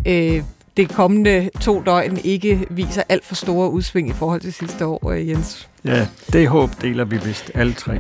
øh, 0.08 0.44
det 0.78 0.90
kommende 0.90 1.50
to 1.62 1.82
døgn 1.86 2.18
ikke 2.24 2.66
viser 2.70 3.04
alt 3.10 3.26
for 3.26 3.36
store 3.36 3.72
udsving 3.72 4.10
i 4.10 4.14
forhold 4.14 4.42
til 4.42 4.54
sidste 4.54 4.86
år, 4.86 5.10
øh, 5.10 5.30
Jens. 5.30 5.70
Ja, 5.86 6.08
det 6.34 6.48
håb 6.48 6.70
deler 6.82 7.06
vi 7.06 7.18
vist 7.26 7.52
alle 7.54 7.74
tre. 7.74 8.00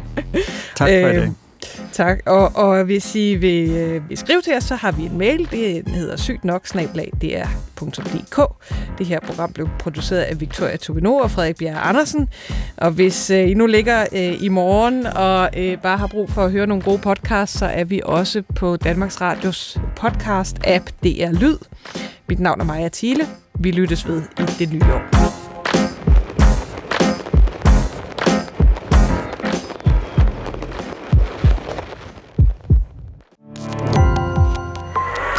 Tak 0.75 0.89
for 0.89 1.07
øh, 1.07 1.15
det. 1.15 1.33
Tak, 1.91 2.19
og, 2.25 2.55
og 2.55 2.83
hvis 2.83 3.15
I 3.15 3.35
vil, 3.35 3.69
øh, 3.69 4.09
vil 4.09 4.17
skrive 4.17 4.41
til 4.41 4.53
os, 4.57 4.63
så 4.63 4.75
har 4.75 4.91
vi 4.91 5.03
en 5.03 5.17
mail, 5.17 5.51
det 5.51 5.87
hedder 5.87 6.15
sygt 6.17 6.45
nok, 6.45 6.67
snablag.dr.dk. 6.67 8.39
Det 8.97 9.05
her 9.05 9.19
program 9.19 9.53
blev 9.53 9.69
produceret 9.79 10.21
af 10.21 10.41
Victoria 10.41 10.77
Tobino 10.77 11.15
og 11.15 11.31
Frederik 11.31 11.57
Bjerre 11.57 11.79
Andersen. 11.79 12.29
Og 12.77 12.91
hvis 12.91 13.29
øh, 13.29 13.49
I 13.49 13.53
nu 13.53 13.65
ligger 13.65 14.05
øh, 14.11 14.43
i 14.43 14.49
morgen 14.49 15.07
og 15.07 15.49
øh, 15.57 15.77
bare 15.77 15.97
har 15.97 16.07
brug 16.07 16.29
for 16.29 16.45
at 16.45 16.51
høre 16.51 16.67
nogle 16.67 16.83
gode 16.83 16.97
podcasts, 16.97 17.59
så 17.59 17.65
er 17.65 17.83
vi 17.83 18.01
også 18.05 18.43
på 18.55 18.77
Danmarks 18.77 19.21
Radios 19.21 19.77
podcast-app 19.99 20.85
DR 21.03 21.31
Lyd. 21.39 21.57
Mit 22.29 22.39
navn 22.39 22.61
er 22.61 22.65
Maja 22.65 22.89
Thiele. 22.93 23.23
Vi 23.59 23.71
lyttes 23.71 24.07
ved 24.07 24.21
i 24.39 24.43
det 24.59 24.73
nye 24.73 24.93
år. 24.93 25.40